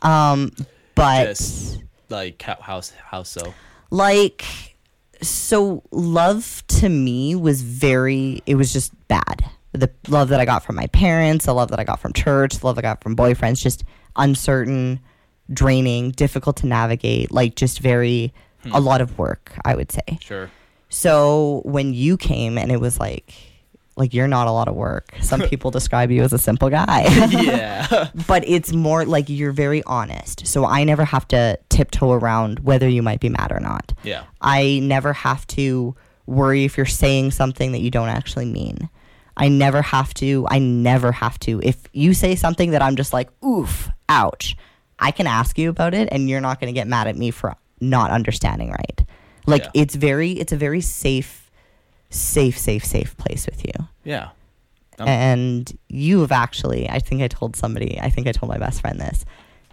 Um, 0.00 0.52
but 0.94 1.26
Just 1.26 1.82
like 2.08 2.40
how 2.40 2.56
how, 2.60 2.80
how 3.04 3.22
so? 3.24 3.52
like 3.90 4.71
so 5.22 5.82
love 5.90 6.64
to 6.68 6.88
me 6.88 7.34
was 7.34 7.62
very 7.62 8.42
it 8.46 8.56
was 8.56 8.72
just 8.72 8.92
bad. 9.08 9.44
The 9.72 9.90
love 10.08 10.28
that 10.28 10.38
i 10.38 10.44
got 10.44 10.62
from 10.62 10.76
my 10.76 10.86
parents 10.88 11.46
the 11.46 11.54
love 11.54 11.70
that 11.70 11.80
i 11.80 11.84
got 11.84 11.98
from 11.98 12.12
church 12.12 12.58
the 12.58 12.66
love 12.66 12.76
i 12.76 12.82
got 12.82 13.02
from 13.02 13.16
boyfriends 13.16 13.62
just 13.62 13.84
uncertain 14.16 15.00
draining 15.50 16.10
difficult 16.10 16.56
to 16.58 16.66
navigate 16.66 17.32
like 17.32 17.56
just 17.56 17.78
very 17.78 18.34
hmm. 18.62 18.72
a 18.72 18.80
lot 18.80 19.00
of 19.00 19.16
work 19.18 19.52
i 19.64 19.74
would 19.74 19.90
say. 19.90 20.18
Sure. 20.20 20.50
so 20.90 21.62
when 21.64 21.94
you 21.94 22.18
came 22.18 22.58
and 22.58 22.70
it 22.70 22.80
was 22.80 23.00
like 23.00 23.51
like 23.96 24.14
you're 24.14 24.28
not 24.28 24.46
a 24.46 24.50
lot 24.50 24.68
of 24.68 24.74
work 24.74 25.12
some 25.20 25.40
people 25.42 25.70
describe 25.78 26.10
you 26.10 26.22
as 26.22 26.32
a 26.32 26.38
simple 26.38 26.70
guy 26.70 27.02
yeah. 27.30 28.08
but 28.26 28.42
it's 28.48 28.72
more 28.72 29.04
like 29.04 29.28
you're 29.28 29.52
very 29.52 29.82
honest. 29.84 30.46
So 30.46 30.64
I 30.64 30.84
never 30.84 31.04
have 31.04 31.28
to 31.28 31.58
tiptoe 31.68 32.12
around 32.12 32.60
whether 32.60 32.88
you 32.88 33.02
might 33.02 33.20
be 33.20 33.28
mad 33.28 33.52
or 33.52 33.60
not. 33.60 33.92
Yeah. 34.02 34.24
I 34.40 34.80
never 34.82 35.12
have 35.12 35.46
to 35.48 35.94
worry 36.26 36.64
if 36.64 36.76
you're 36.76 36.86
saying 36.86 37.32
something 37.32 37.72
that 37.72 37.80
you 37.80 37.90
don't 37.90 38.08
actually 38.08 38.46
mean. 38.46 38.88
I 39.36 39.48
never 39.48 39.82
have 39.82 40.14
to, 40.14 40.46
I 40.48 40.58
never 40.58 41.12
have 41.12 41.38
to. 41.40 41.60
If 41.62 41.76
you 41.92 42.14
say 42.14 42.34
something 42.34 42.70
that 42.70 42.82
I'm 42.82 42.96
just 42.96 43.12
like, 43.12 43.28
oof, 43.44 43.88
ouch, 44.08 44.56
I 44.98 45.10
can 45.10 45.26
ask 45.26 45.58
you 45.58 45.68
about 45.70 45.94
it 45.94 46.08
and 46.12 46.28
you're 46.28 46.40
not 46.40 46.60
going 46.60 46.72
to 46.72 46.78
get 46.78 46.86
mad 46.86 47.08
at 47.08 47.16
me 47.16 47.30
for 47.30 47.54
not 47.80 48.10
understanding 48.10 48.70
right. 48.70 49.04
Like 49.46 49.64
Yeah. 49.64 49.82
it's 49.82 49.94
very, 49.94 50.32
it's 50.32 50.52
a 50.52 50.56
very 50.56 50.80
safe, 50.80 51.41
safe, 52.14 52.58
safe, 52.58 52.84
safe 52.84 53.16
place 53.16 53.46
with 53.46 53.64
you 53.64 53.88
Yeah. 54.04 54.30
Um, 54.98 55.08
and 55.08 55.78
you 55.88 56.20
have 56.20 56.32
actually 56.32 56.88
i 56.90 56.98
think 56.98 57.22
i 57.22 57.28
told 57.28 57.56
somebody 57.56 57.98
i 58.00 58.10
think 58.10 58.26
i 58.26 58.32
told 58.32 58.50
my 58.50 58.58
best 58.58 58.80
friend 58.82 59.00
this 59.00 59.24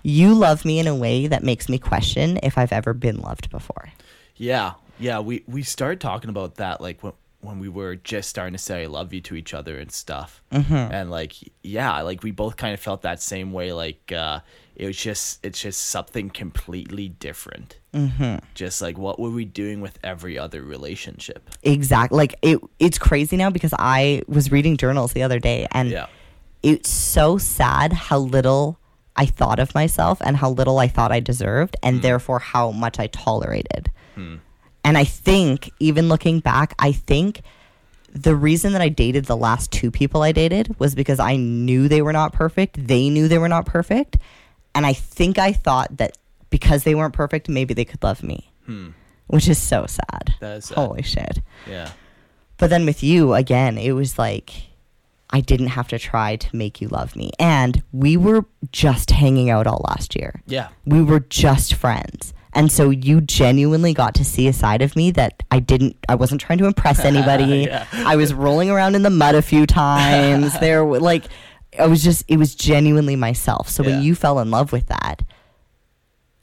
you 0.02 0.34
love 0.34 0.64
me 0.64 0.80
in 0.80 0.88
a 0.88 0.96
way 0.96 1.28
that 1.28 1.44
makes 1.44 1.68
me 1.68 1.78
question 1.78 2.40
if 2.42 2.58
i've 2.58 2.72
ever 2.72 2.94
been 2.94 3.18
loved 3.18 3.50
before 3.50 3.90
Yeah, 4.38 4.74
yeah. 5.00 5.20
We 5.20 5.44
we 5.48 5.64
started 5.64 6.00
talking 6.00 6.30
about 6.30 6.56
that 6.56 6.80
like 6.80 7.04
when 7.04 7.14
when 7.42 7.60
we 7.60 7.70
were 7.70 7.96
just 7.96 8.30
starting 8.30 8.54
to 8.54 8.58
say 8.58 8.84
"I 8.84 8.86
love 8.88 9.14
you" 9.14 9.22
to 9.22 9.36
each 9.36 9.54
other 9.54 9.78
and 9.78 9.92
stuff. 9.92 10.42
Mm-hmm. 10.52 10.74
And 10.74 11.12
like, 11.12 11.34
yeah, 11.62 12.02
like 12.02 12.24
we 12.24 12.32
both 12.32 12.56
kind 12.56 12.74
of 12.74 12.80
felt 12.80 13.02
that 13.04 13.22
same 13.22 13.52
way. 13.52 13.74
Like, 13.74 14.12
uh, 14.12 14.40
it 14.80 14.88
was 14.88 14.98
just 14.98 15.46
it's 15.46 15.62
just 15.62 15.82
something 15.88 16.30
completely 16.30 17.10
different. 17.10 17.80
Mm-hmm. 17.94 18.38
Just 18.56 18.82
like 18.82 18.98
what 18.98 19.20
were 19.20 19.30
we 19.30 19.46
doing 19.46 19.82
with 19.82 20.00
every 20.04 20.38
other 20.40 20.62
relationship? 20.64 21.50
exactly 21.64 22.18
like 22.18 22.36
it 22.42 22.60
it's 22.80 22.98
crazy 22.98 23.36
now 23.36 23.50
because 23.50 23.74
i 23.78 24.22
was 24.28 24.52
reading 24.52 24.78
journals 24.78 25.14
the 25.14 25.24
other 25.24 25.40
day 25.40 25.68
and 25.72 25.90
Yeah. 25.90 26.06
it's 26.64 26.90
so 26.90 27.38
sad 27.38 27.92
how 27.92 28.20
little 28.20 28.78
i 29.16 29.26
thought 29.26 29.60
of 29.60 29.74
myself 29.76 30.22
and 30.22 30.38
how 30.38 30.50
little 30.52 30.78
i 30.80 30.88
thought 30.88 31.12
i 31.12 31.20
deserved 31.20 31.76
and 31.84 32.02
therefore 32.02 32.40
how 32.40 32.72
much 32.72 33.00
i 33.00 33.08
tolerated 33.08 33.92
and 34.16 34.98
i 34.98 35.04
think 35.04 35.70
even 35.80 36.08
looking 36.08 36.40
back 36.40 36.74
i 36.80 36.92
think 36.92 37.42
the 38.12 38.36
reason 38.36 38.74
that 38.74 38.82
I 38.82 38.90
dated 38.90 39.26
the 39.26 39.38
last 39.38 39.72
two 39.72 39.92
people 39.92 40.24
I 40.24 40.32
dated 40.32 40.76
was 40.80 40.96
because 40.96 41.20
I 41.20 41.36
knew 41.36 41.88
they 41.88 42.02
were 42.02 42.12
not 42.12 42.34
perfect. 42.34 42.88
They 42.88 43.08
knew 43.12 43.28
they 43.28 43.38
were 43.38 43.48
not 43.48 43.68
perfect. 43.68 44.18
And 44.76 44.86
I 44.86 44.94
think 44.94 45.38
I 45.38 45.54
thought 45.54 45.98
that 45.98 46.18
because 46.50 46.84
they 46.84 46.96
weren't 46.96 47.14
perfect, 47.14 47.50
maybe 47.50 47.74
they 47.74 47.86
could 47.86 48.04
love 48.04 48.24
me, 48.24 48.52
hmm. 48.66 48.90
which 49.28 49.48
is 49.48 49.58
so 49.58 49.86
sad. 49.88 50.36
That 50.40 50.58
is 50.58 50.66
sad. 50.66 50.76
Holy 50.76 51.04
shit. 51.04 51.42
Yeah. 51.68 51.92
But 52.58 52.70
then 52.70 52.86
with 52.86 53.04
you, 53.04 53.34
again, 53.34 53.78
it 53.78 53.94
was 53.94 54.18
like 54.18 54.52
I 55.32 55.42
didn't 55.42 55.68
have 55.68 55.88
to 55.90 56.00
try 56.00 56.36
to 56.38 56.56
make 56.56 56.82
you 56.82 56.88
love 56.88 57.16
me. 57.16 57.32
And 57.40 57.84
we 57.92 58.18
were 58.18 58.46
just 58.72 59.12
hanging 59.12 59.50
out 59.50 59.68
all 59.68 59.86
last 59.88 60.16
year. 60.16 60.42
Yeah. 60.48 60.70
We 60.86 61.02
were 61.02 61.22
just 61.22 61.76
friends. 61.76 62.34
And 62.54 62.72
so 62.72 62.90
you 62.90 63.22
genuinely 63.22 63.94
got 63.94 64.16
to 64.16 64.26
see 64.26 64.48
a 64.48 64.54
side 64.54 64.82
of 64.82 64.96
me 64.96 65.12
that 65.12 65.44
I 65.52 65.60
didn't 65.60 65.98
I 66.10 66.16
wasn't 66.16 66.42
trying 66.42 66.58
to 66.60 66.66
impress 66.66 67.00
anybody. 67.06 67.68
Yeah. 67.68 67.86
I 67.94 68.16
was 68.16 68.34
rolling 68.34 68.70
around 68.72 68.96
in 68.96 69.04
the 69.04 69.12
mud 69.12 69.36
a 69.36 69.42
few 69.42 69.66
times. 69.68 70.60
there 70.60 70.84
were 70.84 71.00
like 71.00 71.26
I 71.80 71.88
was 71.88 72.04
just 72.04 72.24
it 72.28 72.38
was 72.38 72.56
genuinely 72.56 73.16
myself. 73.16 73.70
So 73.70 73.84
Yeah. 73.84 73.92
when 73.92 74.04
you 74.04 74.16
fell 74.16 74.40
in 74.40 74.52
love 74.52 74.72
with 74.72 74.88
that, 74.88 75.24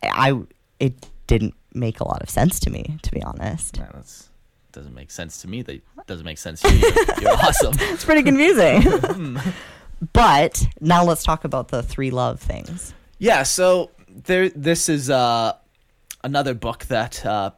I 0.03 0.41
it 0.81 1.07
didn't 1.27 1.55
make 1.75 2.01
a 2.01 2.09
lot 2.09 2.23
of 2.23 2.31
sense 2.31 2.59
to 2.61 2.71
me, 2.71 2.99
to 3.03 3.11
be 3.11 3.23
honest. 3.23 3.79
Man, 3.79 3.91
that's 3.95 4.29
doesn't 4.73 4.95
make 4.95 5.11
sense 5.11 5.41
to 5.41 5.49
me. 5.49 5.63
That 5.63 5.81
doesn't 6.07 6.27
make 6.27 6.37
sense 6.39 6.61
to 6.61 6.73
you. 6.73 6.81
You're, 6.81 7.21
you're 7.23 7.33
awesome. 7.33 7.75
it's 7.81 8.05
pretty 8.05 8.23
confusing. 8.23 9.39
but 10.13 10.67
now 10.81 11.03
let's 11.05 11.23
talk 11.25 11.45
about 11.45 11.69
the 11.69 11.83
three 11.83 12.11
love 12.11 12.41
things. 12.41 12.93
Yeah, 13.19 13.43
so 13.43 13.91
there. 14.25 14.51
This 14.51 14.89
is 14.91 15.09
uh, 15.09 15.55
another 16.23 16.53
book 16.53 16.85
that 16.87 17.25
uh, 17.25 17.53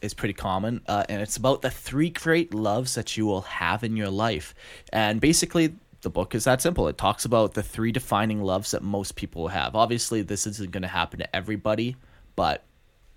is 0.00 0.14
pretty 0.14 0.34
common, 0.34 0.80
uh, 0.86 1.04
and 1.08 1.20
it's 1.20 1.36
about 1.36 1.62
the 1.62 1.70
three 1.70 2.10
great 2.10 2.54
loves 2.54 2.94
that 2.94 3.16
you 3.16 3.26
will 3.26 3.42
have 3.42 3.82
in 3.82 3.96
your 3.96 4.10
life. 4.10 4.54
And 4.92 5.20
basically, 5.20 5.74
the 6.02 6.10
book 6.10 6.34
is 6.34 6.44
that 6.44 6.62
simple. 6.62 6.88
It 6.88 6.96
talks 6.98 7.24
about 7.24 7.54
the 7.54 7.62
three 7.62 7.92
defining 7.92 8.42
loves 8.42 8.70
that 8.70 8.82
most 8.82 9.16
people 9.16 9.48
have. 9.48 9.74
Obviously, 9.76 10.22
this 10.22 10.46
isn't 10.46 10.70
going 10.70 10.82
to 10.82 10.88
happen 10.88 11.18
to 11.20 11.36
everybody, 11.36 11.96
but 12.36 12.62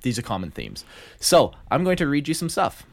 these 0.01 0.19
are 0.19 0.23
common 0.23 0.51
themes. 0.51 0.84
So 1.19 1.53
I'm 1.71 1.84
going 1.84 1.97
to 1.97 2.07
read 2.07 2.27
you 2.27 2.34
some 2.34 2.49
stuff. 2.49 2.86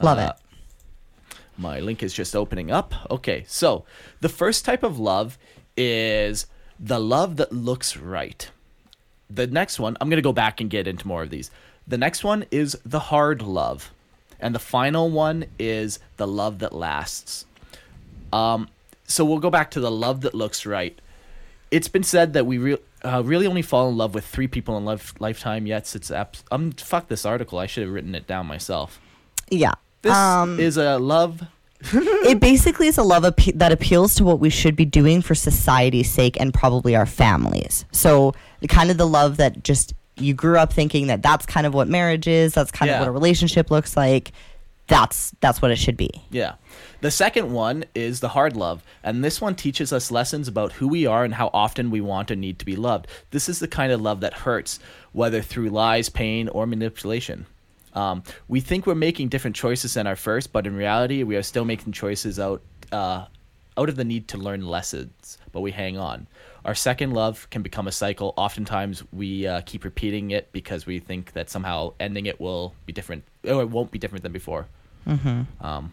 Love 0.00 0.18
Uh, 0.18 0.32
it. 0.34 1.36
My 1.58 1.80
link 1.80 2.02
is 2.02 2.14
just 2.14 2.34
opening 2.34 2.70
up. 2.70 2.94
Okay, 3.10 3.44
so 3.46 3.84
the 4.20 4.28
first 4.30 4.64
type 4.64 4.82
of 4.82 4.98
love 4.98 5.38
is 5.76 6.46
the 6.80 6.98
love 6.98 7.36
that 7.36 7.52
looks 7.52 7.96
right. 7.96 8.50
The 9.28 9.46
next 9.46 9.78
one, 9.78 9.96
I'm 10.00 10.08
going 10.08 10.16
to 10.16 10.22
go 10.22 10.32
back 10.32 10.60
and 10.60 10.70
get 10.70 10.86
into 10.86 11.06
more 11.06 11.22
of 11.22 11.30
these. 11.30 11.50
The 11.86 11.98
next 11.98 12.24
one 12.24 12.46
is 12.50 12.76
the 12.84 12.98
hard 13.00 13.42
love. 13.42 13.92
And 14.40 14.54
the 14.54 14.58
final 14.58 15.10
one 15.10 15.44
is 15.58 15.98
the 16.16 16.26
love 16.26 16.58
that 16.60 16.72
lasts. 16.72 17.46
Um, 18.32 18.68
so 19.04 19.24
we'll 19.24 19.38
go 19.38 19.50
back 19.50 19.70
to 19.72 19.80
the 19.80 19.90
love 19.90 20.20
that 20.22 20.34
looks 20.34 20.64
right. 20.66 21.00
It's 21.70 21.88
been 21.88 22.02
said 22.02 22.34
that 22.34 22.44
we 22.46 22.58
re- 22.58 22.78
uh, 23.02 23.22
really 23.24 23.46
only 23.46 23.62
fall 23.62 23.88
in 23.88 23.96
love 23.96 24.14
with 24.14 24.26
three 24.26 24.46
people 24.48 24.76
in 24.76 24.84
life- 24.84 25.14
lifetime. 25.18 25.66
Yet 25.66 25.94
it's 25.94 26.10
abs- 26.10 26.44
um 26.50 26.72
fuck 26.72 27.08
this 27.08 27.24
article. 27.24 27.58
I 27.58 27.66
should 27.66 27.84
have 27.84 27.92
written 27.92 28.14
it 28.14 28.26
down 28.26 28.46
myself. 28.46 29.00
Yeah. 29.50 29.72
This 30.02 30.12
um, 30.12 30.58
is 30.60 30.76
a 30.76 30.98
love 30.98 31.42
it 31.92 32.38
basically 32.38 32.86
is 32.86 32.96
a 32.96 33.02
love 33.02 33.24
appe- 33.24 33.58
that 33.58 33.72
appeals 33.72 34.14
to 34.14 34.22
what 34.24 34.38
we 34.38 34.50
should 34.50 34.76
be 34.76 34.84
doing 34.84 35.20
for 35.20 35.34
society's 35.34 36.08
sake 36.10 36.40
and 36.40 36.54
probably 36.54 36.94
our 36.94 37.06
families. 37.06 37.84
So, 37.90 38.34
kind 38.68 38.90
of 38.92 38.98
the 38.98 39.06
love 39.06 39.38
that 39.38 39.64
just 39.64 39.92
you 40.16 40.32
grew 40.32 40.58
up 40.58 40.72
thinking 40.72 41.08
that 41.08 41.22
that's 41.22 41.44
kind 41.46 41.66
of 41.66 41.74
what 41.74 41.88
marriage 41.88 42.28
is, 42.28 42.54
that's 42.54 42.70
kind 42.70 42.88
Yeah. 42.88 42.96
of 42.96 43.00
what 43.00 43.08
a 43.08 43.12
relationship 43.12 43.70
looks 43.70 43.96
like. 43.96 44.30
That's 44.92 45.32
that's 45.40 45.62
what 45.62 45.70
it 45.70 45.76
should 45.76 45.96
be. 45.96 46.10
Yeah. 46.30 46.56
The 47.00 47.10
second 47.10 47.50
one 47.50 47.84
is 47.94 48.20
the 48.20 48.28
hard 48.28 48.56
love, 48.56 48.82
and 49.02 49.24
this 49.24 49.40
one 49.40 49.54
teaches 49.54 49.92
us 49.92 50.10
lessons 50.10 50.48
about 50.48 50.72
who 50.72 50.86
we 50.86 51.06
are 51.06 51.24
and 51.24 51.34
how 51.34 51.50
often 51.54 51.90
we 51.90 52.00
want 52.00 52.30
and 52.30 52.40
need 52.40 52.58
to 52.58 52.66
be 52.66 52.76
loved. 52.76 53.06
This 53.30 53.48
is 53.48 53.58
the 53.58 53.68
kind 53.68 53.90
of 53.90 54.02
love 54.02 54.20
that 54.20 54.34
hurts, 54.34 54.78
whether 55.12 55.40
through 55.40 55.70
lies, 55.70 56.08
pain, 56.10 56.48
or 56.48 56.66
manipulation. 56.66 57.46
Um, 57.94 58.22
we 58.48 58.60
think 58.60 58.86
we're 58.86 58.94
making 58.94 59.28
different 59.28 59.56
choices 59.56 59.94
than 59.94 60.06
our 60.06 60.16
first, 60.16 60.52
but 60.52 60.66
in 60.66 60.76
reality, 60.76 61.22
we 61.22 61.36
are 61.36 61.42
still 61.42 61.64
making 61.64 61.92
choices 61.92 62.38
out 62.38 62.62
uh, 62.92 63.24
out 63.78 63.88
of 63.88 63.96
the 63.96 64.04
need 64.04 64.28
to 64.28 64.36
learn 64.36 64.66
lessons, 64.66 65.38
but 65.52 65.60
we 65.60 65.70
hang 65.70 65.96
on. 65.96 66.26
Our 66.66 66.74
second 66.74 67.12
love 67.12 67.48
can 67.50 67.62
become 67.62 67.88
a 67.88 67.92
cycle. 67.92 68.34
Oftentimes, 68.36 69.02
we 69.12 69.46
uh, 69.46 69.62
keep 69.64 69.84
repeating 69.84 70.30
it 70.30 70.52
because 70.52 70.84
we 70.84 70.98
think 70.98 71.32
that 71.32 71.48
somehow 71.48 71.94
ending 71.98 72.26
it 72.26 72.38
will 72.38 72.74
be 72.84 72.92
different, 72.92 73.24
or 73.48 73.62
it 73.62 73.70
won't 73.70 73.90
be 73.90 73.98
different 73.98 74.22
than 74.22 74.32
before. 74.32 74.68
Um, 75.06 75.92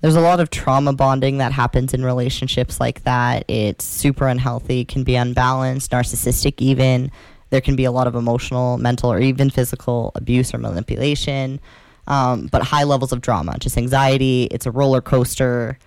There's 0.00 0.16
a 0.16 0.20
lot 0.20 0.40
of 0.40 0.50
trauma 0.50 0.92
bonding 0.92 1.38
that 1.38 1.52
happens 1.52 1.94
in 1.94 2.04
relationships 2.04 2.78
like 2.80 3.04
that. 3.04 3.44
It's 3.48 3.84
super 3.84 4.28
unhealthy, 4.28 4.84
can 4.84 5.02
be 5.02 5.16
unbalanced, 5.16 5.90
narcissistic, 5.90 6.54
even. 6.58 7.10
There 7.50 7.60
can 7.60 7.76
be 7.76 7.84
a 7.84 7.92
lot 7.92 8.06
of 8.06 8.14
emotional, 8.14 8.78
mental, 8.78 9.12
or 9.12 9.20
even 9.20 9.48
physical 9.50 10.12
abuse 10.14 10.52
or 10.52 10.58
manipulation. 10.58 11.60
Um, 12.06 12.48
but 12.52 12.62
high 12.62 12.84
levels 12.84 13.12
of 13.12 13.22
drama, 13.22 13.56
just 13.58 13.78
anxiety. 13.78 14.44
It's 14.50 14.66
a 14.66 14.70
roller 14.70 15.00
coaster. 15.00 15.78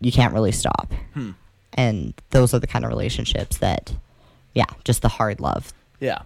You 0.00 0.10
can't 0.10 0.34
really 0.34 0.52
stop. 0.52 0.92
Hmm. 1.12 1.30
And 1.74 2.14
those 2.30 2.52
are 2.54 2.58
the 2.58 2.66
kind 2.66 2.84
of 2.84 2.88
relationships 2.88 3.58
that, 3.58 3.92
yeah, 4.54 4.66
just 4.84 5.02
the 5.02 5.08
hard 5.08 5.38
love. 5.38 5.72
Yeah. 6.00 6.22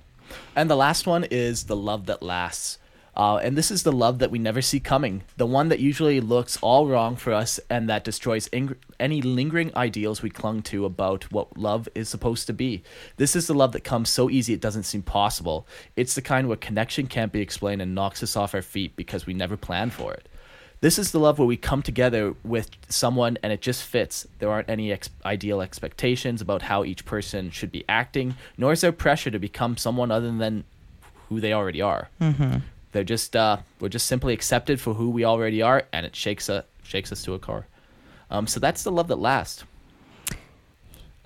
And 0.57 0.71
the 0.71 0.77
last 0.77 1.07
one 1.07 1.25
is 1.31 1.65
the 1.65 1.77
love 1.77 2.07
that 2.07 2.23
lasts. 2.23 2.79
Uh, 3.19 3.39
and 3.39 3.59
this 3.59 3.73
is 3.73 3.83
the 3.83 3.91
love 3.91 4.21
that 4.21 4.31
we 4.31 4.39
never 4.39 4.63
see 4.63 4.79
coming, 4.79 5.25
the 5.37 5.47
one 5.47 5.69
that 5.71 5.81
usually 5.81 6.21
looks 6.21 6.57
all 6.63 6.87
wrong 6.87 7.17
for 7.17 7.33
us 7.33 7.59
and 7.69 7.89
that 7.89 8.05
destroys 8.05 8.49
ing- 8.53 8.77
any 9.01 9.21
lingering 9.21 9.75
ideals 9.75 10.23
we 10.23 10.31
clung 10.31 10.63
to 10.63 10.85
about 10.85 11.25
what 11.33 11.59
love 11.59 11.89
is 11.97 12.09
supposed 12.09 12.47
to 12.47 12.53
be. 12.53 12.81
This 13.17 13.35
is 13.35 13.49
the 13.49 13.55
love 13.55 13.73
that 13.73 13.83
comes 13.83 14.09
so 14.09 14.31
easy 14.31 14.53
it 14.55 14.61
doesn't 14.61 14.85
seem 14.85 15.03
possible. 15.03 15.67
It's 15.97 16.15
the 16.15 16.23
kind 16.23 16.47
where 16.47 16.57
connection 16.57 17.09
can't 17.09 17.33
be 17.33 17.41
explained 17.41 17.83
and 17.83 17.93
knocks 17.93 18.23
us 18.23 18.37
off 18.37 18.55
our 18.55 18.63
feet 18.63 18.95
because 18.95 19.27
we 19.27 19.35
never 19.35 19.57
planned 19.57 19.95
for 19.95 20.15
it. 20.15 20.29
This 20.81 20.97
is 20.97 21.11
the 21.11 21.19
love 21.19 21.41
where 21.41 21.47
we 21.49 21.57
come 21.57 21.83
together 21.83 22.37
with 22.45 22.71
someone 22.89 23.37
and 23.43 23.53
it 23.53 23.61
just 23.61 23.83
fits. 23.83 24.29
There 24.39 24.49
aren't 24.49 24.71
any 24.71 24.93
ex- 24.93 25.11
ideal 25.25 25.61
expectations 25.61 26.41
about 26.41 26.63
how 26.63 26.85
each 26.85 27.05
person 27.05 27.51
should 27.51 27.73
be 27.73 27.85
acting, 27.89 28.37
nor 28.57 28.73
is 28.73 28.83
there 28.83 28.93
pressure 28.93 29.33
to 29.33 29.41
become 29.41 29.77
someone 29.77 30.13
other 30.13 30.31
than 30.31 30.63
who 31.29 31.41
they 31.41 31.53
already 31.53 31.83
are. 31.83 32.11
Mm-hmm. 32.21 32.59
They're 32.93 33.05
just 33.05 33.37
uh, 33.37 33.59
we're 33.81 33.89
just 33.89 34.07
simply 34.07 34.33
accepted 34.33 34.81
for 34.81 34.95
who 34.95 35.11
we 35.11 35.25
already 35.25 35.63
are, 35.63 35.85
and 35.93 36.07
it 36.07 36.17
shakes 36.17 36.49
us 36.49 36.65
shakes 36.83 37.13
us 37.13 37.23
to 37.25 37.35
a 37.35 37.39
core. 37.39 37.67
Um, 38.31 38.47
so 38.47 38.61
that's 38.61 38.83
the 38.83 38.91
love 38.93 39.09
that 39.09 39.19
lasts. 39.19 39.65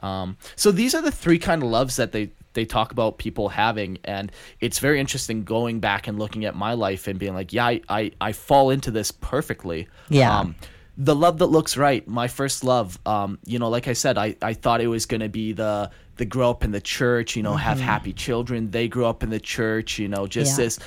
Um, 0.02 0.36
so 0.56 0.72
these 0.72 0.94
are 0.94 1.02
the 1.02 1.12
three 1.12 1.38
kind 1.38 1.62
of 1.62 1.68
loves 1.68 1.96
that 1.96 2.12
they 2.12 2.30
they 2.54 2.64
talk 2.64 2.92
about 2.92 3.18
people 3.18 3.48
having, 3.48 3.98
and 4.04 4.30
it's 4.60 4.78
very 4.78 5.00
interesting 5.00 5.44
going 5.44 5.80
back 5.80 6.06
and 6.08 6.18
looking 6.18 6.44
at 6.44 6.54
my 6.54 6.74
life 6.74 7.06
and 7.06 7.18
being 7.18 7.34
like, 7.34 7.52
yeah, 7.52 7.66
I 7.66 7.80
I, 7.88 8.10
I 8.20 8.32
fall 8.32 8.70
into 8.70 8.90
this 8.90 9.10
perfectly. 9.10 9.88
Yeah. 10.08 10.40
Um, 10.40 10.56
the 10.98 11.14
love 11.14 11.38
that 11.38 11.46
looks 11.46 11.78
right, 11.78 12.06
my 12.06 12.28
first 12.28 12.64
love. 12.64 12.98
Um, 13.06 13.38
you 13.46 13.58
know, 13.58 13.70
like 13.70 13.88
I 13.88 13.94
said, 13.94 14.18
I, 14.18 14.36
I 14.42 14.52
thought 14.52 14.82
it 14.82 14.88
was 14.88 15.06
gonna 15.06 15.28
be 15.28 15.52
the 15.52 15.90
the 16.16 16.26
grow 16.26 16.50
up 16.50 16.64
in 16.64 16.72
the 16.72 16.80
church, 16.80 17.36
you 17.36 17.42
know, 17.42 17.54
have 17.54 17.80
happy 17.80 18.12
children. 18.12 18.70
They 18.70 18.88
grew 18.88 19.06
up 19.06 19.22
in 19.22 19.30
the 19.30 19.40
church, 19.40 19.98
you 19.98 20.08
know, 20.08 20.26
just 20.26 20.58
Yeah. 20.58 20.64
this. 20.64 20.78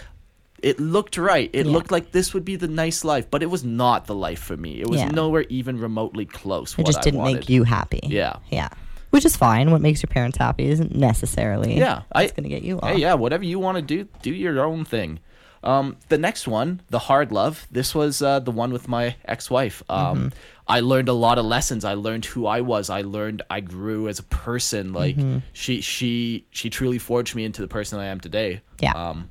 It 0.64 0.80
looked 0.80 1.18
right. 1.18 1.50
It 1.54 1.66
Yeah. 1.66 1.72
looked 1.72 1.92
like 1.92 2.12
this 2.12 2.34
would 2.34 2.46
be 2.46 2.56
the 2.56 2.68
nice 2.68 3.04
life, 3.04 3.30
but 3.30 3.44
it 3.44 3.50
was 3.50 3.64
not 3.64 4.08
the 4.08 4.16
life 4.16 4.40
for 4.40 4.58
me. 4.58 4.80
It 4.82 4.90
was 4.90 5.00
Yeah. 5.00 5.10
nowhere 5.10 5.46
even 5.50 5.80
remotely 5.80 6.26
close. 6.26 6.76
It 6.78 6.86
just 6.86 7.02
didn't 7.02 7.24
make 7.24 7.50
you 7.50 7.64
happy. 7.64 8.00
Yeah. 8.04 8.38
Yeah. 8.50 8.70
Which 9.12 9.26
is 9.26 9.36
fine. 9.38 9.72
What 9.72 9.82
makes 9.82 10.02
your 10.04 10.10
parents 10.10 10.38
happy 10.38 10.68
isn't 10.68 10.94
necessarily 10.96 11.78
Yeah, 11.78 12.02
it's 12.16 12.34
going 12.34 12.44
to 12.44 12.50
get 12.50 12.64
you 12.64 12.80
off. 12.80 12.90
Hey, 12.90 12.98
yeah, 12.98 13.14
whatever 13.14 13.46
you 13.46 13.60
want 13.60 13.78
to 13.78 13.82
do, 13.82 14.08
do 14.22 14.32
your 14.32 14.66
own 14.66 14.84
thing. 14.86 15.20
Um, 15.64 15.98
the 16.10 16.18
next 16.18 16.48
one, 16.48 16.82
the 16.90 17.00
hard 17.00 17.32
love. 17.32 17.66
This 17.72 17.96
was 17.96 18.22
uh, 18.22 18.40
the 18.40 18.52
one 18.52 18.72
with 18.74 18.88
my 18.88 19.16
ex-wife. 19.26 19.84
Um, 19.90 20.18
Mm-hmm. 20.18 20.28
I 20.68 20.80
learned 20.80 21.10
a 21.10 21.14
lot 21.14 21.38
of 21.38 21.46
lessons. 21.46 21.86
I 21.86 21.94
learned 21.94 22.26
who 22.26 22.48
I 22.48 22.62
was. 22.62 22.90
I 22.90 23.02
learned 23.02 23.44
I 23.52 23.60
grew 23.60 24.08
as 24.08 24.18
a 24.18 24.24
person. 24.24 24.94
Like 24.94 25.16
Mm-hmm. 25.16 25.38
she, 25.54 25.80
she, 25.82 26.46
she 26.50 26.70
truly 26.72 26.98
forged 26.98 27.36
me 27.36 27.46
into 27.46 27.62
the 27.62 27.68
person 27.68 28.00
I 28.00 28.06
am 28.08 28.20
today. 28.20 28.62
Yeah. 28.82 28.94
Um, 28.94 29.30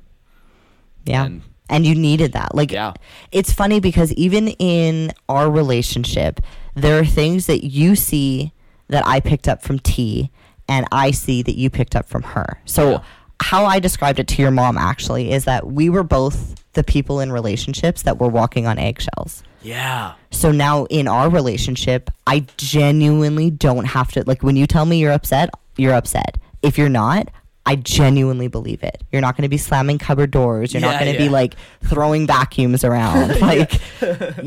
Yeah. 1.05 1.25
And- 1.25 1.41
And, 1.67 1.83
you 1.85 1.95
needed 1.95 2.33
that. 2.33 2.53
Like, 2.53 2.71
Yeah. 2.71 2.93
it's 3.31 3.51
funny 3.51 3.79
because 3.79 4.11
even 4.13 4.49
in 4.49 5.11
our 5.27 5.49
relationship, 5.49 6.39
there 6.75 6.99
are 6.99 7.05
things 7.05 7.47
that 7.47 7.63
you 7.65 7.95
see 7.95 8.51
that 8.89 9.05
I 9.07 9.19
picked 9.19 9.47
up 9.47 9.63
from 9.63 9.79
T 9.79 10.29
and 10.69 10.85
I 10.91 11.09
see 11.09 11.41
that 11.41 11.57
you 11.57 11.71
picked 11.71 11.95
up 11.95 12.07
from 12.07 12.21
her. 12.21 12.59
So, 12.65 12.91
Yeah. 12.91 12.97
how 13.41 13.65
I 13.65 13.79
described 13.79 14.19
it 14.19 14.27
to 14.27 14.41
your 14.43 14.51
mom 14.51 14.77
actually 14.77 15.31
is 15.31 15.45
that 15.45 15.65
we 15.71 15.89
were 15.89 16.03
both 16.03 16.53
the 16.73 16.83
people 16.83 17.19
in 17.19 17.31
relationships 17.31 18.03
that 18.03 18.19
were 18.19 18.27
walking 18.29 18.67
on 18.67 18.77
eggshells. 18.77 19.41
yeah. 19.63 20.11
So 20.29 20.51
now 20.51 20.85
in 20.91 21.07
our 21.07 21.29
relationship, 21.29 22.11
I 22.27 22.45
genuinely 22.57 23.49
don't 23.49 23.85
have 23.85 24.11
to 24.11 24.23
like 24.27 24.43
when 24.43 24.55
you 24.55 24.67
tell 24.67 24.85
me 24.85 24.99
you're 24.99 25.11
upset, 25.13 25.49
you're 25.77 25.93
upset. 25.95 26.37
If 26.61 26.77
you're 26.77 26.89
not, 26.89 27.29
I 27.67 27.75
genuinely 27.77 28.47
believe 28.47 28.83
it. 28.83 29.03
You're 29.11 29.21
not 29.21 29.35
going 29.35 29.41
to 29.43 29.49
be 29.49 29.57
slamming 29.57 29.97
cupboard 29.97 30.29
doors. 30.31 30.71
You're 30.73 30.81
not 30.81 30.99
going 30.99 31.11
to 31.11 31.17
be 31.17 31.29
like 31.29 31.55
throwing 31.83 32.27
vacuums 32.27 32.83
around. 32.83 33.35
Like 33.41 33.81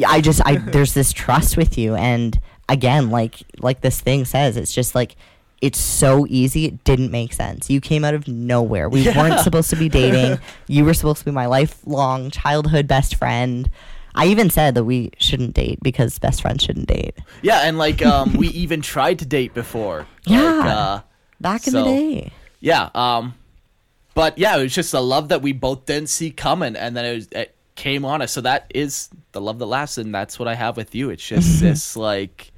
I 0.07 0.21
just 0.21 0.41
I 0.47 0.57
there's 0.73 0.95
this 0.95 1.13
trust 1.13 1.57
with 1.57 1.77
you 1.79 1.95
and 1.95 2.39
again 2.69 3.11
like 3.11 3.37
like 3.61 3.81
this 3.81 4.01
thing 4.01 4.25
says 4.25 4.57
it's 4.57 4.73
just 4.73 4.95
like 4.95 5.17
it's 5.61 5.79
so 5.81 6.27
easy 6.29 6.67
it 6.67 6.85
didn't 6.85 7.11
make 7.11 7.33
sense. 7.33 7.69
You 7.69 7.81
came 7.81 8.05
out 8.05 8.15
of 8.15 8.29
nowhere. 8.29 8.89
We 8.89 9.05
weren't 9.09 9.41
supposed 9.41 9.71
to 9.71 9.77
be 9.77 9.89
dating. 9.89 10.39
You 10.69 10.85
were 10.85 10.95
supposed 10.95 11.19
to 11.21 11.25
be 11.25 11.31
my 11.33 11.47
lifelong 11.47 12.31
childhood 12.31 12.87
best 12.87 13.17
friend. 13.17 13.69
I 14.15 14.27
even 14.27 14.51
said 14.51 14.75
that 14.75 14.85
we 14.85 15.11
shouldn't 15.19 15.55
date 15.55 15.79
because 15.83 16.19
best 16.19 16.43
friends 16.43 16.63
shouldn't 16.65 16.87
date. 16.89 17.17
Yeah, 17.43 17.61
and 17.61 17.79
like 17.79 18.05
um, 18.05 18.35
we 18.35 18.49
even 18.49 18.81
tried 18.83 19.19
to 19.21 19.27
date 19.27 19.55
before. 19.55 20.07
Yeah. 20.25 20.43
Like, 20.53 20.67
uh, 20.67 21.01
Back 21.41 21.67
in 21.67 21.73
So- 21.73 21.85
the 21.85 21.91
day. 21.91 22.33
Yeah. 22.61 22.91
Um, 22.95 23.35
but 24.15 24.39
yeah, 24.39 24.57
it 24.57 24.63
was 24.63 24.75
just 24.75 24.95
a 24.95 25.01
love 25.01 25.29
that 25.29 25.43
we 25.43 25.53
both 25.53 25.87
didn't 25.87 26.09
see 26.09 26.31
coming, 26.31 26.77
and 26.77 26.97
then 26.97 27.05
it, 27.05 27.15
was, 27.15 27.29
it 27.33 27.55
came 27.77 28.05
on 28.05 28.23
us. 28.23 28.33
So 28.33 28.41
that 28.41 28.71
is 28.75 29.09
the 29.33 29.41
love 29.41 29.59
that 29.59 29.67
lasts, 29.67 29.99
and 29.99 30.15
that's 30.15 30.39
what 30.39 30.49
I 30.49 30.55
have 30.55 30.77
with 30.77 30.95
you. 30.95 31.11
It's 31.11 31.27
just 31.27 31.61
this 31.61 31.97
like, 31.97 32.53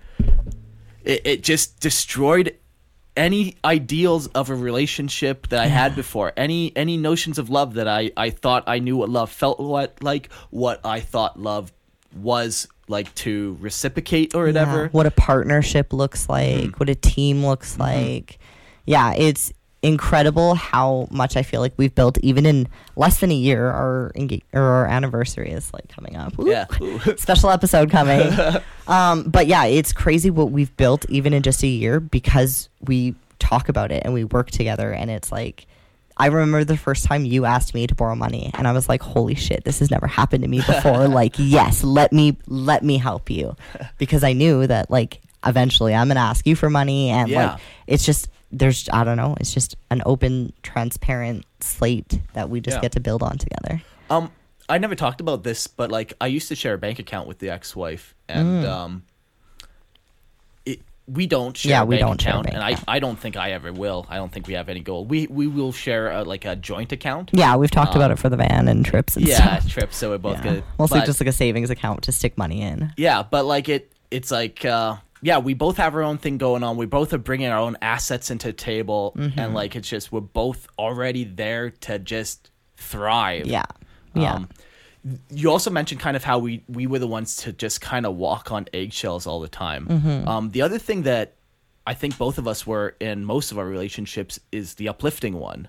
it, 1.05 1.27
it 1.27 1.43
just 1.43 1.81
destroyed 1.81 2.57
any 3.17 3.57
ideals 3.65 4.29
of 4.29 4.49
a 4.51 4.55
relationship 4.55 5.49
that 5.49 5.61
I 5.61 5.67
had 5.67 5.95
before. 6.03 6.33
Any 6.37 6.75
any 6.77 6.97
notions 6.97 7.39
of 7.39 7.51
love 7.51 7.75
that 7.75 7.87
I 7.87 8.11
I 8.17 8.31
thought 8.31 8.65
I 8.67 8.79
knew 8.79 8.97
what 8.97 9.11
love 9.11 9.31
felt 9.31 9.61
what 9.61 10.03
like, 10.03 10.33
what 10.51 10.81
I 10.85 11.01
thought 11.01 11.39
love 11.39 11.73
was 12.17 12.67
like 12.89 13.15
to 13.17 13.57
reciprocate 13.61 14.35
or 14.35 14.47
whatever. 14.47 14.85
Yeah, 14.85 14.89
what 14.89 15.07
a 15.07 15.11
partnership 15.11 15.93
looks 15.93 16.29
like, 16.29 16.81
what 16.81 16.89
a 16.89 16.95
team 16.95 17.45
looks 17.45 17.79
like. 17.79 18.39
Yeah, 18.87 19.13
it's 19.15 19.53
incredible 19.83 20.55
how 20.55 21.09
much 21.11 21.37
I 21.37 21.43
feel 21.43 21.61
like 21.61 21.73
we've 21.77 21.95
built 21.95 22.19
even 22.19 22.45
in 22.47 22.69
less 22.97 23.21
than 23.21 23.31
a 23.31 23.35
year. 23.35 23.69
Our 23.71 24.13
enga- 24.15 24.43
or 24.53 24.63
our 24.63 24.87
anniversary 24.87 25.51
is 25.51 25.73
like 25.73 25.89
coming 25.89 26.17
up. 26.17 26.37
Woo. 26.37 26.51
Yeah. 26.51 26.67
Ooh. 26.81 26.99
Special 27.17 27.51
episode 27.51 27.91
coming. 27.91 28.29
um, 28.89 29.25
but 29.25 29.47
yeah, 29.47 29.65
it's 29.65 29.93
crazy 29.93 30.31
what 30.31 30.51
we've 30.51 30.75
built 30.77 31.07
even 31.09 31.33
in 31.33 31.43
just 31.43 31.63
a 31.63 31.67
year 31.67 31.99
because 32.01 32.69
we 32.83 33.15
talk 33.39 33.69
about 33.71 33.91
it 33.91 34.03
and 34.05 34.13
we 34.13 34.25
work 34.25 34.51
together 34.51 34.93
and 34.93 35.11
it's 35.11 35.33
like 35.33 35.67
I 36.19 36.27
remember 36.27 36.63
the 36.65 36.77
first 36.77 37.07
time 37.07 37.25
you 37.25 37.47
asked 37.47 37.73
me 37.73 37.87
to 37.87 37.95
borrow 37.95 38.15
money 38.15 38.51
and 38.53 38.69
I 38.69 38.73
was 38.73 38.91
like, 38.91 39.01
"Holy 39.03 39.35
shit, 39.35 39.65
this 39.65 39.79
has 39.79 39.91
never 39.91 40.07
happened 40.07 40.43
to 40.43 40.49
me 40.51 40.59
before." 40.59 41.09
like, 41.09 41.37
yes, 41.39 41.83
let 41.83 42.13
me 42.13 42.37
let 42.47 42.85
me 42.85 42.99
help 42.99 43.31
you. 43.31 43.57
Because 43.97 44.23
I 44.23 44.35
knew 44.35 44.67
that 44.67 44.91
like 44.91 45.23
eventually 45.47 45.95
I'm 45.95 46.09
going 46.09 46.17
to 46.17 46.21
ask 46.21 46.47
you 46.47 46.55
for 46.57 46.69
money 46.69 47.09
and 47.09 47.31
Yeah. 47.31 47.53
like 47.53 47.61
it's 47.87 48.05
just 48.05 48.29
there's 48.53 48.89
I 48.93 49.05
don't 49.05 49.17
know, 49.17 49.37
it's 49.41 49.53
just 49.55 49.77
an 49.91 50.03
open 50.07 50.53
transparent 50.63 51.45
slate 51.61 52.21
that 52.35 52.51
we 52.51 52.61
just 52.61 52.77
Yeah. 52.77 52.81
get 52.83 52.93
to 52.93 53.01
build 53.01 53.23
on 53.23 53.39
together. 53.39 53.83
Um, 54.11 54.31
I 54.69 54.79
never 54.79 54.95
talked 54.95 55.21
about 55.21 55.43
this, 55.43 55.67
but 55.67 55.91
like 55.91 56.13
I 56.21 56.27
used 56.27 56.49
to 56.49 56.55
share 56.57 56.75
a 56.75 56.79
bank 56.79 56.99
account 56.99 57.29
with 57.29 57.39
the 57.39 57.51
ex-wife, 57.51 58.15
and 58.29 58.65
um, 58.67 59.03
it 60.65 60.81
we 61.07 61.27
don't 61.27 61.57
share 61.57 61.71
Yeah, 61.71 61.83
a 61.83 61.87
we 61.87 61.97
bank 61.97 62.07
don't 62.07 62.21
share 62.21 62.31
a 62.31 62.35
account, 62.35 62.47
bank 62.47 62.55
and 62.55 62.65
I, 62.65 62.71
account. 62.71 62.85
I 62.89 62.99
don't 63.01 63.19
think 63.19 63.37
I 63.37 63.51
ever 63.53 63.73
will. 63.73 64.07
I 64.09 64.17
don't 64.17 64.31
think 64.33 64.47
we 64.47 64.55
have 64.55 64.69
any 64.69 64.81
goal. 64.81 65.05
We 65.05 65.27
we 65.29 65.47
will 65.47 65.73
share 65.73 66.11
a, 66.11 66.23
like 66.25 66.45
a 66.45 66.55
joint 66.57 66.93
account. 66.93 67.31
Yeah, 67.33 67.57
we've 67.57 67.71
talked 67.71 67.95
about 67.97 68.11
it 68.11 68.19
for 68.19 68.29
the 68.29 68.37
van 68.37 68.69
and 68.69 68.85
trips 68.85 69.17
and 69.17 69.25
Um, 69.25 69.31
Yeah, 69.31 69.59
stuff. 69.59 69.73
trips. 69.73 69.97
So 69.97 70.11
we're 70.11 70.19
both 70.19 70.37
Yeah. 70.39 70.43
good. 70.55 70.65
Mostly 70.79 71.01
But- 71.01 71.07
just 71.07 71.21
like 71.21 71.29
a 71.29 71.33
savings 71.33 71.71
account 71.71 72.03
to 72.03 72.13
stick 72.13 72.39
money 72.39 72.63
in. 72.63 72.93
Yeah, 72.97 73.23
but 73.23 73.45
like 73.47 73.69
it, 73.69 73.93
it's 74.11 74.31
like 74.31 74.65
uh, 74.65 74.97
yeah, 75.23 75.39
we 75.39 75.55
both 75.55 75.77
have 75.77 75.95
our 75.95 76.03
own 76.03 76.19
thing 76.19 76.39
going 76.39 76.63
on. 76.63 76.77
We 76.77 76.87
both 76.87 77.13
are 77.13 77.19
bringing 77.19 77.49
our 77.49 77.59
own 77.59 77.77
assets 77.83 78.31
into 78.31 78.49
the 78.49 78.53
table, 78.53 79.13
Mm-hmm. 79.17 79.39
and 79.39 79.55
like 79.55 79.77
it's 79.77 79.89
just 79.89 80.11
we're 80.13 80.21
both 80.21 80.67
already 80.79 81.25
there 81.25 81.71
to 81.71 81.99
just 81.99 82.51
thrive. 82.77 83.47
Yeah. 83.47 83.65
Yeah. 84.15 84.35
Um, 84.35 84.49
you 85.31 85.51
also 85.51 85.71
mentioned 85.71 86.01
kind 86.01 86.17
of 86.17 86.25
how 86.25 86.39
we 86.39 86.63
we 86.69 86.87
were 86.87 86.99
the 86.99 87.07
ones 87.07 87.37
to 87.37 87.53
just 87.53 87.81
kind 87.81 88.05
of 88.07 88.17
walk 88.17 88.51
on 88.53 88.67
eggshells 88.75 89.27
all 89.27 89.41
the 89.41 89.49
time. 89.49 89.87
Mm-hmm. 89.87 90.29
Um, 90.29 90.51
the 90.51 90.63
other 90.63 90.79
thing 90.79 91.03
that 91.03 91.35
I 91.87 91.95
think 91.95 92.19
both 92.19 92.37
of 92.39 92.47
us 92.47 92.67
were 92.67 92.97
in 93.01 93.25
most 93.25 93.51
of 93.53 93.59
our 93.59 93.65
relationships 93.67 94.39
is 94.53 94.75
the 94.75 94.89
uplifting 94.89 95.35
one. 95.35 95.69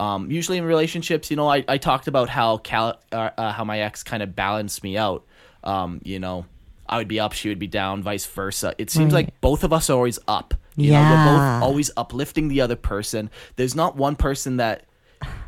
Um, 0.00 0.28
usually 0.30 0.58
in 0.58 0.64
relationships, 0.64 1.30
you 1.30 1.36
know, 1.36 1.48
I, 1.48 1.64
I 1.68 1.78
talked 1.78 2.08
about 2.08 2.28
how 2.28 2.56
Cal, 2.58 2.98
uh, 3.12 3.30
uh, 3.38 3.52
how 3.52 3.64
my 3.64 3.78
ex 3.78 4.02
kind 4.02 4.24
of 4.24 4.34
balanced 4.34 4.82
me 4.82 4.98
out. 4.98 5.24
Um, 5.62 6.00
you 6.02 6.18
know, 6.18 6.44
I 6.86 6.98
would 6.98 7.08
be 7.08 7.20
up, 7.20 7.32
she 7.32 7.48
would 7.48 7.58
be 7.58 7.66
down, 7.66 8.02
vice 8.02 8.26
versa. 8.26 8.74
It 8.78 8.90
seems 8.90 9.12
like 9.12 9.40
both 9.40 9.64
of 9.64 9.72
us 9.72 9.90
are 9.90 9.94
always 9.94 10.18
up. 10.28 10.54
You 10.76 10.92
know, 10.92 11.00
we're 11.00 11.36
both 11.36 11.62
always 11.62 11.90
uplifting 11.96 12.48
the 12.48 12.60
other 12.60 12.76
person. 12.76 13.30
There's 13.56 13.74
not 13.74 13.96
one 13.96 14.16
person 14.16 14.56
that 14.56 14.84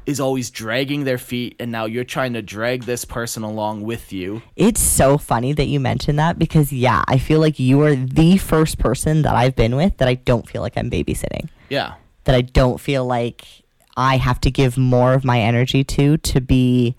is 0.07 0.21
always 0.21 0.51
dragging 0.51 1.05
their 1.05 1.19
feet 1.19 1.57
and 1.59 1.73
now 1.73 1.85
you're 1.85 2.05
trying 2.05 2.33
to 2.33 2.43
drag 2.43 2.85
this 2.85 3.05
person 3.05 3.43
along 3.43 3.83
with 3.83 4.13
you. 4.13 4.41
It's 4.55 4.81
so 4.81 5.19
funny 5.19 5.53
that 5.53 5.67
you 5.67 5.81
mentioned 5.81 6.19
that 6.19 6.39
because 6.39 6.73
yeah, 6.73 7.03
I 7.09 7.19
feel 7.19 7.41
like 7.41 7.59
you 7.59 7.83
are 7.83 7.97
the 7.97 8.39
first 8.39 8.79
person 8.79 9.23
that 9.23 9.35
I've 9.35 9.57
been 9.57 9.75
with 9.75 9.97
that 9.99 10.09
I 10.09 10.15
don't 10.15 10.49
feel 10.49 10.63
like 10.63 10.77
I'm 10.77 10.91
babysitting. 10.91 11.49
Yeah. 11.69 11.95
That 12.25 12.37
I 12.37 12.43
don't 12.43 12.81
feel 12.81 13.05
like 13.05 13.47
I 13.97 14.17
have 14.17 14.41
to 14.43 14.51
give 14.51 14.79
more 14.79 15.15
of 15.15 15.25
my 15.25 15.41
energy 15.41 15.83
to 15.83 16.19
to 16.19 16.41
be 16.41 16.97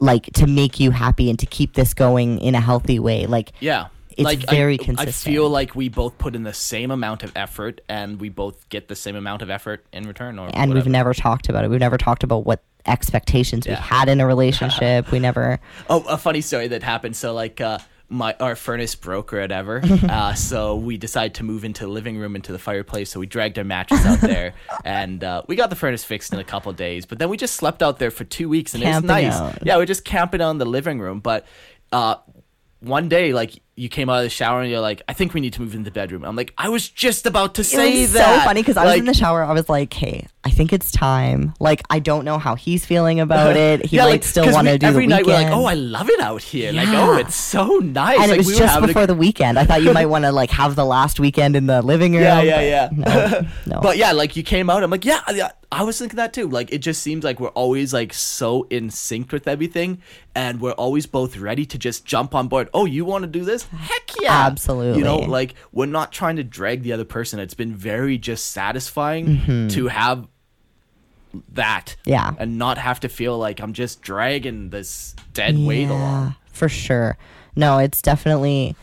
like 0.00 0.24
to 0.34 0.46
make 0.46 0.80
you 0.80 0.90
happy 0.90 1.30
and 1.30 1.38
to 1.38 1.46
keep 1.46 1.74
this 1.74 1.94
going 1.94 2.38
in 2.40 2.54
a 2.54 2.60
healthy 2.60 2.98
way. 2.98 3.26
Like 3.26 3.52
Yeah. 3.60 3.86
It's 4.16 4.26
I- 4.28 4.34
very 4.52 4.74
I, 4.74 4.76
consistent. 4.84 5.08
I 5.08 5.12
feel 5.34 5.48
like 5.48 5.74
we 5.76 5.88
both 5.88 6.18
put 6.18 6.34
in 6.34 6.42
the 6.42 6.52
same 6.52 6.90
amount 6.90 7.22
of 7.22 7.32
effort 7.36 7.80
and 7.88 8.20
we 8.20 8.28
both 8.28 8.68
get 8.68 8.88
the 8.88 8.96
same 8.96 9.14
amount 9.16 9.40
of 9.40 9.48
effort 9.50 9.86
in 9.92 10.06
return 10.06 10.38
or 10.38 10.50
and 10.52 10.74
we've 10.74 10.86
never 10.88 11.14
talked 11.14 11.48
about 11.48 11.64
it. 11.64 11.70
We've 11.70 11.80
never 11.80 11.96
talked 11.96 12.22
about 12.24 12.44
what 12.44 12.62
expectations 12.86 13.66
we 13.68 13.74
had 13.74 14.08
in 14.08 14.20
a 14.20 14.26
relationship. 14.34 15.10
we 15.12 15.20
never 15.20 15.58
Oh, 15.88 16.02
a 16.08 16.18
funny 16.18 16.40
story 16.40 16.68
that 16.68 16.82
happened. 16.82 17.16
So 17.16 17.32
like 17.32 17.60
uh 17.60 17.78
my 18.10 18.34
our 18.40 18.56
furnace 18.56 18.94
broke 18.94 19.32
or 19.32 19.40
whatever. 19.40 19.80
uh, 20.08 20.34
so 20.34 20.76
we 20.76 20.98
decided 20.98 21.34
to 21.36 21.44
move 21.44 21.64
into 21.64 21.84
the 21.84 21.90
living 21.90 22.18
room 22.18 22.36
into 22.36 22.52
the 22.52 22.58
fireplace. 22.58 23.10
So 23.10 23.20
we 23.20 23.26
dragged 23.26 23.56
our 23.56 23.64
mattress 23.64 24.04
out 24.04 24.20
there, 24.20 24.54
and 24.84 25.22
uh, 25.24 25.42
we 25.46 25.56
got 25.56 25.70
the 25.70 25.76
furnace 25.76 26.04
fixed 26.04 26.32
in 26.32 26.38
a 26.38 26.44
couple 26.44 26.72
days. 26.72 27.06
But 27.06 27.18
then 27.18 27.28
we 27.28 27.36
just 27.36 27.54
slept 27.54 27.82
out 27.82 27.98
there 27.98 28.10
for 28.10 28.24
two 28.24 28.48
weeks, 28.48 28.74
and 28.74 28.82
Camping 28.82 29.10
it 29.10 29.26
was 29.26 29.38
nice. 29.38 29.40
out. 29.40 29.66
Yeah, 29.66 29.76
we 29.76 29.84
are 29.84 29.86
just 29.86 30.04
camping 30.04 30.40
on 30.40 30.58
the 30.58 30.66
living 30.66 30.98
room. 31.00 31.20
But 31.20 31.46
uh, 31.92 32.16
one 32.80 33.08
day, 33.08 33.32
like 33.32 33.62
you 33.80 33.88
came 33.88 34.10
out 34.10 34.18
of 34.18 34.24
the 34.24 34.30
shower 34.30 34.60
and 34.60 34.70
you're 34.70 34.80
like, 34.80 35.00
"I 35.08 35.12
think 35.14 35.32
we 35.32 35.40
need 35.40 35.54
to 35.54 35.62
move 35.62 35.74
into 35.74 35.84
the 35.90 35.90
bedroom." 35.94 36.24
I'm 36.24 36.36
like, 36.36 36.52
"I 36.58 36.68
was 36.68 36.88
just 36.88 37.24
about 37.26 37.54
to 37.54 37.64
say 37.64 37.96
it 37.98 38.00
was 38.02 38.12
that." 38.12 38.40
so 38.40 38.44
funny 38.44 38.60
because 38.62 38.76
I 38.76 38.84
was 38.84 38.96
in 38.96 39.06
the 39.06 39.14
shower. 39.14 39.42
I 39.42 39.52
was 39.52 39.68
like, 39.68 39.92
"Hey, 39.92 40.26
I 40.44 40.50
think 40.50 40.72
it's 40.72 40.92
time." 40.92 41.54
Like, 41.60 41.82
I 41.88 41.98
don't 41.98 42.24
know 42.24 42.38
how 42.38 42.54
he's 42.56 42.84
feeling 42.84 43.20
about 43.20 43.56
it. 43.56 43.86
He 43.90 43.98
like, 43.98 44.22
still 44.22 44.44
'cause 44.44 44.54
want 44.54 44.66
we- 44.66 44.72
to 44.72 44.78
do 44.78 44.86
every 44.86 45.06
the 45.06 45.10
night 45.10 45.26
weekend. 45.26 45.44
we're 45.44 45.50
like, 45.50 45.58
"Oh, 45.58 45.64
I 45.64 45.74
love 45.74 46.10
it 46.10 46.20
out 46.20 46.42
here." 46.42 46.72
Like, 46.72 46.88
oh, 46.88 46.92
Yeah. 46.92 47.08
"Oh, 47.08 47.16
it's 47.16 47.34
so 47.34 47.78
nice." 47.78 48.18
and 48.20 48.30
like, 48.30 48.34
it 48.34 48.36
was 48.38 48.46
we 48.48 48.52
were 48.54 48.58
just 48.60 48.74
having 48.74 48.84
a 48.84 48.86
before 48.88 49.06
the 49.06 49.14
weekend. 49.14 49.58
I 49.58 49.64
thought 49.64 49.82
you 49.82 49.92
might 50.00 50.06
want 50.06 50.24
to 50.26 50.32
like 50.32 50.50
have 50.50 50.76
the 50.76 50.84
last 50.84 51.18
weekend 51.18 51.56
in 51.56 51.66
the 51.66 51.80
living 51.80 52.12
room. 52.12 52.22
Yeah, 52.22 52.42
yeah, 52.42 52.88
but 52.92 53.08
yeah. 53.08 53.28
No, 53.36 53.46
no. 53.76 53.80
But 53.80 53.96
yeah, 53.96 54.12
like 54.12 54.36
you 54.36 54.42
came 54.42 54.68
out, 54.68 54.82
I'm 54.82 54.90
like, 54.90 55.04
yeah, 55.06 55.20
yeah, 55.32 55.50
I 55.72 55.84
was 55.84 55.98
thinking 55.98 56.16
that 56.16 56.32
too. 56.34 56.48
Like 56.48 56.70
it 56.72 56.78
just 56.78 57.00
seems 57.02 57.24
like 57.24 57.40
we're 57.40 57.48
always 57.48 57.94
like 57.94 58.12
so 58.12 58.66
in 58.70 58.90
sync 58.90 59.32
with 59.32 59.48
everything, 59.48 60.02
and 60.34 60.60
we're 60.60 60.72
always 60.72 61.06
both 61.06 61.36
ready 61.38 61.64
to 61.66 61.78
just 61.78 62.04
jump 62.04 62.34
on 62.34 62.48
board. 62.48 62.68
Oh, 62.74 62.84
you 62.84 63.04
want 63.04 63.22
to 63.22 63.28
do 63.28 63.44
this? 63.44 63.66
Heck 63.76 64.10
yeah, 64.20 64.46
Absolutely. 64.46 64.98
You 64.98 65.04
know, 65.04 65.16
like 65.18 65.54
we're 65.72 65.86
not 65.86 66.12
trying 66.12 66.36
to 66.36 66.44
drag 66.44 66.82
the 66.82 66.92
other 66.92 67.04
person. 67.04 67.40
It's 67.40 67.54
been 67.54 67.74
very 67.74 68.18
just 68.18 68.50
satisfying 68.50 69.26
Mm-hmm. 69.26 69.68
to 69.68 69.88
have 69.88 70.26
that, 71.52 71.96
Yeah. 72.04 72.32
and 72.38 72.58
not 72.58 72.78
have 72.78 73.00
to 73.00 73.08
feel 73.08 73.38
like 73.38 73.60
I'm 73.60 73.72
just 73.72 74.02
dragging 74.02 74.70
this 74.70 75.14
dead 75.32 75.56
weight 75.58 75.88
along. 75.88 76.34
for 76.52 76.68
sure. 76.68 77.16
No, 77.56 77.78
it's 77.78 78.02
definitely. 78.02 78.76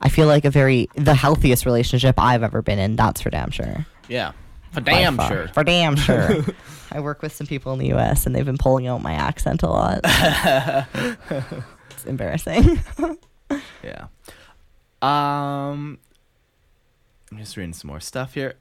I 0.00 0.08
feel 0.08 0.26
like 0.26 0.44
a 0.44 0.50
very 0.50 0.88
the 0.96 1.14
healthiest 1.14 1.64
relationship 1.64 2.16
I've 2.18 2.42
ever 2.42 2.60
been 2.60 2.80
in. 2.80 2.96
That's 2.96 3.20
for 3.22 3.30
damn 3.30 3.52
sure. 3.52 3.86
Yeah, 4.08 4.32
for 4.72 4.80
damn 4.80 5.16
sure. 5.28 5.46
For 5.54 5.62
damn 5.62 5.94
sure. 5.94 6.44
I 6.90 6.98
work 7.00 7.22
with 7.22 7.32
some 7.32 7.46
people 7.46 7.72
in 7.72 7.78
the 7.78 7.86
U.S. 7.88 8.26
and 8.26 8.34
they've 8.34 8.44
been 8.44 8.58
pulling 8.58 8.88
out 8.88 9.00
my 9.00 9.12
accent 9.14 9.62
a 9.62 9.68
lot. 9.68 10.00
it's 10.04 12.04
embarrassing. 12.04 12.80
Yeah. 13.82 14.06
Um, 15.02 15.98
I'm 17.30 17.38
just 17.38 17.56
reading 17.56 17.72
some 17.72 17.88
more 17.88 18.00
stuff 18.00 18.34
here. 18.34 18.54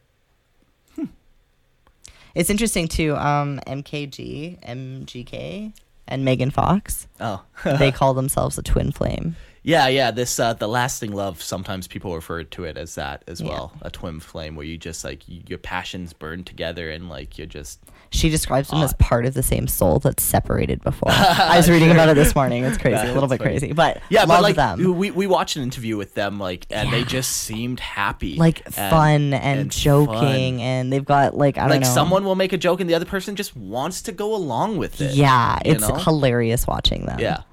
It's 2.33 2.49
interesting 2.49 2.87
too. 2.87 3.15
Um, 3.17 3.59
MKG, 3.67 4.63
MGK, 4.65 5.73
and 6.07 6.23
Megan 6.25 6.49
Fox. 6.49 7.07
Oh, 7.19 7.43
they 7.65 7.91
call 7.91 8.13
themselves 8.13 8.57
a 8.57 8.61
twin 8.63 8.91
flame. 8.93 9.35
yeah, 9.63 9.87
yeah. 9.89 10.11
This 10.11 10.39
uh, 10.39 10.53
the 10.53 10.67
lasting 10.67 11.11
love. 11.11 11.41
Sometimes 11.43 11.87
people 11.87 12.15
refer 12.15 12.43
to 12.45 12.63
it 12.63 12.77
as 12.77 12.95
that 12.95 13.23
as 13.27 13.41
Yeah. 13.41 13.49
well. 13.49 13.73
A 13.81 13.91
twin 13.91 14.21
flame, 14.21 14.55
where 14.55 14.65
you 14.65 14.77
just 14.77 15.03
like 15.03 15.23
y 15.27 15.41
your 15.45 15.59
passions 15.59 16.13
burn 16.13 16.45
together, 16.45 16.89
and 16.89 17.09
like 17.09 17.37
you're 17.37 17.47
just 17.47 17.81
She 18.13 18.29
describes 18.29 18.67
them 18.69 18.81
as 18.81 18.93
part 18.95 19.25
of 19.25 19.33
the 19.33 19.41
same 19.41 19.67
soul 19.67 19.99
that's 19.99 20.21
separated 20.21 20.81
before. 20.83 21.11
I 21.11 21.55
was 21.55 21.69
reading 21.69 21.91
about 21.91 22.09
it 22.09 22.15
this 22.15 22.35
morning. 22.35 22.65
It's 22.65 22.77
crazy, 22.81 23.07
a 23.07 23.13
little 23.13 23.29
bit 23.29 23.37
funny. 23.39 23.51
crazy, 23.51 23.71
but 23.71 24.01
yeah. 24.09 24.21
love 24.21 24.27
but 24.27 24.41
like 24.43 24.55
them. 24.57 24.97
we 24.97 25.11
we 25.11 25.27
watched 25.27 25.55
an 25.55 25.63
interview 25.63 25.95
with 25.95 26.13
them, 26.13 26.37
like, 26.37 26.65
and 26.69 26.91
they 26.91 27.05
just 27.05 27.31
seemed 27.31 27.79
happy, 27.79 28.35
like 28.35 28.65
and- 28.65 28.75
fun 28.75 29.33
and, 29.33 29.59
and 29.61 29.71
joking, 29.71 30.57
fun. 30.57 30.65
and 30.65 30.91
they've 30.91 31.05
got 31.05 31.35
like 31.37 31.57
I 31.57 31.61
don't 31.61 31.69
Like 31.69 31.81
know. 31.81 31.87
someone 31.87 32.25
will 32.25 32.35
make 32.35 32.51
a 32.51 32.57
joke, 32.57 32.81
and 32.81 32.89
the 32.89 32.95
other 32.95 33.05
person 33.05 33.37
just 33.37 33.55
wants 33.55 34.01
to 34.03 34.11
go 34.11 34.35
along 34.35 34.77
with 34.77 34.99
it. 34.99 35.13
yeah, 35.13 35.59
it's 35.63 35.87
know? 35.87 35.95
hilarious 35.95 36.67
watching 36.67 37.05
them. 37.05 37.17
Yeah. 37.19 37.43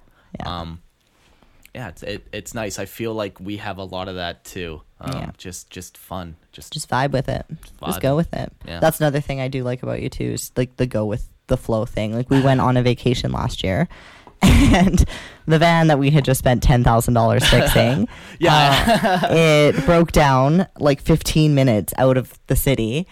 Yeah. 0.40 0.60
Um 0.60 0.82
yeah, 1.78 1.88
it's 1.88 2.02
it, 2.02 2.26
it's 2.32 2.54
nice. 2.54 2.78
I 2.80 2.86
feel 2.86 3.14
like 3.14 3.38
we 3.38 3.58
have 3.58 3.78
a 3.78 3.84
lot 3.84 4.08
of 4.08 4.16
that 4.16 4.44
too. 4.44 4.82
Um 5.00 5.12
Yeah. 5.12 5.30
just 5.38 5.70
just 5.70 5.96
fun. 5.96 6.34
Just, 6.52 6.72
just 6.72 6.88
vibe 6.90 7.12
with 7.12 7.28
it. 7.28 7.46
Just 7.86 7.98
vibe. 7.98 8.02
go 8.02 8.16
with 8.16 8.32
it. 8.34 8.52
Yeah. 8.66 8.80
That's 8.80 8.98
another 9.00 9.20
thing 9.20 9.40
I 9.40 9.46
do 9.48 9.62
like 9.62 9.82
about 9.84 10.02
you 10.02 10.08
too 10.08 10.32
is 10.32 10.50
like 10.56 10.76
the 10.76 10.86
go 10.86 11.04
with 11.06 11.28
the 11.46 11.56
flow 11.56 11.84
thing. 11.86 12.14
Like 12.14 12.30
we 12.30 12.40
went 12.42 12.60
on 12.60 12.76
a 12.76 12.82
vacation 12.82 13.30
last 13.32 13.62
year, 13.62 13.88
and 14.42 15.04
the 15.46 15.58
van 15.58 15.86
that 15.86 15.98
we 16.00 16.10
had 16.10 16.24
just 16.24 16.38
spent 16.40 16.62
ten 16.64 16.82
thousand 16.82 17.14
dollars 17.14 17.46
fixing, 17.48 18.08
Yeah. 18.40 19.20
uh, 19.22 19.28
it 19.30 19.84
broke 19.86 20.10
down 20.12 20.66
like 20.80 21.00
fifteen 21.00 21.54
minutes 21.54 21.94
out 21.96 22.16
of 22.16 22.38
the 22.48 22.56
city, 22.56 23.06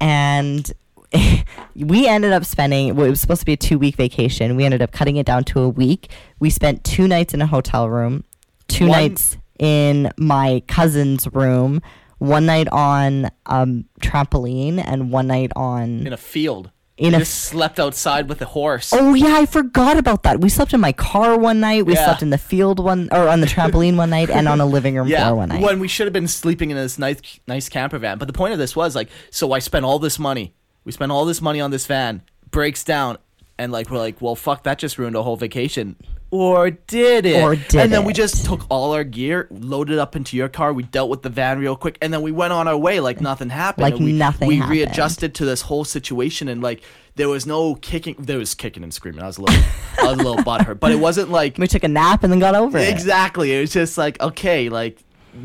and. 0.00 0.70
we 1.76 2.06
ended 2.06 2.32
up 2.32 2.44
spending 2.44 2.94
well, 2.94 3.06
it 3.06 3.10
was 3.10 3.20
supposed 3.20 3.40
to 3.40 3.46
be 3.46 3.52
a 3.52 3.56
two 3.56 3.78
week 3.78 3.96
vacation 3.96 4.56
we 4.56 4.64
ended 4.64 4.82
up 4.82 4.92
cutting 4.92 5.16
it 5.16 5.26
down 5.26 5.44
to 5.44 5.60
a 5.60 5.68
week 5.68 6.10
we 6.38 6.48
spent 6.50 6.84
two 6.84 7.06
nights 7.08 7.34
in 7.34 7.42
a 7.42 7.46
hotel 7.46 7.88
room 7.88 8.24
two 8.68 8.86
One- 8.86 8.98
nights 8.98 9.36
in 9.58 10.10
my 10.16 10.62
cousin's 10.68 11.26
room 11.32 11.80
one 12.18 12.46
night 12.46 12.68
on 12.68 13.28
um 13.46 13.84
trampoline 14.00 14.82
and 14.84 15.10
one 15.10 15.26
night 15.26 15.52
on 15.56 16.06
in 16.06 16.12
a 16.12 16.16
field. 16.16 16.70
In 16.98 17.12
You 17.12 17.16
a 17.16 17.18
just 17.20 17.34
slept 17.46 17.80
outside 17.80 18.28
with 18.28 18.40
a 18.42 18.44
horse. 18.44 18.92
oh 18.92 19.14
yeah 19.14 19.36
i 19.38 19.46
forgot 19.46 19.96
about 19.96 20.22
that 20.24 20.40
we 20.40 20.48
slept 20.48 20.72
in 20.74 20.80
my 20.80 20.92
car 20.92 21.38
one 21.38 21.58
night 21.58 21.84
we 21.86 21.94
Yeah. 21.94 22.04
slept 22.04 22.22
in 22.22 22.30
the 22.30 22.38
field 22.38 22.78
one 22.78 23.08
or 23.10 23.28
on 23.28 23.40
the 23.40 23.46
trampoline 23.46 23.96
one 23.96 24.10
night 24.10 24.30
and 24.30 24.46
on 24.46 24.60
a 24.60 24.66
living 24.66 24.94
room 24.96 25.08
yeah, 25.14 25.24
floor 25.26 25.36
one 25.38 25.48
night 25.48 25.62
when 25.62 25.80
we 25.80 25.88
should 25.88 26.06
have 26.06 26.12
been 26.12 26.28
sleeping 26.28 26.70
in 26.70 26.76
this 26.76 26.98
nice 26.98 27.20
nice 27.48 27.68
camper 27.68 27.98
van. 27.98 28.18
But 28.18 28.26
the 28.28 28.34
point 28.34 28.52
of 28.52 28.58
this 28.58 28.76
was 28.76 28.94
like, 28.94 29.08
so 29.30 29.52
I 29.52 29.58
spent 29.58 29.84
all 29.84 29.98
this 29.98 30.18
money. 30.18 30.54
We 30.84 30.92
spent 30.92 31.12
all 31.12 31.24
this 31.24 31.40
money 31.40 31.60
on 31.60 31.70
this 31.70 31.86
van. 31.86 32.22
Breaks 32.50 32.84
down, 32.84 33.16
and 33.58 33.72
like 33.72 33.90
we're 33.90 33.98
like, 33.98 34.20
well, 34.20 34.34
fuck, 34.34 34.64
that 34.64 34.78
just 34.78 34.98
ruined 34.98 35.16
a 35.16 35.22
whole 35.22 35.36
vacation. 35.36 35.96
Or 36.30 36.70
did 36.70 37.26
it? 37.26 37.42
Or 37.42 37.54
did 37.56 37.74
And 37.76 37.92
then 37.92 38.04
we 38.04 38.14
just 38.14 38.46
took 38.46 38.64
all 38.70 38.92
our 38.94 39.04
gear, 39.04 39.48
loaded 39.50 39.98
up 39.98 40.16
into 40.16 40.34
your 40.36 40.48
car. 40.48 40.72
We 40.72 40.82
dealt 40.82 41.10
with 41.10 41.20
the 41.22 41.28
van 41.28 41.58
real 41.58 41.76
quick, 41.76 41.98
and 42.00 42.12
then 42.12 42.22
we 42.22 42.32
went 42.32 42.52
on 42.54 42.66
our 42.68 42.76
way 42.76 43.00
like 43.00 43.20
nothing 43.20 43.50
happened. 43.50 43.82
Like 43.82 43.96
and 43.96 44.04
we, 44.04 44.12
nothing 44.12 44.48
We 44.48 44.56
happened. 44.56 44.70
readjusted 44.78 45.34
to 45.36 45.44
this 45.44 45.62
whole 45.62 45.84
situation, 45.84 46.48
and 46.48 46.62
like 46.62 46.82
there 47.16 47.28
was 47.28 47.46
no 47.46 47.74
kicking. 47.76 48.16
There 48.18 48.38
was 48.38 48.54
kicking 48.54 48.82
and 48.82 48.92
screaming. 48.92 49.22
I 49.22 49.26
was 49.26 49.36
a 49.38 49.42
little, 49.42 49.62
I 49.98 50.04
was 50.04 50.12
a 50.14 50.22
little 50.22 50.36
butthurt, 50.44 50.80
but 50.80 50.90
it 50.92 50.98
wasn't 51.00 51.30
like 51.30 51.58
we 51.58 51.66
took 51.66 51.84
a 51.84 51.88
nap 51.88 52.22
and 52.22 52.32
then 52.32 52.38
got 52.40 52.54
over 52.54 52.78
it 52.78 52.88
Exactly. 52.88 53.54
It 53.54 53.60
was 53.60 53.72
just 53.72 53.96
like, 53.98 54.18
okay, 54.22 54.68
like 54.70 54.98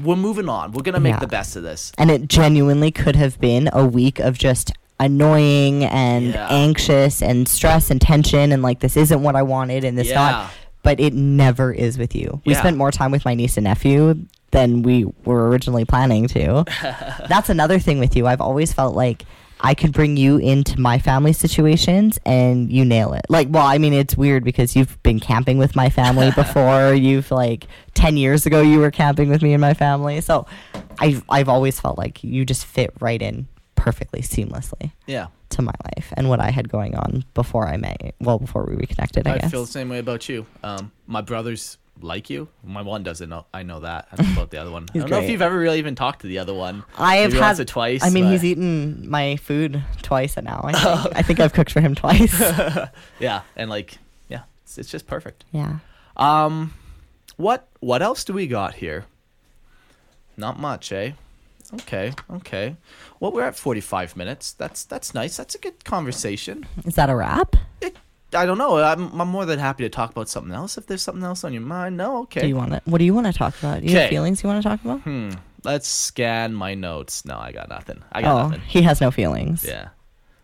we're 0.03 0.15
moving 0.15 0.47
on. 0.49 0.71
We're 0.71 0.83
gonna 0.83 0.99
make 1.01 1.13
Yeah. 1.15 1.19
the 1.19 1.27
best 1.27 1.55
of 1.57 1.63
this. 1.63 1.91
and 1.97 2.09
it 2.11 2.27
genuinely 2.29 2.91
could 2.91 3.15
have 3.17 3.39
been 3.41 3.69
a 3.73 3.85
week 3.85 4.19
of 4.19 4.37
just 4.37 4.71
annoying 4.99 5.83
and 5.85 6.27
Yeah. 6.33 6.47
anxious 6.49 7.21
and 7.21 7.47
stress 7.47 7.89
and 7.91 8.01
tension 8.01 8.51
and 8.51 8.61
like 8.63 8.79
this 8.79 8.97
isn't 8.97 9.21
what 9.21 9.35
I 9.35 9.43
wanted 9.43 9.83
and 9.83 9.97
this 9.97 10.07
Yeah. 10.09 10.15
not 10.15 10.51
but 10.83 10.99
it 11.01 11.13
never 11.13 11.73
is 11.73 11.97
with 11.97 12.15
you. 12.15 12.41
We 12.45 12.53
Yeah. 12.53 12.59
spent 12.59 12.77
more 12.77 12.91
time 12.91 13.11
with 13.11 13.25
my 13.25 13.33
niece 13.35 13.57
and 13.57 13.65
nephew 13.65 14.15
than 14.51 14.83
we 14.83 15.05
were 15.25 15.49
originally 15.49 15.83
planning 15.83 16.27
to. 16.29 16.63
That's 17.27 17.49
another 17.49 17.77
thing 17.77 17.99
with 17.99 18.15
you. 18.15 18.25
I've 18.25 18.39
always 18.39 18.71
felt 18.71 18.95
like 18.95 19.25
I 19.59 19.73
could 19.73 19.91
bring 19.91 20.15
you 20.15 20.37
into 20.37 20.79
my 20.79 20.97
family 20.99 21.33
situations 21.33 22.19
and 22.25 22.71
you 22.71 22.85
nail 22.85 23.11
it. 23.13 23.25
Like, 23.27 23.47
well, 23.49 23.65
I 23.65 23.79
mean, 23.79 23.91
it's 23.91 24.15
weird 24.15 24.45
because 24.45 24.77
you've 24.77 25.01
been 25.03 25.19
camping 25.19 25.57
with 25.57 25.75
my 25.75 25.89
family 25.89 26.31
before. 26.35 26.93
You've 26.93 27.31
like 27.31 27.67
10 27.95 28.15
years 28.15 28.45
ago, 28.45 28.61
you 28.61 28.79
were 28.79 28.91
camping 28.91 29.27
with 29.29 29.41
me 29.41 29.51
and 29.53 29.59
my 29.59 29.73
family. 29.73 30.21
So 30.21 30.45
I've, 30.99 31.21
I've 31.27 31.49
always 31.49 31.81
felt 31.81 31.97
like 31.97 32.23
you 32.23 32.45
just 32.45 32.65
fit 32.65 32.93
right 33.01 33.21
in 33.21 33.47
perfectly, 33.77 34.21
seamlessly 34.21 34.91
Yeah. 35.05 35.27
to 35.51 35.61
my 35.61 35.71
life 35.95 36.11
and 36.17 36.27
what 36.27 36.41
I 36.41 36.49
had 36.49 36.67
going 36.67 36.95
on 36.95 37.23
before 37.33 37.65
I 37.67 37.77
met. 37.77 38.15
Well, 38.19 38.39
before 38.39 38.65
we 38.65 38.75
reconnected, 38.75 39.25
I, 39.27 39.35
I 39.35 39.37
guess. 39.37 39.51
feel 39.51 39.61
the 39.63 39.71
same 39.71 39.87
way 39.87 39.99
about 39.99 40.27
you. 40.27 40.45
Um, 40.63 40.91
my 41.05 41.21
brothers 41.21 41.77
like 42.01 42.29
you. 42.29 42.47
My 42.63 42.81
one 42.83 43.01
doesn't 43.03 43.27
know. 43.29 43.45
I 43.53 43.63
know 43.63 43.79
that. 43.79 44.07
I 44.11 44.21
know 44.21 44.33
about 44.33 44.51
the 44.51 44.57
other 44.59 44.69
one. 44.71 44.85
I 44.93 44.99
don't 44.99 45.09
know 45.09 45.19
if 45.19 45.29
you've 45.29 45.41
ever 45.41 45.57
really 45.57 45.79
even 45.79 45.95
talked 45.95 46.21
to 46.21 46.27
the 46.27 46.37
other 46.39 46.53
one. 46.53 46.83
I 46.97 47.17
have 47.17 47.31
Maybe 47.31 47.41
had 47.41 47.59
it 47.59 47.67
twice. 47.67 48.03
I 48.03 48.09
mean, 48.09 48.25
but- 48.25 48.31
he's 48.33 48.43
eaten 48.45 49.09
my 49.09 49.37
food 49.37 49.81
twice 50.01 50.35
and 50.37 50.45
now. 50.45 50.61
I 50.63 50.73
think. 51.03 51.15
I 51.17 51.21
think 51.23 51.39
I've 51.39 51.53
cooked 51.53 51.71
for 51.71 51.81
him 51.81 51.95
twice. 51.95 52.39
yeah, 53.19 53.41
and 53.55 53.69
like, 53.69 53.97
yeah, 54.29 54.43
it's, 54.63 54.77
it's 54.77 54.89
just 54.91 55.07
perfect. 55.07 55.45
yeah. 55.51 55.79
Um, 56.17 56.73
what 57.37 57.67
what 57.79 58.01
else 58.01 58.23
do 58.23 58.33
we 58.33 58.47
got 58.47 58.73
here? 58.75 59.05
Not 60.35 60.59
much, 60.59 60.91
eh? 60.91 61.11
Okay, 61.73 62.13
okay. 62.31 62.75
Well, 63.19 63.31
we're 63.31 63.43
at 63.43 63.55
forty 63.57 63.81
five 63.81 64.15
minutes. 64.15 64.53
That's 64.53 64.83
that's 64.85 65.13
nice. 65.13 65.37
That's 65.37 65.55
a 65.55 65.59
good 65.59 65.83
conversation. 65.85 66.65
Is 66.85 66.95
that 66.95 67.09
a 67.09 67.15
wrap? 67.15 67.55
It, 67.81 67.97
I 68.33 68.45
don't 68.45 68.57
know. 68.57 68.77
I'm 68.77 69.19
I'm 69.21 69.27
more 69.29 69.45
than 69.45 69.59
happy 69.59 69.83
to 69.83 69.89
talk 69.89 70.11
about 70.11 70.29
something 70.29 70.53
else 70.53 70.77
if 70.77 70.85
there's 70.87 71.01
something 71.01 71.23
else 71.23 71.43
on 71.43 71.53
your 71.53 71.61
mind. 71.61 71.97
No, 71.97 72.19
okay. 72.23 72.41
Do 72.41 72.47
you 72.47 72.55
want 72.55 72.71
to? 72.71 72.81
What 72.85 72.97
do 72.99 73.05
you 73.05 73.13
want 73.13 73.27
to 73.27 73.33
talk 73.33 73.57
about? 73.59 73.81
Do 73.81 73.87
you 73.87 73.97
have 73.97 74.09
feelings 74.09 74.43
you 74.43 74.49
want 74.49 74.61
to 74.63 74.69
talk 74.69 74.83
about? 74.83 75.01
Hmm. 75.01 75.31
Let's 75.63 75.87
scan 75.87 76.53
my 76.53 76.73
notes. 76.75 77.25
No, 77.25 77.37
I 77.37 77.51
got 77.51 77.67
nothing. 77.69 78.01
I 78.11 78.21
got 78.21 78.31
Oh, 78.35 78.47
nothing. 78.49 78.61
he 78.67 78.81
has 78.83 79.01
no 79.01 79.11
feelings. 79.11 79.65
Yeah, 79.67 79.89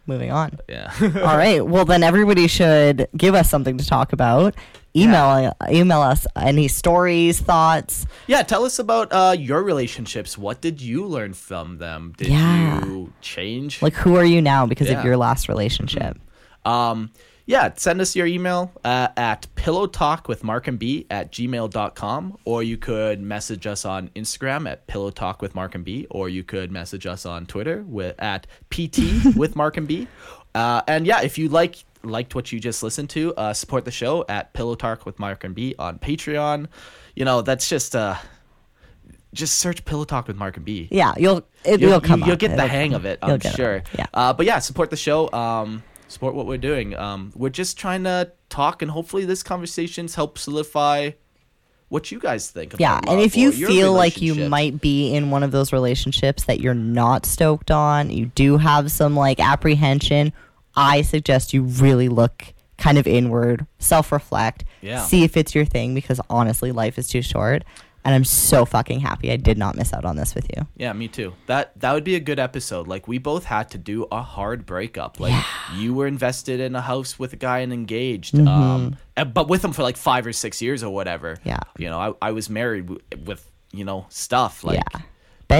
Moving 0.05 0.31
on. 0.31 0.59
yeah. 0.67 0.91
All 1.01 1.37
right. 1.37 1.65
Well, 1.65 1.85
then 1.85 2.03
everybody 2.03 2.47
should 2.47 3.07
give 3.15 3.35
us 3.35 3.49
something 3.49 3.77
to 3.77 3.85
talk 3.85 4.11
about. 4.13 4.53
Email 4.95 5.55
email 5.71 6.01
us 6.01 6.27
any 6.35 6.67
stories, 6.67 7.39
thoughts. 7.39 8.05
yeah. 8.27 8.43
Tell 8.43 8.63
us 8.65 8.77
about 8.79 9.07
uh, 9.11 9.35
your 9.37 9.63
relationships. 9.63 10.37
What 10.37 10.61
did 10.61 10.81
you 10.81 11.05
learn 11.07 11.33
from 11.33 11.77
them? 11.79 12.13
Did 12.17 12.27
Yeah. 12.27 12.85
you 12.85 13.11
change? 13.21 13.81
Like, 13.81 13.93
who 13.93 14.15
are 14.17 14.25
you 14.25 14.41
now 14.41 14.65
because 14.67 14.89
Yeah. 14.89 14.99
of 14.99 15.05
your 15.05 15.17
last 15.17 15.47
relationship? 15.49 16.19
Um, 16.65 17.11
yeah, 17.45 17.71
send 17.75 17.99
us 18.01 18.15
your 18.15 18.25
email 18.25 18.71
uh, 18.85 19.09
at 19.17 19.47
pillowtalkwithmarkandb 19.55 21.05
at 21.09 21.31
gmail.com, 21.31 22.37
or 22.45 22.63
you 22.63 22.77
could 22.77 23.21
message 23.21 23.67
us 23.67 23.85
on 23.85 24.09
Instagram 24.15 24.69
at 24.69 24.87
pillowtalkwithmarkandb, 24.87 26.07
or 26.09 26.29
you 26.29 26.43
could 26.43 26.71
message 26.71 27.05
us 27.05 27.25
on 27.25 27.45
Twitter 27.45 27.83
with, 27.83 28.15
at 28.19 28.47
pt 28.69 28.99
with 29.35 29.55
Mark 29.55 29.77
and 29.77 29.87
B. 29.87 30.07
Uh, 30.55 30.81
and 30.87 31.05
yeah, 31.05 31.21
if 31.21 31.37
you 31.37 31.49
like 31.49 31.83
liked 32.03 32.35
what 32.35 32.51
you 32.51 32.59
just 32.59 32.83
listened 32.83 33.09
to, 33.11 33.33
uh, 33.35 33.53
support 33.53 33.85
the 33.85 33.91
show 33.91 34.25
at 34.29 34.53
Pillow 34.53 34.75
Talk 34.75 35.05
with 35.05 35.19
Mark 35.19 35.43
and 35.43 35.55
B 35.55 35.73
on 35.79 35.97
Patreon. 35.99 36.67
You 37.15 37.25
know, 37.25 37.41
that's 37.41 37.67
just 37.69 37.95
uh, 37.95 38.15
just 39.33 39.57
search 39.57 39.83
Pillow 39.85 40.03
Talk 40.03 40.27
with 40.27 40.35
Mark 40.37 40.57
and 40.57 40.65
B 40.65 40.87
Yeah, 40.91 41.13
you'll 41.17 41.43
it, 41.65 41.79
you'll, 41.79 41.91
will 41.91 42.01
come. 42.01 42.19
you, 42.19 42.25
will 42.27 42.33
up. 42.33 42.39
get 42.39 42.55
the 42.55 42.67
hang 42.67 42.93
of 42.93 43.05
it 43.05 43.19
i'm 43.21 43.37
get 43.39 43.53
it. 43.53 43.55
sure 43.55 43.83
Yeah. 43.97 44.05
uh, 44.13 44.33
but 44.33 44.45
yeah 44.45 44.59
support 44.59 44.89
the 44.91 44.97
show 44.97 45.31
um, 45.31 45.81
support 46.13 46.35
what 46.35 46.45
we're 46.45 46.57
doing 46.57 46.95
um, 46.95 47.31
we're 47.35 47.49
just 47.49 47.77
trying 47.77 48.03
to 48.03 48.31
talk 48.49 48.81
and 48.81 48.91
hopefully 48.91 49.25
this 49.25 49.43
conversations 49.43 50.15
help 50.15 50.37
solidify 50.37 51.09
what 51.89 52.11
you 52.11 52.17
guys 52.19 52.49
think 52.49 52.73
Yeah, 52.79 52.99
and 53.07 53.19
if 53.19 53.37
you 53.37 53.51
feel 53.51 53.93
like 53.93 54.19
you 54.19 54.33
might 54.49 54.81
be 54.81 55.13
in 55.13 55.29
one 55.29 55.43
of 55.43 55.51
those 55.51 55.71
relationships 55.71 56.45
that 56.45 56.59
you're 56.59 56.73
not 56.73 57.23
stoked 57.23 57.69
on, 57.69 58.09
you 58.09 58.27
do 58.33 58.57
have 58.57 58.91
some 58.91 59.15
like 59.15 59.39
apprehension, 59.39 60.33
I 60.75 61.03
suggest 61.03 61.53
you 61.53 61.61
really 61.61 62.09
look 62.09 62.51
kind 62.79 62.97
of 62.97 63.05
inward, 63.05 63.67
self-reflect, 63.77 64.63
Yeah. 64.81 65.03
see 65.03 65.23
if 65.23 65.37
it's 65.37 65.53
your 65.53 65.65
thing 65.65 65.93
because 65.93 66.19
honestly, 66.31 66.71
life 66.71 66.97
is 66.97 67.07
too 67.09 67.21
short. 67.21 67.63
And 68.05 68.13
I'm 68.13 68.23
so 68.25 68.65
fucking 68.65 68.99
happy 68.99 69.31
I 69.31 69.37
did 69.37 69.57
not 69.57 69.75
miss 69.75 69.93
out 69.93 70.03
on 70.05 70.15
this 70.17 70.35
with 70.35 70.47
you. 70.55 70.67
yeah 70.75 70.91
me 70.93 71.07
too 71.07 71.33
that 71.47 71.77
that 71.79 71.93
would 71.93 72.03
be 72.03 72.15
a 72.15 72.19
good 72.19 72.39
episode 72.39 72.87
like 72.87 73.07
we 73.07 73.17
both 73.17 73.45
had 73.45 73.69
to 73.71 73.77
do 73.77 74.07
a 74.11 74.21
hard 74.21 74.65
breakup 74.65 75.19
like 75.19 75.33
you 75.75 75.93
were 75.93 76.07
invested 76.07 76.59
in 76.59 76.75
a 76.75 76.81
house 76.81 77.17
with 77.17 77.31
a 77.33 77.37
guy 77.37 77.59
and 77.59 77.71
engaged 77.73 78.37
um 78.47 78.97
but 79.33 79.47
with 79.47 79.63
him 79.63 79.71
for 79.73 79.83
like 79.83 79.97
five 79.97 80.25
or 80.27 80.33
six 80.33 80.61
years 80.61 80.83
or 80.83 80.89
whatever 80.93 81.35
Mm-hmm. 81.37 81.49
Yeah. 81.49 81.59
you 81.77 81.89
know 81.89 81.99
i, 82.21 82.27
I 82.29 82.31
was 82.31 82.49
married 82.49 82.87
w- 82.87 83.01
with 83.25 83.49
you 83.71 83.85
know 83.85 84.05
stuff 84.09 84.63
like 84.63 84.79
yeah. 84.93 85.01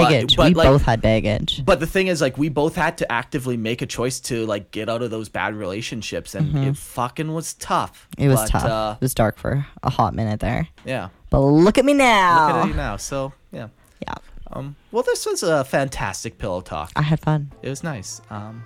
Baggage. 0.01 0.35
but, 0.35 0.47
we 0.49 0.53
like- 0.55 0.67
both 0.67 0.83
had 0.83 1.01
baggage. 1.01 1.63
But 1.65 1.79
the 1.79 1.87
thing 1.87 2.07
is, 2.07 2.21
like, 2.21 2.37
we 2.37 2.49
both 2.49 2.75
had 2.75 2.97
to 2.99 3.11
actively 3.11 3.57
make 3.57 3.81
a 3.81 3.85
choice 3.85 4.19
to 4.21 4.45
like 4.45 4.71
get 4.71 4.89
out 4.89 5.01
of 5.01 5.11
those 5.11 5.29
bad 5.29 5.55
relationships, 5.55 6.35
and 6.35 6.57
it 6.57 6.77
fucking 6.77 7.33
was 7.33 7.53
tough. 7.55 8.07
Mm-hmm. 8.17 8.23
It 8.23 8.27
was 8.29 8.41
But, 8.41 8.47
tough. 8.49 8.63
Uh, 8.65 8.95
it 8.99 9.03
was 9.03 9.13
dark 9.13 9.37
for 9.37 9.65
a 9.83 9.89
hot 9.89 10.13
minute 10.13 10.39
there. 10.39 10.67
yeah, 10.85 11.09
But 11.29 11.39
look 11.41 11.77
at 11.77 11.85
me 11.85 11.93
now. 11.93 12.47
look 12.47 12.55
at 12.65 12.67
you 12.69 12.73
now. 12.75 12.97
So 12.97 13.33
yeah. 13.51 13.67
Yeah. 14.01 14.13
Um. 14.51 14.75
Well, 14.91 15.03
this 15.03 15.25
was 15.25 15.41
a 15.43 15.63
fantastic 15.63 16.37
pillow 16.37 16.61
talk. 16.61 16.91
I 16.95 17.01
had 17.01 17.19
fun. 17.19 17.51
It 17.61 17.69
was 17.69 17.83
nice. 17.83 18.21
Um. 18.29 18.63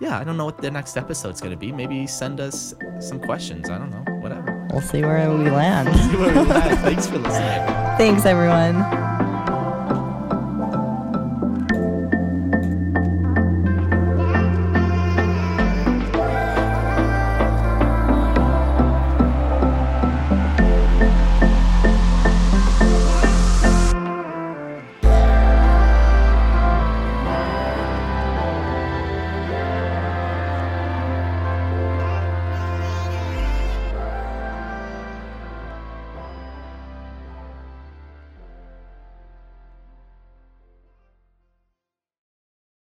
Yeah, 0.00 0.18
I 0.18 0.22
don't 0.24 0.36
know 0.36 0.44
what 0.44 0.58
the 0.58 0.70
next 0.70 0.96
episode's 0.96 1.40
gonna 1.40 1.56
be. 1.56 1.72
Maybe 1.72 2.06
send 2.06 2.38
us 2.40 2.72
some 3.00 3.18
questions. 3.20 3.68
I 3.68 3.78
don't 3.78 3.90
know. 3.90 4.04
Whatever. 4.20 4.68
We'll 4.72 4.80
see 4.80 5.00
where 5.02 5.28
we 5.30 5.50
land. 5.50 5.88
Thanks 6.82 7.06
for 7.08 7.18
listening. 7.18 7.66
Thanks, 7.98 8.24
everyone. 8.24 9.27